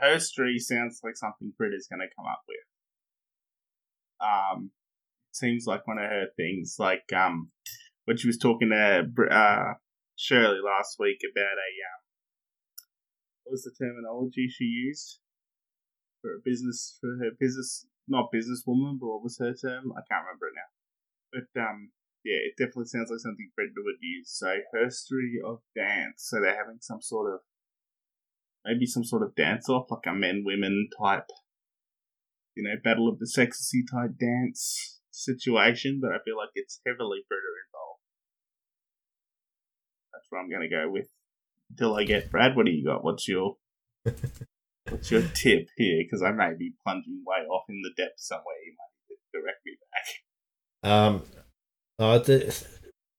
[0.03, 2.59] Herstory sounds like something Britta's going to come up with.
[4.21, 4.71] Um,
[5.33, 7.51] seems like one of her things, like um,
[8.07, 9.75] when she was talking to uh,
[10.17, 12.01] Shirley last week about a um,
[13.45, 15.21] what was the terminology she used
[16.25, 19.93] for a business for her business, not businesswoman, but what was her term?
[19.93, 20.71] I can't remember it now.
[21.37, 21.91] But um,
[22.25, 24.33] yeah, it definitely sounds like something Britta would use.
[24.33, 26.25] So herstory of dance.
[26.25, 27.41] So they're having some sort of
[28.65, 31.29] maybe some sort of dance off, like a men women type,
[32.57, 36.01] you know, battle of the sexy type dance situation.
[36.01, 38.01] But I feel like it's heavily Britta involved.
[40.15, 41.09] That's what I'm to go with.
[41.69, 43.05] Until I get Brad, what do you got?
[43.05, 43.57] What's your
[44.89, 46.03] what's your tip here?
[46.03, 48.57] Because I may be plunging way off in the depths somewhere.
[48.65, 49.77] You might direct me
[50.83, 50.91] back.
[50.91, 51.23] Um,
[51.99, 52.47] uh, the,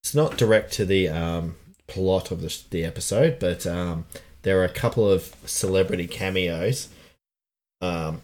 [0.03, 1.55] it's not direct to the um,
[1.87, 4.05] plot of the, the episode, but um,
[4.43, 6.89] there are a couple of celebrity cameos.
[7.81, 8.21] Um,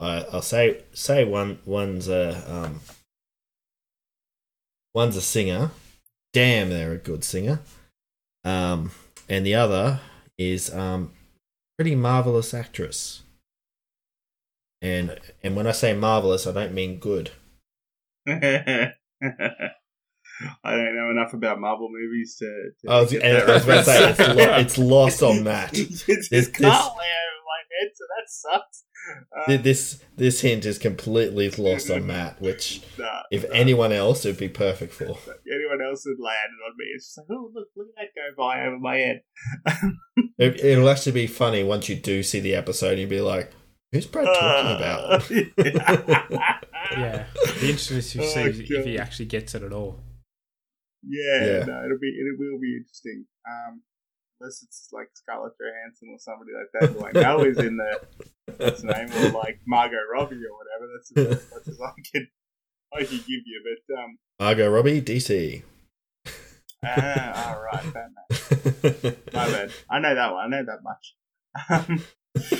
[0.00, 2.80] I, I'll say say one one's a um,
[4.94, 5.70] one's a singer.
[6.32, 7.60] Damn, they're a good singer.
[8.44, 8.90] Um,
[9.28, 10.00] and the other
[10.36, 11.12] is um,
[11.76, 13.22] pretty marvelous actress.
[14.82, 17.30] And and when I say marvelous, I don't mean good.
[18.28, 18.92] I
[20.76, 22.70] don't know enough about Marvel movies to.
[22.86, 25.44] to I was, and that I was about to say it's, lo- it's lost on
[25.44, 25.70] Matt.
[25.78, 26.70] it's this can't lay
[27.46, 28.84] my head, so that sucks.
[29.48, 33.54] Uh, This this hint is completely lost on Matt, which Nah, if nah.
[33.54, 35.04] anyone else, it'd be perfect for.
[35.04, 36.84] anyone else had landed on me.
[36.94, 39.22] It's just like, oh look, look at that go by over my head.
[40.38, 42.98] It, it'll actually be funny once you do see the episode.
[42.98, 43.52] You'll be like,
[43.92, 45.30] "Who's Brad talking about?"
[46.92, 49.98] Yeah, it'd be interesting to Oh, see if, if he actually gets it at all.
[51.02, 51.64] Yeah, Yeah.
[51.64, 53.26] no, it'll be it will be interesting.
[53.48, 53.82] Um,
[54.40, 58.00] unless it's like Scarlett Johansson or somebody like that who I know is in the
[58.56, 60.86] what's her name or like Margot Robbie or whatever.
[60.94, 62.28] That's as much as I can
[62.92, 63.62] I can give you.
[63.64, 65.62] But um, Margot Robbie, DC.
[66.84, 69.16] ah, all right, Batman.
[69.32, 69.70] My bad.
[69.90, 70.44] I know that one.
[70.44, 71.14] I know that much.
[71.70, 72.04] Um,
[72.34, 72.52] this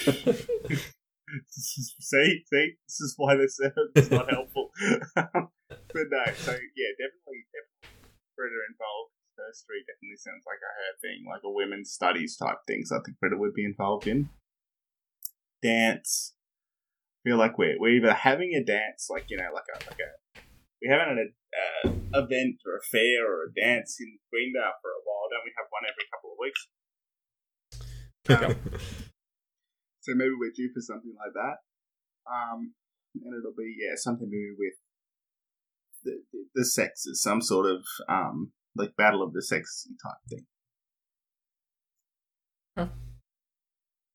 [1.79, 3.59] is- see, see, this is why this
[3.97, 4.71] is not helpful.
[5.15, 7.91] but no, so yeah, definitely, definitely
[8.37, 9.11] Britta involved.
[9.35, 12.83] Herstory definitely sounds like a her thing, like a women's studies type thing.
[12.85, 14.29] So I think Britta would be involved in
[15.61, 16.35] dance.
[17.27, 19.99] I feel like we're we're either having a dance, like you know, like a like
[19.99, 20.11] a
[20.85, 24.93] we haven't had a uh, event or a fair or a dance in Greendale for
[24.93, 25.33] a while.
[25.33, 26.61] Don't we have one every couple of weeks?
[28.29, 28.53] Um,
[30.01, 31.65] so maybe we're due for something like that.
[32.31, 32.75] Um,
[33.15, 34.75] and it'll be yeah something to do with
[36.05, 40.47] the the, the sexes, some sort of um like battle of the sexes type thing.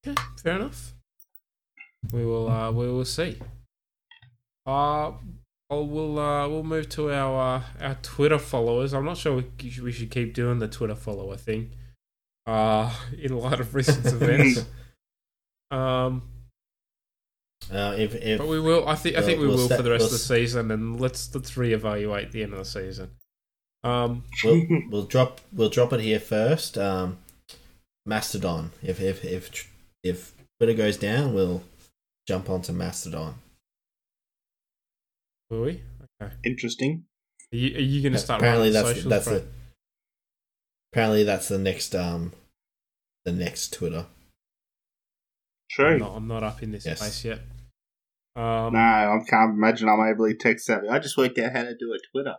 [0.06, 0.94] Okay, fair enough.
[2.14, 3.40] We will uh, we will see.
[4.66, 5.14] Uh
[5.70, 8.94] oh, we'll uh, we'll move to our uh, our Twitter followers.
[8.94, 11.72] I'm not sure we, we should keep doing the Twitter follower thing.
[12.48, 12.92] Uh,
[13.22, 14.66] in light of recent events.
[15.70, 16.24] Um,
[17.72, 18.88] Uh, if, if but we will.
[18.88, 20.72] I think I think we we'll will set- for the rest we'll of the season,
[20.72, 23.12] and let's let's reevaluate the end of the season.
[23.84, 26.78] Um, we'll, we'll drop we'll drop it here first.
[26.78, 27.18] Um,
[28.08, 28.72] Mastodon.
[28.82, 29.70] If if if
[30.04, 31.62] if Twitter goes down, we'll
[32.28, 33.36] jump onto Mastodon.
[35.50, 35.82] Will we?
[36.22, 36.34] Okay.
[36.46, 37.06] Interesting.
[37.54, 38.42] Are you, are you going to start?
[38.42, 39.42] apparently running that's socials, that's Brad?
[39.42, 39.48] the
[40.94, 42.34] apparently that's the next um
[43.26, 44.06] the next Twitter.
[45.72, 45.94] True.
[45.94, 47.00] I'm not, I'm not up in this Yes.
[47.00, 47.40] space yet.
[48.36, 50.88] Um, no, I can't imagine I'm ably tech savvy.
[50.88, 52.36] I just worked out how to do a Twitter.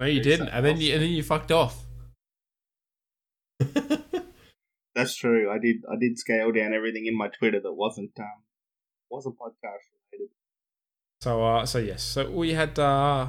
[0.00, 1.84] No, you didn't, and then you and then you fucked off.
[4.94, 5.50] That's true.
[5.50, 5.76] I did.
[5.90, 8.42] I did scale down everything in my Twitter that wasn't um
[9.10, 9.95] wasn't podcast related.
[11.26, 13.26] So, uh, so yes, so we had uh,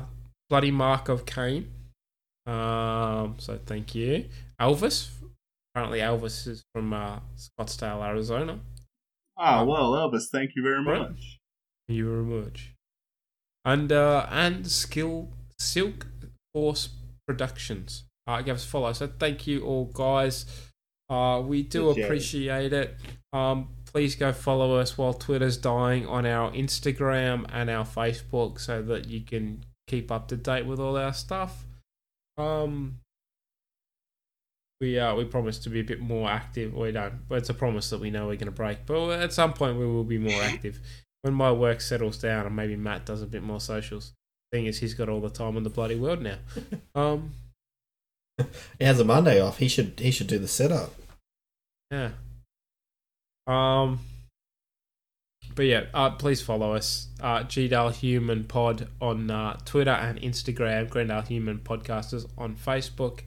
[0.52, 1.72] bloody mark of Cain.
[2.46, 4.26] Um, so thank you,
[4.62, 5.10] Elvis.
[5.74, 8.60] Apparently, Elvis is from uh, Scottsdale, Arizona.
[9.36, 11.10] Ah, well, Elvis, thank you very Right.
[11.10, 11.40] much.
[11.88, 12.76] You very much.
[13.66, 16.06] And uh, and skill Silk
[16.54, 16.90] Force
[17.28, 18.04] Productions.
[18.28, 18.94] Uh, give us a follow.
[18.94, 20.46] So thank you all, guys.
[21.10, 22.06] Uh, we do Appreciate it.
[22.06, 22.96] appreciate it.
[23.34, 28.82] Um, please go follow us while Twitter's dying on our Instagram and our Facebook, so
[28.84, 31.66] that you can keep up to date with all our stuff.
[32.38, 33.00] Um,
[34.80, 36.74] we uh, we promise to be a bit more active.
[36.74, 38.86] We don't, but it's a promise that we know we're going to break.
[38.86, 40.80] But at some point, we will be more active
[41.24, 44.14] when my work settles down, and maybe Matt does a bit more socials.
[44.52, 46.38] Thing is, he's got all the time in the bloody world now.
[46.96, 47.32] Um,
[48.78, 49.58] He has a Monday off.
[49.58, 50.94] He should he should do the setup.
[51.92, 52.12] yeah.
[53.48, 54.00] Um.
[55.56, 60.88] But yeah, uh, please follow us, uh, GDAL Human Pod on uh, Twitter and Instagram,
[60.90, 63.22] Greendale Human Podcasters on Facebook.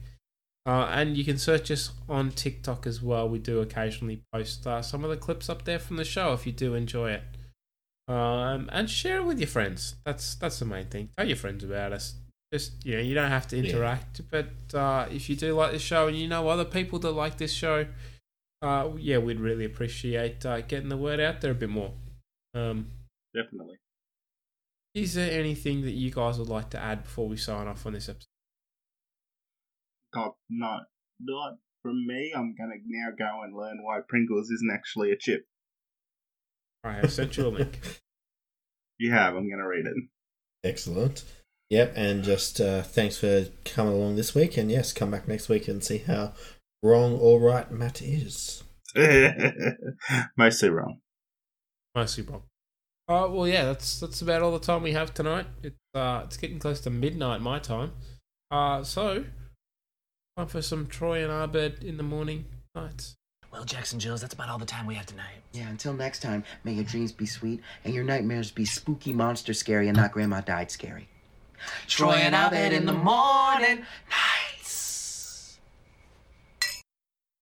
[0.65, 3.27] Uh, and you can search us on TikTok as well.
[3.27, 6.45] We do occasionally post uh, some of the clips up there from the show if
[6.45, 7.23] you do enjoy it.
[8.07, 9.95] Um, and share it with your friends.
[10.05, 11.09] That's that's the main thing.
[11.17, 12.13] Tell your friends about us.
[12.53, 13.71] Just you know, you don't have to Yeah.
[13.71, 17.11] interact, but uh, if you do like this show and you know other people that
[17.11, 17.87] like this show,
[18.61, 21.93] uh, yeah, we'd really appreciate uh, getting the word out there a bit more.
[22.53, 22.87] Um,
[23.33, 23.77] Definitely.
[24.93, 27.93] is there anything that you guys would like to add before we sign off on
[27.93, 28.27] this episode?
[30.13, 30.81] Not not
[31.19, 32.33] not from me.
[32.35, 35.45] I'm gonna now go and learn why Pringles isn't actually a chip.
[36.83, 37.79] I have sent you a link.
[38.99, 39.35] You have.
[39.35, 39.95] I'm gonna read it.
[40.63, 41.23] Excellent.
[41.71, 44.57] Yep, and just uh, thanks for coming along this week.
[44.57, 46.33] And yes, come back next week and see how
[46.83, 48.63] wrong or right Matt is.
[50.37, 50.99] Mostly wrong.
[51.95, 52.43] Mostly wrong.
[53.07, 55.45] Uh, well, yeah, that's that's about all the time we have tonight.
[55.63, 57.91] It's uh, it's getting close to midnight my time.
[58.49, 59.25] Uh, so
[60.37, 63.15] time for some Troy and Abed in the morning nights.
[63.51, 65.41] Well, Jackson Jills, that's about all the time we have tonight.
[65.51, 69.53] Yeah, until next time, may your dreams be sweet and your nightmares be spooky monster
[69.53, 71.09] scary and not grandma died scary.
[71.87, 73.85] Troy and Abed in the morning.